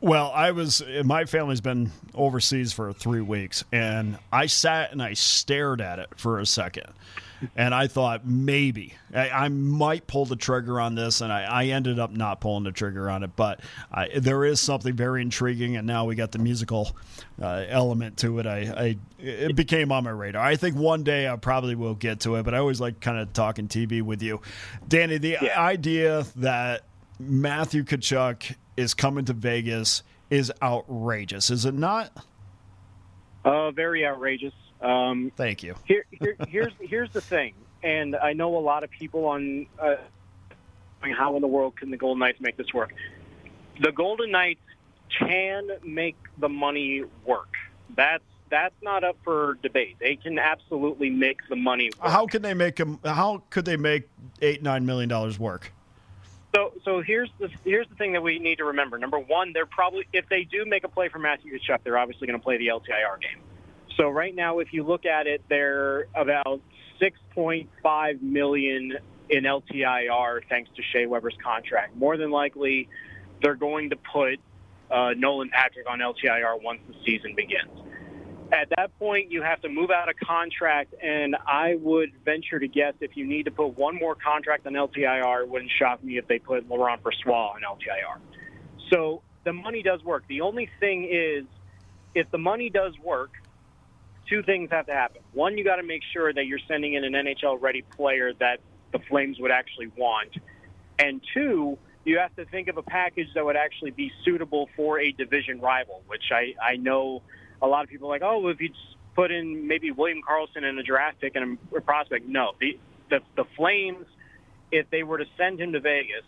Well, 0.00 0.30
I 0.32 0.52
was, 0.52 0.82
my 1.04 1.24
family's 1.24 1.60
been 1.60 1.90
overseas 2.14 2.72
for 2.72 2.92
three 2.92 3.20
weeks, 3.20 3.64
and 3.72 4.16
I 4.32 4.46
sat 4.46 4.92
and 4.92 5.02
I 5.02 5.14
stared 5.14 5.80
at 5.80 5.98
it 5.98 6.08
for 6.16 6.38
a 6.38 6.46
second. 6.46 6.86
And 7.56 7.72
I 7.72 7.86
thought 7.86 8.26
maybe 8.26 8.94
I, 9.14 9.30
I 9.30 9.48
might 9.48 10.08
pull 10.08 10.24
the 10.24 10.34
trigger 10.34 10.80
on 10.80 10.96
this, 10.96 11.20
and 11.20 11.32
I, 11.32 11.42
I, 11.44 11.64
ended 11.66 12.00
up 12.00 12.10
not 12.10 12.40
pulling 12.40 12.64
the 12.64 12.72
trigger 12.72 13.08
on 13.08 13.22
it. 13.22 13.30
But 13.36 13.60
I, 13.92 14.08
there 14.18 14.44
is 14.44 14.60
something 14.60 14.92
very 14.92 15.22
intriguing, 15.22 15.76
and 15.76 15.86
now 15.86 16.04
we 16.04 16.16
got 16.16 16.32
the 16.32 16.40
musical 16.40 16.96
uh, 17.40 17.64
element 17.68 18.16
to 18.18 18.40
it. 18.40 18.46
I, 18.46 18.96
it 19.20 19.54
became 19.54 19.92
on 19.92 20.02
my 20.02 20.10
radar. 20.10 20.42
I 20.44 20.56
think 20.56 20.76
one 20.76 21.04
day 21.04 21.28
I 21.28 21.36
probably 21.36 21.76
will 21.76 21.94
get 21.94 22.20
to 22.20 22.34
it, 22.36 22.42
but 22.42 22.54
I 22.54 22.58
always 22.58 22.80
like 22.80 22.98
kind 22.98 23.18
of 23.18 23.32
talking 23.32 23.68
TV 23.68 24.02
with 24.02 24.20
you, 24.20 24.40
Danny. 24.88 25.18
The 25.18 25.38
yeah. 25.40 25.60
idea 25.60 26.26
that 26.36 26.82
Matthew 27.20 27.84
Tkachuk 27.84 28.56
is 28.78 28.94
coming 28.94 29.24
to 29.24 29.32
Vegas 29.32 30.04
is 30.30 30.52
outrageous, 30.62 31.50
is 31.50 31.64
it 31.64 31.74
not? 31.74 32.12
Uh, 33.44 33.72
very 33.72 34.06
outrageous. 34.06 34.54
Um, 34.80 35.32
Thank 35.36 35.62
you. 35.64 35.74
here, 35.84 36.04
here, 36.12 36.36
here's 36.46 36.72
here's 36.80 37.10
the 37.10 37.20
thing, 37.20 37.54
and 37.82 38.14
I 38.14 38.32
know 38.32 38.56
a 38.56 38.60
lot 38.60 38.84
of 38.84 38.90
people 38.90 39.24
on 39.26 39.66
uh, 39.82 39.96
how 41.00 41.34
in 41.34 41.42
the 41.42 41.48
world 41.48 41.76
can 41.76 41.90
the 41.90 41.96
Golden 41.96 42.20
Knights 42.20 42.40
make 42.40 42.56
this 42.56 42.72
work? 42.72 42.94
The 43.80 43.90
Golden 43.90 44.30
Knights 44.30 44.60
can 45.18 45.68
make 45.84 46.16
the 46.38 46.48
money 46.48 47.02
work. 47.24 47.54
That's 47.96 48.22
that's 48.50 48.74
not 48.82 49.02
up 49.02 49.16
for 49.24 49.58
debate. 49.62 49.96
They 49.98 50.16
can 50.16 50.38
absolutely 50.38 51.10
make 51.10 51.38
the 51.48 51.56
money. 51.56 51.90
Work. 52.00 52.10
How 52.10 52.26
can 52.26 52.42
they 52.42 52.54
make 52.54 52.76
them? 52.76 53.00
How 53.04 53.42
could 53.50 53.64
they 53.64 53.76
make 53.76 54.08
eight 54.40 54.62
nine 54.62 54.86
million 54.86 55.08
dollars 55.08 55.36
work? 55.38 55.72
So, 56.58 56.72
so 56.84 57.00
here's 57.02 57.30
the 57.38 57.48
here's 57.64 57.86
the 57.86 57.94
thing 57.94 58.14
that 58.14 58.22
we 58.22 58.40
need 58.40 58.58
to 58.58 58.64
remember. 58.64 58.98
Number 58.98 59.20
one, 59.20 59.52
they're 59.52 59.64
probably 59.64 60.08
if 60.12 60.28
they 60.28 60.42
do 60.42 60.64
make 60.66 60.82
a 60.82 60.88
play 60.88 61.08
for 61.08 61.20
Matthew 61.20 61.56
Tkachuk, 61.56 61.84
they're 61.84 61.96
obviously 61.96 62.26
going 62.26 62.38
to 62.38 62.42
play 62.42 62.58
the 62.58 62.66
LTIR 62.66 63.20
game. 63.20 63.40
So 63.96 64.08
right 64.08 64.34
now, 64.34 64.58
if 64.58 64.72
you 64.72 64.82
look 64.82 65.06
at 65.06 65.28
it, 65.28 65.44
they're 65.48 66.08
about 66.16 66.60
6.5 67.00 68.22
million 68.22 68.98
in 69.30 69.44
LTIR 69.44 70.40
thanks 70.48 70.68
to 70.74 70.82
Shea 70.82 71.06
Weber's 71.06 71.36
contract. 71.40 71.96
More 71.96 72.16
than 72.16 72.32
likely, 72.32 72.88
they're 73.40 73.54
going 73.54 73.90
to 73.90 73.96
put 73.96 74.40
uh, 74.90 75.14
Nolan 75.16 75.50
Patrick 75.50 75.88
on 75.88 76.00
LTIR 76.00 76.60
once 76.60 76.80
the 76.88 76.94
season 77.04 77.36
begins 77.36 77.70
at 78.52 78.70
that 78.76 78.98
point, 78.98 79.30
you 79.30 79.42
have 79.42 79.60
to 79.62 79.68
move 79.68 79.90
out 79.90 80.08
a 80.08 80.14
contract, 80.14 80.94
and 81.02 81.36
I 81.46 81.76
would 81.76 82.12
venture 82.24 82.58
to 82.58 82.68
guess 82.68 82.94
if 83.00 83.16
you 83.16 83.26
need 83.26 83.44
to 83.44 83.50
put 83.50 83.76
one 83.76 83.96
more 83.96 84.14
contract 84.14 84.66
on 84.66 84.72
LTIR, 84.72 85.42
it 85.42 85.48
wouldn't 85.48 85.70
shock 85.78 86.02
me 86.02 86.16
if 86.16 86.26
they 86.28 86.38
put 86.38 86.68
Laurent 86.68 87.02
Brossoit 87.02 87.54
on 87.54 87.60
LTIR. 87.62 88.20
So 88.90 89.22
the 89.44 89.52
money 89.52 89.82
does 89.82 90.02
work. 90.02 90.24
The 90.28 90.40
only 90.40 90.70
thing 90.80 91.08
is, 91.10 91.44
if 92.14 92.30
the 92.30 92.38
money 92.38 92.70
does 92.70 92.98
work, 92.98 93.32
two 94.28 94.42
things 94.42 94.70
have 94.70 94.86
to 94.86 94.94
happen. 94.94 95.20
One, 95.32 95.58
you 95.58 95.64
got 95.64 95.76
to 95.76 95.82
make 95.82 96.02
sure 96.12 96.32
that 96.32 96.46
you're 96.46 96.60
sending 96.66 96.94
in 96.94 97.04
an 97.04 97.12
NHL-ready 97.12 97.82
player 97.82 98.32
that 98.40 98.60
the 98.92 98.98
Flames 99.10 99.38
would 99.40 99.50
actually 99.50 99.88
want, 99.96 100.30
and 100.98 101.20
two, 101.34 101.76
you 102.04 102.18
have 102.18 102.34
to 102.36 102.46
think 102.46 102.68
of 102.68 102.78
a 102.78 102.82
package 102.82 103.28
that 103.34 103.44
would 103.44 103.56
actually 103.56 103.90
be 103.90 104.10
suitable 104.24 104.70
for 104.74 104.98
a 104.98 105.12
division 105.12 105.60
rival, 105.60 106.02
which 106.06 106.30
I, 106.32 106.54
I 106.62 106.76
know– 106.76 107.22
a 107.62 107.66
lot 107.66 107.84
of 107.84 107.90
people 107.90 108.08
are 108.08 108.10
like, 108.10 108.22
oh, 108.22 108.48
if 108.48 108.60
you 108.60 108.70
put 109.14 109.30
in 109.30 109.66
maybe 109.66 109.90
William 109.90 110.20
Karlsson 110.22 110.68
in 110.68 110.78
a 110.78 110.82
draft 110.82 111.20
pick 111.20 111.34
and 111.36 111.58
a 111.76 111.80
prospect, 111.80 112.26
no. 112.26 112.52
The, 112.60 112.78
the 113.10 113.20
the 113.36 113.44
Flames, 113.56 114.06
if 114.70 114.88
they 114.90 115.02
were 115.02 115.18
to 115.18 115.26
send 115.36 115.60
him 115.60 115.72
to 115.72 115.80
Vegas, 115.80 116.24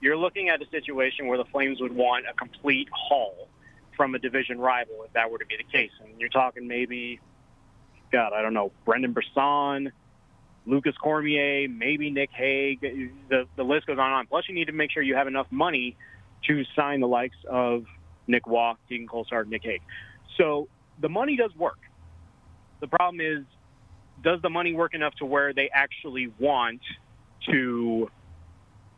you're 0.00 0.16
looking 0.16 0.48
at 0.48 0.60
a 0.60 0.66
situation 0.70 1.26
where 1.26 1.38
the 1.38 1.44
Flames 1.46 1.80
would 1.80 1.94
want 1.94 2.26
a 2.30 2.34
complete 2.34 2.88
haul 2.92 3.48
from 3.96 4.14
a 4.14 4.18
division 4.18 4.58
rival 4.58 5.04
if 5.04 5.12
that 5.12 5.30
were 5.30 5.38
to 5.38 5.46
be 5.46 5.56
the 5.56 5.64
case. 5.64 5.92
And 6.02 6.18
you're 6.18 6.28
talking 6.28 6.66
maybe, 6.66 7.20
God, 8.10 8.32
I 8.32 8.42
don't 8.42 8.54
know, 8.54 8.72
Brendan 8.84 9.12
Brisson, 9.12 9.92
Lukas 10.66 10.96
Cormier, 10.96 11.68
maybe 11.68 12.10
Nick 12.10 12.30
Hague. 12.32 12.80
The 12.80 13.46
the 13.56 13.62
list 13.62 13.86
goes 13.86 13.98
on 13.98 14.06
and 14.06 14.14
on. 14.14 14.26
Plus, 14.26 14.44
you 14.48 14.54
need 14.54 14.66
to 14.66 14.72
make 14.72 14.90
sure 14.90 15.02
you 15.02 15.14
have 15.14 15.26
enough 15.28 15.46
money 15.50 15.96
to 16.48 16.64
sign 16.74 17.00
the 17.00 17.08
likes 17.08 17.36
of 17.48 17.84
Nick 18.26 18.46
Roy, 18.46 18.72
Keegan 18.88 19.06
Kolesar, 19.06 19.46
Nick 19.46 19.62
Hague. 19.62 19.82
So 20.36 20.68
the 21.00 21.08
money 21.08 21.36
does 21.36 21.54
work. 21.56 21.78
The 22.80 22.88
problem 22.88 23.20
is, 23.20 23.44
does 24.22 24.40
the 24.42 24.50
money 24.50 24.74
work 24.74 24.94
enough 24.94 25.14
to 25.16 25.26
where 25.26 25.52
they 25.52 25.70
actually 25.72 26.32
want 26.38 26.80
to 27.50 28.10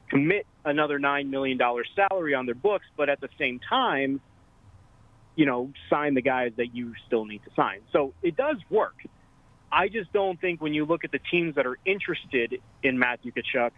commit 0.08 0.46
another 0.64 0.98
$9 0.98 1.28
million 1.28 1.58
salary 1.94 2.34
on 2.34 2.46
their 2.46 2.54
books, 2.54 2.86
but 2.96 3.08
at 3.08 3.20
the 3.20 3.28
same 3.38 3.60
time, 3.68 4.20
you 5.34 5.46
know, 5.46 5.72
sign 5.90 6.14
the 6.14 6.22
guys 6.22 6.52
that 6.56 6.74
you 6.74 6.94
still 7.06 7.24
need 7.24 7.42
to 7.44 7.50
sign. 7.54 7.80
So 7.92 8.14
it 8.22 8.36
does 8.36 8.56
work. 8.70 8.94
I 9.70 9.88
just 9.88 10.12
don't 10.12 10.40
think 10.40 10.60
when 10.60 10.74
you 10.74 10.86
look 10.86 11.04
at 11.04 11.12
the 11.12 11.18
teams 11.30 11.56
that 11.56 11.66
are 11.66 11.78
interested 11.84 12.60
in 12.82 12.98
Matthew 12.98 13.32
Tkachuk, 13.32 13.72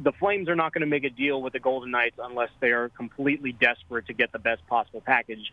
the 0.00 0.12
Flames 0.12 0.48
are 0.48 0.56
not 0.56 0.72
going 0.72 0.80
to 0.80 0.86
make 0.86 1.04
a 1.04 1.10
deal 1.10 1.42
with 1.42 1.52
the 1.52 1.60
Golden 1.60 1.90
Knights 1.90 2.16
unless 2.22 2.50
they 2.60 2.70
are 2.70 2.88
completely 2.88 3.52
desperate 3.52 4.06
to 4.06 4.12
get 4.14 4.32
the 4.32 4.38
best 4.38 4.66
possible 4.66 5.02
package. 5.04 5.52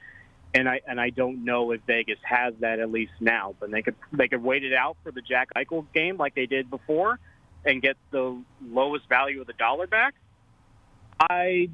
And 0.53 0.67
I 0.67 0.81
and 0.85 0.99
I 0.99 1.11
don't 1.11 1.45
know 1.45 1.71
if 1.71 1.81
Vegas 1.87 2.19
has 2.23 2.53
that 2.59 2.79
at 2.79 2.91
least 2.91 3.13
now. 3.19 3.55
But 3.59 3.71
they 3.71 3.81
could 3.81 3.95
they 4.11 4.27
could 4.27 4.43
wait 4.43 4.63
it 4.63 4.73
out 4.73 4.97
for 5.03 5.11
the 5.11 5.21
Jack 5.21 5.49
Eichel 5.55 5.85
game 5.93 6.17
like 6.17 6.35
they 6.35 6.45
did 6.45 6.69
before, 6.69 7.19
and 7.63 7.81
get 7.81 7.95
the 8.11 8.41
lowest 8.61 9.07
value 9.07 9.41
of 9.41 9.47
the 9.47 9.53
dollar 9.53 9.87
back. 9.87 10.13
I 11.19 11.69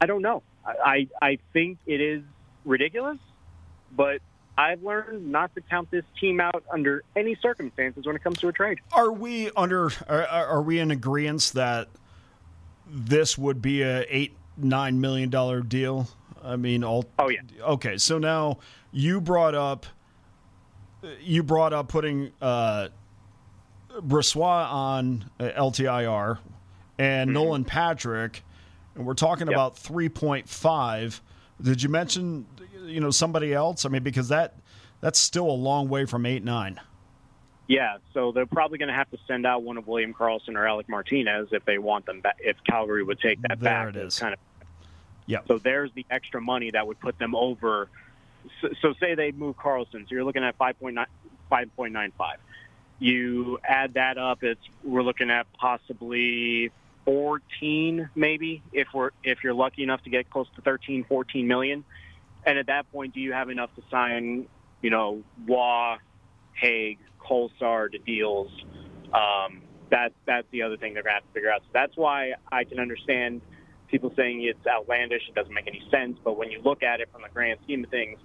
I 0.00 0.06
don't 0.06 0.22
know. 0.22 0.42
I 0.64 1.08
I 1.22 1.38
think 1.52 1.78
it 1.86 2.00
is 2.00 2.22
ridiculous, 2.64 3.18
but 3.92 4.20
I've 4.58 4.82
learned 4.82 5.30
not 5.30 5.54
to 5.54 5.60
count 5.60 5.90
this 5.90 6.04
team 6.18 6.40
out 6.40 6.64
under 6.72 7.02
any 7.14 7.36
circumstances 7.36 8.06
when 8.06 8.16
it 8.16 8.24
comes 8.24 8.38
to 8.38 8.48
a 8.48 8.52
trade. 8.52 8.78
Are 8.92 9.12
we 9.12 9.50
under? 9.56 9.90
Are, 10.08 10.26
are 10.26 10.62
we 10.62 10.78
in 10.78 10.90
agreement 10.90 11.52
that 11.54 11.88
this 12.88 13.36
would 13.36 13.60
be 13.60 13.82
a 13.82 14.04
eight 14.08 14.34
nine 14.56 15.00
million 15.00 15.28
dollar 15.28 15.60
deal? 15.60 16.08
I 16.42 16.56
mean, 16.56 16.84
all. 16.84 17.04
Oh 17.18 17.28
yeah. 17.28 17.40
Okay, 17.62 17.98
so 17.98 18.18
now 18.18 18.58
you 18.92 19.20
brought 19.20 19.54
up. 19.54 19.86
You 21.20 21.42
brought 21.42 21.72
up 21.72 21.88
putting 21.88 22.32
uh, 22.40 22.88
Brossoit 24.00 24.70
on 24.72 25.30
uh, 25.38 25.50
LTIR 25.56 26.38
and 26.98 27.28
mm-hmm. 27.28 27.34
Nolan 27.34 27.64
Patrick, 27.64 28.42
and 28.94 29.06
we're 29.06 29.14
talking 29.14 29.46
yep. 29.46 29.54
about 29.54 29.78
three 29.78 30.08
point 30.08 30.48
five. 30.48 31.20
Did 31.60 31.82
you 31.82 31.88
mention 31.88 32.46
you 32.84 33.00
know 33.00 33.10
somebody 33.10 33.52
else? 33.52 33.84
I 33.84 33.88
mean, 33.88 34.02
because 34.02 34.28
that 34.28 34.54
that's 35.00 35.18
still 35.18 35.50
a 35.50 35.52
long 35.52 35.88
way 35.88 36.04
from 36.06 36.26
eight 36.26 36.44
nine. 36.44 36.80
Yeah, 37.68 37.96
so 38.14 38.30
they're 38.30 38.46
probably 38.46 38.78
going 38.78 38.88
to 38.88 38.94
have 38.94 39.10
to 39.10 39.18
send 39.26 39.44
out 39.44 39.62
one 39.62 39.76
of 39.76 39.88
William 39.88 40.14
Karlsson 40.14 40.54
or 40.54 40.68
Alec 40.68 40.88
Martinez 40.88 41.48
if 41.50 41.64
they 41.64 41.78
want 41.78 42.06
them 42.06 42.20
back. 42.20 42.36
If 42.38 42.56
Calgary 42.68 43.02
would 43.02 43.18
take 43.18 43.42
that 43.42 43.58
there 43.60 43.86
back, 43.86 43.88
it 43.88 43.96
is. 43.96 44.18
Kind 44.18 44.34
of. 44.34 44.40
Yeah. 45.26 45.40
So 45.48 45.58
there's 45.58 45.90
the 45.94 46.06
extra 46.10 46.40
money 46.40 46.70
that 46.70 46.86
would 46.86 47.00
put 47.00 47.18
them 47.18 47.34
over. 47.34 47.88
So, 48.60 48.68
so 48.80 48.94
say 49.00 49.14
they 49.14 49.32
move 49.32 49.56
Karlsson. 49.56 49.92
so 49.92 50.06
you're 50.10 50.24
looking 50.24 50.44
at 50.44 50.56
5.9, 50.58 51.04
5.95. 51.50 52.10
You 52.98 53.58
add 53.62 53.94
that 53.94 54.18
up, 54.18 54.42
it's 54.42 54.60
we're 54.82 55.02
looking 55.02 55.30
at 55.30 55.46
possibly 55.52 56.70
14 57.06 58.10
maybe 58.16 58.62
if 58.72 58.88
we're 58.92 59.10
if 59.22 59.38
you're 59.44 59.54
lucky 59.54 59.84
enough 59.84 60.02
to 60.02 60.10
get 60.10 60.28
close 60.28 60.48
to 60.56 60.60
13 60.62 61.04
14 61.08 61.46
million 61.46 61.84
and 62.44 62.58
at 62.58 62.66
that 62.66 62.90
point 62.92 63.14
do 63.14 63.20
you 63.20 63.32
have 63.32 63.48
enough 63.48 63.72
to 63.76 63.82
sign 63.90 64.46
you 64.82 64.90
know 64.90 65.22
Roy, 65.48 65.96
Hague, 66.54 66.98
Kolesar 67.20 67.92
to 67.92 67.98
deals 67.98 68.50
um, 69.14 69.62
that 69.90 70.12
that's 70.26 70.48
the 70.50 70.62
other 70.62 70.76
thing 70.76 70.94
they're 70.94 71.04
going 71.04 71.14
to 71.14 71.20
have 71.20 71.22
to 71.22 71.32
figure 71.32 71.50
out 71.50 71.60
so 71.60 71.68
that's 71.72 71.96
why 71.96 72.32
I 72.50 72.64
can 72.64 72.80
understand 72.80 73.40
people 73.88 74.12
saying 74.16 74.42
it's 74.42 74.66
outlandish 74.66 75.22
it 75.28 75.34
doesn't 75.34 75.54
make 75.54 75.66
any 75.66 75.82
sense 75.90 76.18
but 76.24 76.36
when 76.36 76.50
you 76.50 76.60
look 76.62 76.82
at 76.82 77.00
it 77.00 77.08
from 77.12 77.22
the 77.22 77.28
grand 77.32 77.58
scheme 77.64 77.84
of 77.84 77.90
things 77.90 78.18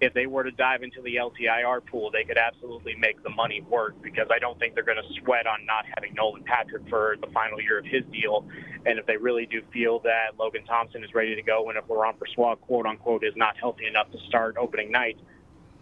if 0.00 0.12
they 0.12 0.26
were 0.26 0.44
to 0.44 0.50
dive 0.50 0.82
into 0.82 1.00
the 1.02 1.16
LTIR 1.16 1.86
pool, 1.86 2.10
they 2.10 2.24
could 2.24 2.36
absolutely 2.36 2.94
make 2.96 3.22
the 3.22 3.30
money 3.30 3.60
work 3.62 4.00
because 4.02 4.26
I 4.30 4.38
don't 4.38 4.58
think 4.58 4.74
they're 4.74 4.84
going 4.84 4.98
to 4.98 5.20
sweat 5.20 5.46
on 5.46 5.64
not 5.66 5.84
having 5.94 6.14
Nolan 6.14 6.42
Patrick 6.42 6.88
for 6.88 7.16
the 7.20 7.28
final 7.28 7.60
year 7.60 7.78
of 7.78 7.84
his 7.84 8.02
deal. 8.12 8.44
And 8.86 8.98
if 8.98 9.06
they 9.06 9.16
really 9.16 9.46
do 9.46 9.62
feel 9.72 10.00
that 10.00 10.38
Logan 10.38 10.64
Thompson 10.66 11.04
is 11.04 11.14
ready 11.14 11.34
to 11.34 11.42
go, 11.42 11.68
and 11.68 11.78
if 11.78 11.88
Laurent 11.88 12.18
Brossoit, 12.18 12.60
quote 12.60 12.86
unquote, 12.86 13.24
is 13.24 13.34
not 13.36 13.56
healthy 13.56 13.86
enough 13.86 14.10
to 14.12 14.18
start 14.28 14.56
opening 14.58 14.90
night, 14.90 15.18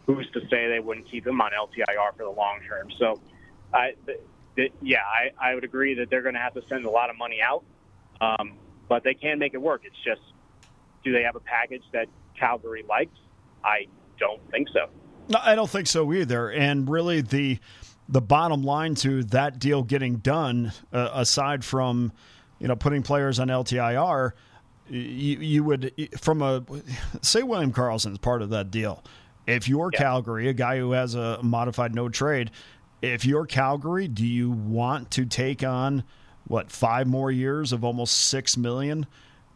who's 0.07 0.29
to 0.33 0.41
say 0.51 0.69
they 0.69 0.81
wouldn't 0.81 1.11
keep 1.11 1.27
him 1.27 1.41
on 1.41 1.51
LTIR 1.51 2.17
for 2.17 2.25
the 2.25 2.31
long 2.31 2.61
term? 2.69 2.89
So, 2.99 3.21
I, 3.73 3.95
th- 4.07 4.21
th- 4.57 4.73
yeah, 4.83 4.99
I, 5.01 5.51
I 5.51 5.55
would 5.55 5.65
agree 5.65 5.95
that 5.95 6.11
they're 6.11 6.23
going 6.23 6.35
to 6.35 6.41
have 6.41 6.55
to 6.55 6.63
send 6.69 6.85
a 6.85 6.91
lot 6.91 7.09
of 7.09 7.17
money 7.17 7.41
out, 7.43 7.65
um, 8.21 8.59
but 8.89 9.05
they 9.05 9.15
can 9.15 9.39
make 9.39 9.55
it 9.55 9.61
work. 9.61 9.83
It's 9.85 9.97
just, 10.05 10.21
do 11.05 11.13
they 11.13 11.23
have 11.23 11.37
a 11.37 11.41
package 11.41 11.83
that 11.93 12.07
Calgary 12.39 12.85
likes? 12.89 13.17
I 13.65 13.87
don't 14.19 14.41
think 14.51 14.69
so. 14.69 14.89
No, 15.29 15.39
I 15.43 15.55
don't 15.55 15.71
think 15.71 15.87
so 15.87 16.13
either. 16.13 16.51
And 16.51 16.89
really, 16.89 17.21
the 17.21 17.59
the 18.09 18.21
bottom 18.21 18.63
line 18.63 18.95
to 18.97 19.23
that 19.25 19.59
deal 19.59 19.83
getting 19.83 20.17
done, 20.17 20.73
uh, 20.93 21.11
aside 21.15 21.65
from 21.65 22.13
you 22.59 22.69
know 22.69 22.77
putting 22.77 23.03
players 23.03 23.39
on 23.39 23.49
LTIR, 23.49 24.33
you, 24.89 25.39
you 25.39 25.65
would 25.65 25.93
from 26.21 26.43
a 26.43 26.65
say 27.23 27.43
William 27.43 27.73
Karlsson 27.73 28.13
is 28.13 28.19
part 28.19 28.43
of 28.43 28.51
that 28.51 28.71
deal. 28.71 29.03
If 29.47 29.69
you're 29.69 29.91
yeah. 29.93 29.99
Calgary, 29.99 30.49
a 30.49 30.53
guy 30.53 30.79
who 30.79 30.93
has 30.93 31.15
a 31.15 31.43
modified 31.43 31.95
no 31.95 32.09
trade, 32.09 32.51
if 33.01 33.25
you're 33.25 33.47
Calgary, 33.47 34.07
do 34.07 34.25
you 34.25 34.51
want 34.51 35.11
to 35.13 35.25
take 35.25 35.65
on 35.65 36.05
what 36.47 36.71
five 36.71 37.07
more 37.07 37.31
years 37.31 37.73
of 37.73 37.85
almost 37.85 38.17
six 38.17 38.57
million 38.57 39.07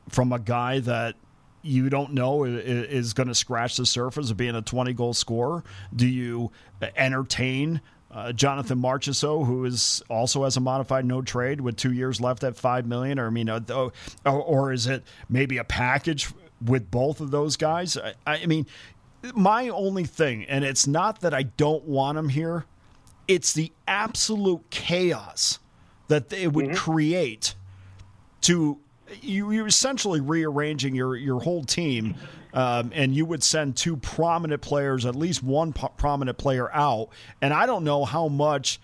from 0.09 0.33
a 0.33 0.39
guy 0.39 0.81
that 0.81 1.17
you 1.63 1.89
don't 1.91 2.13
know 2.13 2.45
is 2.45 3.13
going 3.13 3.29
to 3.29 3.35
scratch 3.35 3.77
the 3.77 3.87
surface 3.87 4.31
of 4.31 4.37
being 4.37 4.55
a 4.55 4.63
20 4.63 4.93
goal 4.93 5.15
scorer? 5.15 5.65
Do 5.95 6.07
you 6.07 6.53
entertain 6.97 7.81
uh, 8.11 8.33
Jonathan 8.33 8.79
Marchessault, 8.79 9.47
who 9.47 9.65
is 9.65 10.03
also 10.09 10.45
has 10.45 10.57
a 10.57 10.61
modified 10.61 11.05
no 11.05 11.23
trade 11.23 11.61
with 11.61 11.77
two 11.77 11.93
years 11.93 12.21
left 12.21 12.45
at 12.45 12.57
five 12.57 12.87
million, 12.87 13.19
or 13.19 13.27
I 13.27 13.31
mean, 13.31 13.49
uh, 13.49 13.61
or, 13.69 13.93
or 14.25 14.73
is 14.73 14.87
it 14.87 15.03
maybe 15.29 15.59
a 15.59 15.65
package 15.65 16.29
with 16.65 16.91
both 16.91 17.21
of 17.21 17.31
those 17.31 17.57
guys? 17.57 17.99
I, 17.99 18.15
I 18.27 18.47
mean, 18.47 18.67
my 19.35 19.69
only 19.69 20.05
thing, 20.05 20.45
and 20.45 20.65
it's 20.65 20.87
not 20.87 21.21
that 21.21 21.35
I 21.35 21.43
don't 21.43 21.85
want 21.85 22.17
him 22.17 22.29
here, 22.29 22.65
it's 23.29 23.53
the 23.53 23.73
absolute 23.87 24.71
chaos 24.71 25.59
that 26.09 26.33
it 26.33 26.53
would 26.53 26.67
mm-hmm. 26.67 26.77
create 26.77 27.55
to 28.43 28.79
you, 29.23 29.51
you're 29.53 29.67
essentially 29.67 30.21
rearranging 30.21 30.95
your, 30.95 31.17
your 31.17 31.41
whole 31.41 31.65
team, 31.65 32.17
um, 32.53 32.91
and 32.95 33.15
you 33.15 33.25
would 33.27 33.43
send 33.43 33.77
two 33.77 33.97
prominent 33.97 34.63
players, 34.63 35.07
at 35.07 35.15
least 35.15 35.43
one 35.43 35.73
po- 35.73 35.93
prominent 35.97 36.39
player 36.39 36.73
out. 36.73 37.11
And 37.41 37.53
I 37.53 37.67
don't 37.67 37.85
know 37.85 38.05
how 38.05 38.29
much, 38.29 38.81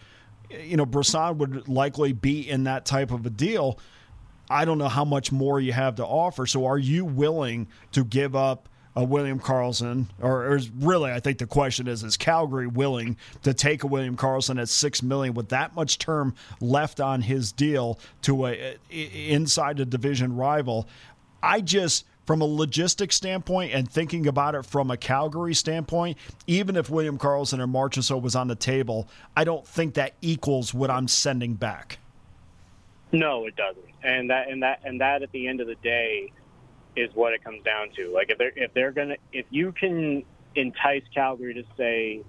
you 0.50 0.76
know, 0.76 0.86
Brisson 0.86 1.38
would 1.38 1.68
likely 1.68 2.12
be 2.12 2.48
in 2.48 2.64
that 2.64 2.84
type 2.84 3.10
of 3.10 3.26
a 3.26 3.30
deal. 3.30 3.78
I 4.50 4.64
don't 4.64 4.78
know 4.78 4.88
how 4.88 5.04
much 5.04 5.32
more 5.32 5.60
you 5.60 5.72
have 5.72 5.96
to 5.96 6.04
offer. 6.04 6.46
So, 6.46 6.66
are 6.66 6.78
you 6.78 7.04
willing 7.04 7.68
to 7.92 8.04
give 8.04 8.36
up 8.36 8.68
a 8.94 9.04
William 9.04 9.40
Karlsson, 9.40 10.06
or, 10.20 10.52
or 10.52 10.60
really, 10.78 11.10
I 11.10 11.20
think 11.20 11.38
the 11.38 11.46
question 11.46 11.88
is: 11.88 12.02
Is 12.02 12.16
Calgary 12.16 12.66
willing 12.66 13.16
to 13.42 13.54
take 13.54 13.84
a 13.84 13.86
William 13.86 14.16
Karlsson 14.16 14.60
at 14.60 14.68
six 14.68 15.02
million 15.02 15.34
with 15.34 15.48
that 15.48 15.74
much 15.74 15.98
term 15.98 16.34
left 16.60 17.00
on 17.00 17.22
his 17.22 17.52
deal 17.52 17.98
to 18.22 18.46
a, 18.46 18.76
a 18.90 19.30
inside 19.30 19.80
a 19.80 19.84
division 19.84 20.36
rival? 20.36 20.86
I 21.42 21.60
just 21.60 22.04
from 22.26 22.40
a 22.40 22.46
logistic 22.46 23.12
standpoint 23.12 23.72
and 23.72 23.90
thinking 23.90 24.26
about 24.26 24.54
it 24.54 24.64
from 24.64 24.90
a 24.90 24.96
Calgary 24.96 25.54
standpoint, 25.54 26.16
even 26.46 26.76
if 26.76 26.88
William 26.88 27.18
Karlsson 27.18 27.58
or 27.58 27.66
Marchessault 27.66 28.22
was 28.22 28.36
on 28.36 28.48
the 28.48 28.54
table, 28.54 29.08
I 29.36 29.44
don't 29.44 29.66
think 29.66 29.94
that 29.94 30.14
equals 30.20 30.72
what 30.72 30.90
I'm 30.90 31.08
sending 31.08 31.54
back. 31.54 31.98
No, 33.10 33.46
it 33.46 33.56
doesn't. 33.56 33.84
And 34.02 34.30
that 34.30 34.48
and 34.48 34.62
that 34.62 34.80
and 34.84 35.00
that 35.00 35.22
at 35.22 35.32
the 35.32 35.46
end 35.46 35.60
of 35.60 35.66
the 35.66 35.74
day 35.76 36.32
is 36.96 37.10
what 37.14 37.32
it 37.32 37.42
comes 37.42 37.62
down 37.64 37.88
to. 37.96 38.12
Like 38.12 38.30
if 38.30 38.38
they're 38.38 38.52
if 38.54 38.74
they're 38.74 38.92
gonna 38.92 39.16
if 39.32 39.46
you 39.50 39.72
can 39.72 40.24
entice 40.54 41.02
Calgary 41.14 41.54
to 41.54 41.64
say, 41.76 42.22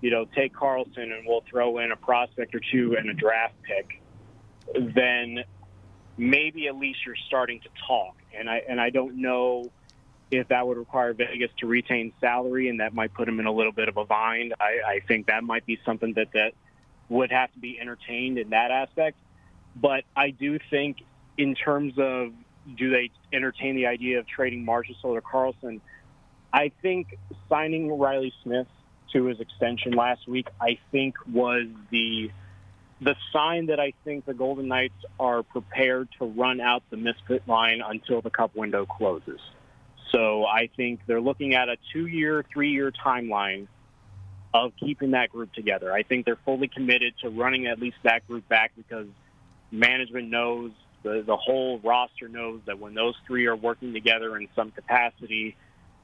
you 0.00 0.10
know, 0.10 0.26
take 0.34 0.54
Karlsson 0.54 1.12
and 1.12 1.26
we'll 1.26 1.44
throw 1.50 1.78
in 1.78 1.92
a 1.92 1.96
prospect 1.96 2.54
or 2.54 2.60
two 2.72 2.96
and 2.96 3.08
a 3.08 3.14
draft 3.14 3.54
pick, 3.62 4.02
then 4.94 5.44
maybe 6.16 6.68
at 6.68 6.76
least 6.76 7.00
you're 7.04 7.16
starting 7.26 7.60
to 7.60 7.68
talk. 7.86 8.16
And 8.38 8.48
I 8.48 8.62
and 8.68 8.80
I 8.80 8.90
don't 8.90 9.20
know 9.20 9.70
if 10.30 10.48
that 10.48 10.66
would 10.66 10.76
require 10.76 11.12
Vegas 11.12 11.50
to 11.58 11.66
retain 11.66 12.12
salary 12.20 12.68
and 12.68 12.80
that 12.80 12.94
might 12.94 13.12
put 13.12 13.26
them 13.26 13.40
in 13.40 13.46
a 13.46 13.52
little 13.52 13.72
bit 13.72 13.88
of 13.88 13.96
a 13.96 14.04
bind. 14.04 14.54
I, 14.60 14.78
I 14.86 15.00
think 15.08 15.26
that 15.26 15.42
might 15.42 15.66
be 15.66 15.80
something 15.84 16.12
that 16.14 16.28
that 16.34 16.52
would 17.08 17.32
have 17.32 17.52
to 17.52 17.58
be 17.58 17.80
entertained 17.80 18.38
in 18.38 18.50
that 18.50 18.70
aspect. 18.70 19.16
But 19.74 20.04
I 20.14 20.30
do 20.30 20.58
think 20.70 20.98
in 21.36 21.54
terms 21.56 21.94
of 21.98 22.32
do 22.76 22.90
they 22.90 23.10
entertain 23.32 23.76
the 23.76 23.86
idea 23.86 24.18
of 24.18 24.26
trading 24.26 24.64
Marchessault 24.64 25.04
or 25.04 25.22
Karlsson? 25.22 25.80
I 26.52 26.72
think 26.82 27.16
signing 27.48 27.98
Reilly 27.98 28.32
Smith 28.42 28.66
to 29.12 29.26
his 29.26 29.40
extension 29.40 29.92
last 29.92 30.26
week, 30.28 30.48
I 30.60 30.78
think 30.90 31.14
was 31.30 31.66
the 31.90 32.30
the 33.02 33.16
sign 33.32 33.66
that 33.66 33.80
I 33.80 33.94
think 34.04 34.26
the 34.26 34.34
Golden 34.34 34.68
Knights 34.68 35.06
are 35.18 35.42
prepared 35.42 36.08
to 36.18 36.26
run 36.26 36.60
out 36.60 36.82
the 36.90 36.98
misfit 36.98 37.48
line 37.48 37.80
until 37.86 38.20
the 38.20 38.28
cup 38.28 38.54
window 38.54 38.84
closes. 38.84 39.40
So 40.12 40.44
I 40.44 40.68
think 40.76 41.00
they're 41.06 41.20
looking 41.20 41.54
at 41.54 41.70
a 41.70 41.76
two-year, 41.94 42.44
three-year 42.52 42.92
timeline 43.04 43.68
of 44.52 44.72
keeping 44.78 45.12
that 45.12 45.30
group 45.30 45.52
together. 45.54 45.92
I 45.92 46.02
think 46.02 46.26
they're 46.26 46.38
fully 46.44 46.68
committed 46.68 47.14
to 47.22 47.30
running 47.30 47.66
at 47.68 47.78
least 47.78 47.96
that 48.02 48.26
group 48.26 48.46
back 48.48 48.72
because 48.76 49.06
management 49.70 50.28
knows 50.28 50.72
the 51.02 51.22
the 51.26 51.36
whole 51.36 51.78
roster 51.80 52.28
knows 52.28 52.60
that 52.66 52.78
when 52.78 52.94
those 52.94 53.14
three 53.26 53.46
are 53.46 53.56
working 53.56 53.92
together 53.92 54.36
in 54.36 54.48
some 54.54 54.70
capacity, 54.70 55.56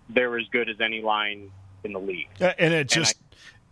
they're 0.09 0.39
as 0.39 0.47
good 0.51 0.69
as 0.69 0.81
any 0.81 1.03
line 1.03 1.51
in 1.85 1.93
the 1.93 1.99
league. 2.01 2.29
And 2.41 2.73
it 2.73 2.89
just. 2.89 3.17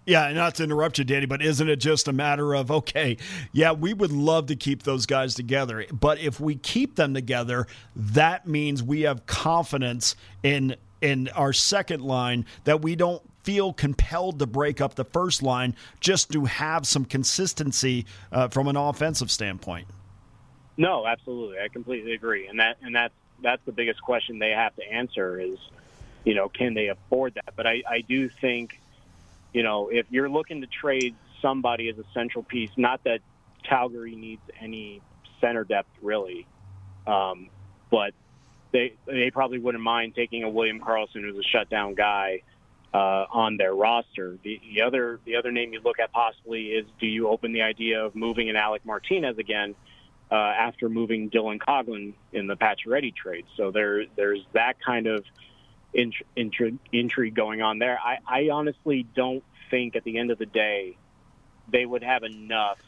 yeah, 0.07 0.31
not 0.33 0.57
to 0.57 0.65
interrupt 0.65 0.99
you, 0.99 1.05
Danny, 1.05 1.27
but 1.27 1.43
isn't 1.43 1.69
it 1.69 1.77
just 1.77 2.09
a 2.09 2.13
matter 2.13 2.55
of 2.55 2.71
okay? 2.71 3.17
Yeah, 3.53 3.73
we 3.73 3.95
would 3.95 4.13
love 4.13 4.47
to 4.47 4.57
keep 4.57 4.83
those 4.83 5.07
guys 5.07 5.35
together, 5.35 5.87
but 5.93 6.19
if 6.19 6.41
we 6.41 6.57
keep 6.57 6.97
them 6.97 7.15
together, 7.15 7.67
that 7.97 8.47
means 8.47 8.83
we 8.83 9.03
have 9.03 9.27
confidence 9.27 10.17
in 10.43 10.77
in 11.01 11.29
our 11.29 11.53
second 11.53 12.03
line 12.03 12.47
that 12.65 12.81
we 12.81 12.97
don't 12.97 13.23
feel 13.43 13.75
compelled 13.75 14.39
to 14.39 14.47
break 14.47 14.81
up 14.81 14.95
the 14.95 15.05
first 15.05 15.43
line 15.43 15.77
just 16.01 16.33
to 16.33 16.47
have 16.47 16.87
some 16.87 17.05
consistency 17.05 18.07
uh, 18.33 18.49
from 18.49 18.69
an 18.69 18.77
offensive 18.77 19.31
standpoint. 19.31 19.87
No, 20.77 21.07
absolutely, 21.07 21.59
I 21.61 21.69
completely 21.69 22.15
agree, 22.15 22.49
and 22.49 22.59
that 22.59 22.79
and 22.83 22.95
that's 22.95 23.15
that's 23.43 23.63
the 23.65 23.73
biggest 23.73 24.01
question 24.03 24.39
they 24.39 24.51
have 24.51 24.75
to 24.77 24.83
answer 24.83 25.39
is, 25.39 25.59
you 26.25 26.35
know, 26.35 26.49
can 26.49 26.75
they 26.75 26.89
afford 26.89 27.35
that? 27.35 27.55
But 27.57 27.67
I, 27.67 27.83
I 27.89 28.01
do 28.01 28.29
think, 28.29 28.81
you 29.53 29.63
know, 29.63 29.89
if 29.89 30.07
you're 30.11 30.29
looking 30.29 30.63
to 30.63 30.67
trade 30.67 31.15
somebody 31.43 31.89
as 31.89 31.99
a 31.99 32.05
central 32.15 32.43
piece, 32.43 32.71
not 32.77 33.05
that 33.05 33.21
Calgary 33.63 34.15
needs 34.15 34.43
any 34.61 35.01
center 35.41 35.65
depth 35.65 35.91
really, 36.03 36.47
um, 37.07 37.49
but 37.91 38.15
they 38.73 38.95
they 39.07 39.31
probably 39.31 39.59
wouldn't 39.59 39.85
mind 39.85 40.15
taking 40.15 40.43
a 40.43 40.49
William 40.49 40.81
Karlsson 40.81 41.23
who's 41.23 41.39
a 41.39 41.49
shutdown 41.49 41.95
guy 41.95 42.43
uh, 42.93 43.27
on 43.31 43.57
their 43.57 43.75
roster. 43.75 44.39
The, 44.43 44.61
the 44.75 44.83
other 44.83 45.21
the 45.25 45.37
other 45.37 45.53
name 45.53 45.73
you 45.73 45.81
look 45.85 45.99
at 45.99 46.13
possibly 46.13 46.69
is 46.69 46.87
do 47.01 47.07
you 47.07 47.29
open 47.29 47.53
the 47.53 47.63
idea 47.63 48.05
of 48.05 48.15
moving 48.15 48.49
an 48.51 48.57
Alec 48.57 48.85
Martinez 48.85 49.39
again 49.39 49.75
uh, 50.31 50.35
after 50.35 50.89
moving 50.89 51.31
Dylan 51.31 51.59
Coghlan 51.59 52.15
in 52.33 52.47
the 52.47 52.57
Pacioretty 52.57 53.15
trade? 53.15 53.47
So 53.57 53.71
there 53.71 54.05
there's 54.17 54.45
that 54.53 54.75
kind 54.85 55.07
of 55.07 55.25
int- 55.93 56.15
intri- 56.37 56.79
intrigue 56.93 57.35
going 57.35 57.63
on 57.63 57.79
there. 57.79 57.99
I, 57.99 58.19
I 58.27 58.51
honestly 58.51 59.07
don't 59.15 59.45
think 59.71 59.97
at 59.97 60.05
the 60.05 60.19
end 60.19 60.31
of 60.31 60.39
the 60.39 60.47
day 60.47 60.97
they 61.71 61.87
would 61.87 62.03
have 62.03 62.23
enough 62.23 62.79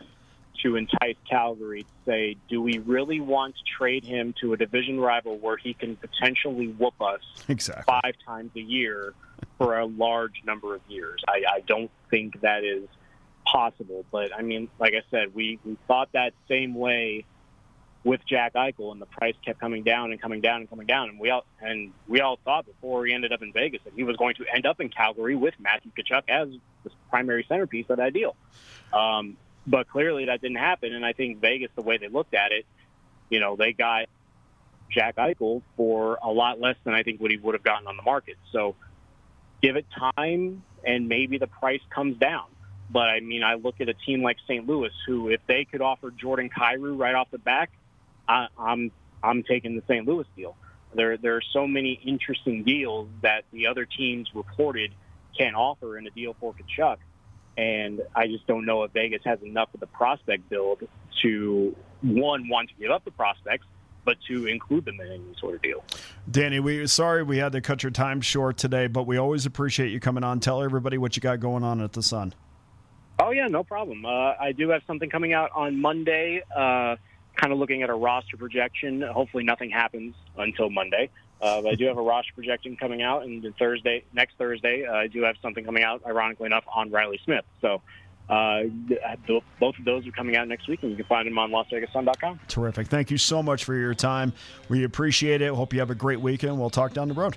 to 0.62 0.76
entice 0.76 1.16
Calgary 1.28 1.82
to 1.82 1.88
say, 2.04 2.36
do 2.48 2.60
we 2.62 2.78
really 2.78 3.20
want 3.20 3.54
to 3.56 3.62
trade 3.78 4.04
him 4.04 4.34
to 4.40 4.52
a 4.52 4.56
division 4.56 4.98
rival 4.98 5.38
where 5.38 5.56
he 5.56 5.74
can 5.74 5.96
potentially 5.96 6.68
whoop 6.68 7.00
us 7.00 7.20
exactly. 7.48 7.84
five 7.86 8.14
times 8.24 8.50
a 8.56 8.60
year 8.60 9.12
for 9.58 9.78
a 9.78 9.86
large 9.86 10.42
number 10.44 10.74
of 10.74 10.80
years? 10.88 11.22
I, 11.28 11.42
I 11.56 11.60
don't 11.60 11.90
think 12.10 12.40
that 12.40 12.64
is 12.64 12.88
possible. 13.50 14.04
But 14.10 14.34
I 14.36 14.42
mean, 14.42 14.68
like 14.78 14.94
I 14.94 15.02
said, 15.10 15.34
we, 15.34 15.58
we 15.64 15.76
thought 15.86 16.10
that 16.12 16.32
same 16.48 16.74
way 16.74 17.24
with 18.04 18.20
Jack 18.24 18.54
Eichel, 18.54 18.92
and 18.92 19.00
the 19.00 19.06
price 19.06 19.34
kept 19.44 19.58
coming 19.58 19.82
down 19.82 20.12
and 20.12 20.22
coming 20.22 20.40
down 20.40 20.60
and 20.60 20.70
coming 20.70 20.86
down, 20.86 21.08
and 21.08 21.18
we 21.18 21.30
all 21.30 21.44
and 21.60 21.92
we 22.06 22.20
all 22.20 22.38
thought 22.44 22.64
before 22.64 23.04
he 23.04 23.12
ended 23.12 23.32
up 23.32 23.42
in 23.42 23.52
Vegas 23.52 23.80
that 23.84 23.94
he 23.96 24.04
was 24.04 24.16
going 24.16 24.36
to 24.36 24.44
end 24.54 24.64
up 24.64 24.80
in 24.80 24.88
Calgary 24.88 25.34
with 25.34 25.54
Matthew 25.58 25.90
Tkachuk 25.90 26.22
as 26.28 26.48
the 26.84 26.90
primary 27.10 27.44
centerpiece 27.48 27.86
of 27.88 27.96
that 27.96 28.12
deal. 28.12 28.36
Um, 28.92 29.36
but 29.66 29.88
clearly 29.88 30.26
that 30.26 30.40
didn't 30.40 30.58
happen. 30.58 30.94
And 30.94 31.04
I 31.04 31.12
think 31.12 31.40
Vegas, 31.40 31.70
the 31.74 31.82
way 31.82 31.98
they 31.98 32.08
looked 32.08 32.34
at 32.34 32.52
it, 32.52 32.64
you 33.28 33.40
know, 33.40 33.56
they 33.56 33.72
got 33.72 34.06
Jack 34.90 35.16
Eichel 35.16 35.62
for 35.76 36.18
a 36.22 36.30
lot 36.30 36.60
less 36.60 36.76
than 36.84 36.94
I 36.94 37.02
think 37.02 37.20
what 37.20 37.32
he 37.32 37.36
would 37.36 37.54
have 37.54 37.64
gotten 37.64 37.88
on 37.88 37.96
the 37.96 38.04
market. 38.04 38.36
So 38.52 38.76
give 39.62 39.76
it 39.76 39.86
time, 40.16 40.62
and 40.84 41.08
maybe 41.08 41.38
the 41.38 41.48
price 41.48 41.80
comes 41.90 42.16
down. 42.18 42.44
But 42.90 43.08
I 43.08 43.20
mean, 43.20 43.42
I 43.42 43.54
look 43.54 43.80
at 43.80 43.88
a 43.88 43.94
team 43.94 44.22
like 44.22 44.36
St. 44.46 44.66
Louis, 44.66 44.92
who 45.06 45.28
if 45.28 45.40
they 45.46 45.64
could 45.64 45.80
offer 45.80 46.10
Jordan 46.10 46.50
Kyrou 46.50 46.98
right 46.98 47.14
off 47.14 47.30
the 47.30 47.38
back, 47.38 47.70
I, 48.28 48.48
I'm 48.58 48.90
I'm 49.22 49.42
taking 49.42 49.76
the 49.76 49.82
St. 49.88 50.06
Louis 50.06 50.26
deal. 50.36 50.56
There 50.94 51.16
there 51.16 51.36
are 51.36 51.42
so 51.52 51.66
many 51.66 52.00
interesting 52.04 52.62
deals 52.64 53.08
that 53.22 53.44
the 53.52 53.66
other 53.66 53.84
teams 53.84 54.28
reported 54.34 54.92
can't 55.36 55.56
offer 55.56 55.98
in 55.98 56.06
a 56.06 56.10
deal 56.10 56.34
for 56.40 56.54
Tkachuk 56.54 56.96
and 57.56 58.02
I 58.14 58.26
just 58.26 58.46
don't 58.46 58.66
know 58.66 58.82
if 58.82 58.92
Vegas 58.92 59.22
has 59.24 59.40
enough 59.42 59.72
of 59.72 59.80
the 59.80 59.86
prospect 59.86 60.48
build 60.48 60.86
to 61.22 61.74
one 62.02 62.48
want 62.48 62.68
to 62.68 62.74
give 62.78 62.90
up 62.90 63.04
the 63.04 63.10
prospects, 63.10 63.66
but 64.04 64.18
to 64.28 64.46
include 64.46 64.84
them 64.84 65.00
in 65.00 65.10
any 65.10 65.34
sort 65.40 65.54
of 65.54 65.62
deal. 65.62 65.82
Danny, 66.30 66.60
we 66.60 66.86
sorry 66.86 67.22
we 67.22 67.38
had 67.38 67.52
to 67.52 67.60
cut 67.60 67.82
your 67.82 67.90
time 67.90 68.20
short 68.20 68.58
today, 68.58 68.86
but 68.86 69.04
we 69.04 69.16
always 69.16 69.46
appreciate 69.46 69.90
you 69.90 70.00
coming 70.00 70.22
on. 70.22 70.40
Tell 70.40 70.62
everybody 70.62 70.98
what 70.98 71.16
you 71.16 71.20
got 71.20 71.40
going 71.40 71.64
on 71.64 71.80
at 71.80 71.92
the 71.92 72.02
Sun. 72.02 72.34
Oh 73.18 73.30
yeah, 73.30 73.46
no 73.46 73.64
problem. 73.64 74.04
Uh, 74.04 74.34
I 74.38 74.52
do 74.52 74.68
have 74.70 74.82
something 74.86 75.08
coming 75.08 75.32
out 75.32 75.50
on 75.54 75.80
Monday. 75.80 76.42
Uh, 76.54 76.96
kind 77.34 77.52
of 77.52 77.58
looking 77.58 77.82
at 77.82 77.90
a 77.90 77.94
roster 77.94 78.36
projection. 78.36 79.02
Hopefully, 79.02 79.44
nothing 79.44 79.70
happens 79.70 80.14
until 80.36 80.70
Monday. 80.70 81.10
Uh, 81.40 81.60
but 81.62 81.72
I 81.72 81.74
do 81.74 81.86
have 81.86 81.98
a 81.98 82.02
roster 82.02 82.32
projection 82.34 82.76
coming 82.76 83.02
out, 83.02 83.24
and 83.24 83.44
Thursday, 83.58 84.04
next 84.14 84.38
Thursday, 84.38 84.86
uh, 84.86 84.94
I 84.94 85.06
do 85.06 85.22
have 85.22 85.36
something 85.42 85.64
coming 85.64 85.82
out. 85.82 86.02
Ironically 86.06 86.46
enough, 86.46 86.64
on 86.74 86.90
Reilly 86.90 87.20
Smith. 87.24 87.44
So 87.60 87.82
uh, 88.28 88.62
both 89.60 89.78
of 89.78 89.84
those 89.84 90.06
are 90.06 90.12
coming 90.12 90.36
out 90.36 90.48
next 90.48 90.66
week, 90.66 90.82
and 90.82 90.90
you 90.90 90.96
can 90.96 91.06
find 91.06 91.26
them 91.26 91.38
on 91.38 91.50
LasVegasSun.com. 91.50 92.40
Terrific. 92.48 92.88
Thank 92.88 93.10
you 93.10 93.18
so 93.18 93.42
much 93.42 93.64
for 93.64 93.74
your 93.74 93.94
time. 93.94 94.32
We 94.68 94.84
appreciate 94.84 95.42
it. 95.42 95.52
Hope 95.52 95.72
you 95.72 95.80
have 95.80 95.90
a 95.90 95.94
great 95.94 96.20
weekend. 96.20 96.58
We'll 96.58 96.70
talk 96.70 96.92
down 96.92 97.08
the 97.08 97.14
road. 97.14 97.36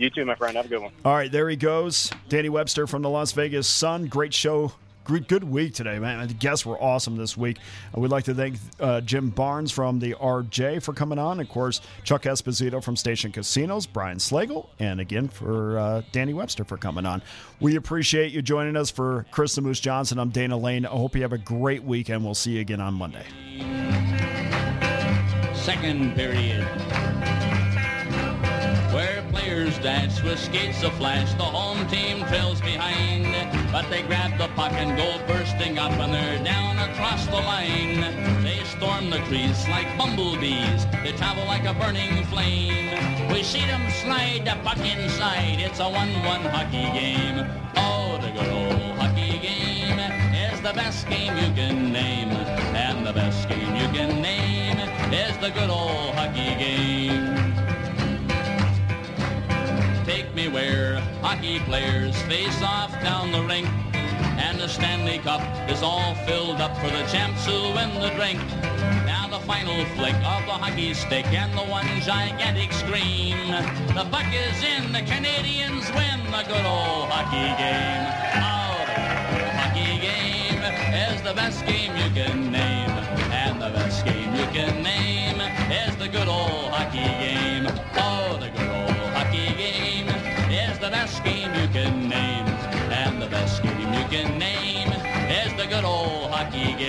You 0.00 0.08
too, 0.08 0.24
my 0.24 0.34
friend. 0.34 0.56
Have 0.56 0.64
a 0.64 0.68
good 0.68 0.80
one. 0.80 0.92
All 1.04 1.12
right, 1.12 1.30
there 1.30 1.46
he 1.50 1.56
goes. 1.56 2.10
Danny 2.30 2.48
Webster 2.48 2.86
from 2.86 3.02
the 3.02 3.10
Las 3.10 3.32
Vegas 3.32 3.68
Sun. 3.68 4.06
Great 4.06 4.32
show 4.32 4.72
good 5.18 5.44
week 5.44 5.74
today, 5.74 5.98
man. 5.98 6.26
The 6.28 6.34
guests 6.34 6.64
were 6.64 6.80
awesome 6.80 7.16
this 7.16 7.36
week. 7.36 7.58
Uh, 7.96 8.00
we'd 8.00 8.10
like 8.10 8.24
to 8.24 8.34
thank 8.34 8.56
uh, 8.78 9.00
Jim 9.00 9.30
Barnes 9.30 9.72
from 9.72 9.98
the 9.98 10.14
RJ 10.14 10.82
for 10.82 10.92
coming 10.92 11.18
on. 11.18 11.40
Of 11.40 11.48
course, 11.48 11.80
Chuck 12.04 12.22
Esposito 12.22 12.82
from 12.82 12.96
Station 12.96 13.32
Casinos, 13.32 13.86
Brian 13.86 14.18
Slagel, 14.18 14.68
and 14.78 15.00
again 15.00 15.28
for 15.28 15.78
uh, 15.78 16.02
Danny 16.12 16.32
Webster 16.32 16.64
for 16.64 16.76
coming 16.76 17.06
on. 17.06 17.22
We 17.58 17.76
appreciate 17.76 18.32
you 18.32 18.40
joining 18.40 18.76
us 18.76 18.90
for 18.90 19.26
Chris 19.32 19.54
the 19.54 19.62
Moose 19.62 19.80
Johnson. 19.80 20.18
I'm 20.18 20.30
Dana 20.30 20.56
Lane. 20.56 20.86
I 20.86 20.90
hope 20.90 21.16
you 21.16 21.22
have 21.22 21.32
a 21.32 21.38
great 21.38 21.82
weekend. 21.82 22.24
We'll 22.24 22.34
see 22.34 22.52
you 22.52 22.60
again 22.60 22.80
on 22.80 22.94
Monday. 22.94 23.24
Second 25.54 26.14
period 26.14 26.64
where 26.64 27.00
players 27.00 27.09
dance 29.82 30.22
with 30.22 30.38
skates 30.38 30.82
aflash. 30.82 31.36
The 31.38 31.44
home 31.44 31.86
team 31.88 32.24
trails 32.26 32.60
behind, 32.60 33.24
but 33.72 33.88
they 33.88 34.02
grab 34.02 34.36
the 34.36 34.48
puck 34.48 34.72
and 34.72 34.96
go 34.96 35.08
bursting 35.26 35.78
up, 35.78 35.92
and 35.92 36.12
they're 36.12 36.44
down 36.44 36.78
across 36.78 37.26
the 37.26 37.40
line. 37.40 38.00
They 38.42 38.62
storm 38.64 39.10
the 39.10 39.20
crease 39.28 39.66
like 39.68 39.86
bumblebees. 39.96 40.86
They 41.02 41.12
travel 41.12 41.44
like 41.46 41.64
a 41.64 41.74
burning 41.74 42.24
flame. 42.26 42.90
We 43.32 43.42
see 43.42 43.64
them 43.64 43.90
slide 43.90 44.42
the 44.44 44.56
puck 44.62 44.78
inside. 44.78 45.60
It's 45.60 45.80
a 45.80 45.88
one-one 45.88 46.44
hockey 46.52 46.88
game. 46.98 47.46
Oh, 47.76 48.18
the 48.20 48.30
good 48.30 48.52
old 48.52 48.98
hockey 48.98 49.38
game 49.38 49.98
is 49.98 50.60
the 50.60 50.74
best 50.74 51.08
game 51.08 51.36
you 51.38 51.52
can 51.54 51.92
name, 51.92 52.30
and 52.76 53.06
the 53.06 53.12
best 53.12 53.48
game 53.48 53.74
you 53.76 53.88
can 53.96 54.20
name 54.20 54.78
is 55.12 55.36
the 55.38 55.50
good 55.50 55.70
old 55.70 56.14
hockey 56.14 56.54
game 56.62 57.49
me 60.34 60.48
where 60.48 61.00
hockey 61.22 61.58
players 61.60 62.20
face 62.22 62.62
off 62.62 62.92
down 63.02 63.32
the 63.32 63.42
rink. 63.42 63.68
And 64.38 64.58
the 64.60 64.68
Stanley 64.68 65.18
Cup 65.18 65.40
is 65.68 65.82
all 65.82 66.14
filled 66.26 66.60
up 66.60 66.76
for 66.78 66.88
the 66.88 67.04
champs 67.06 67.46
who 67.46 67.72
win 67.74 67.94
the 68.00 68.10
drink. 68.16 68.40
Now 69.06 69.28
the 69.30 69.40
final 69.40 69.84
flick 69.96 70.14
of 70.14 70.44
the 70.46 70.56
hockey 70.56 70.94
stick 70.94 71.26
and 71.26 71.52
the 71.52 71.64
one 71.64 71.86
gigantic 72.00 72.72
scream. 72.72 73.36
The 73.94 74.06
puck 74.10 74.26
is 74.32 74.62
in, 74.62 74.92
the 74.92 75.02
Canadians 75.02 75.90
win 75.92 76.20
the 76.30 76.44
good 76.46 76.66
old 76.66 77.08
hockey 77.08 77.50
game. 77.60 78.06
Oh, 78.40 78.84
hockey 79.56 80.00
game 80.00 80.62
is 80.94 81.22
the 81.22 81.34
best 81.34 81.64
game 81.66 81.96
you 81.96 82.10
can 82.14 82.52
name. 82.52 82.90
And 83.32 83.60
the 83.60 83.70
best 83.70 84.04
game 84.04 84.34
you 84.34 84.46
can 84.46 84.82
name 84.82 85.40
is 85.70 85.96
the 85.96 86.08
good 86.08 86.28
old 86.28 86.70
hockey 86.72 86.98
game. 86.98 87.39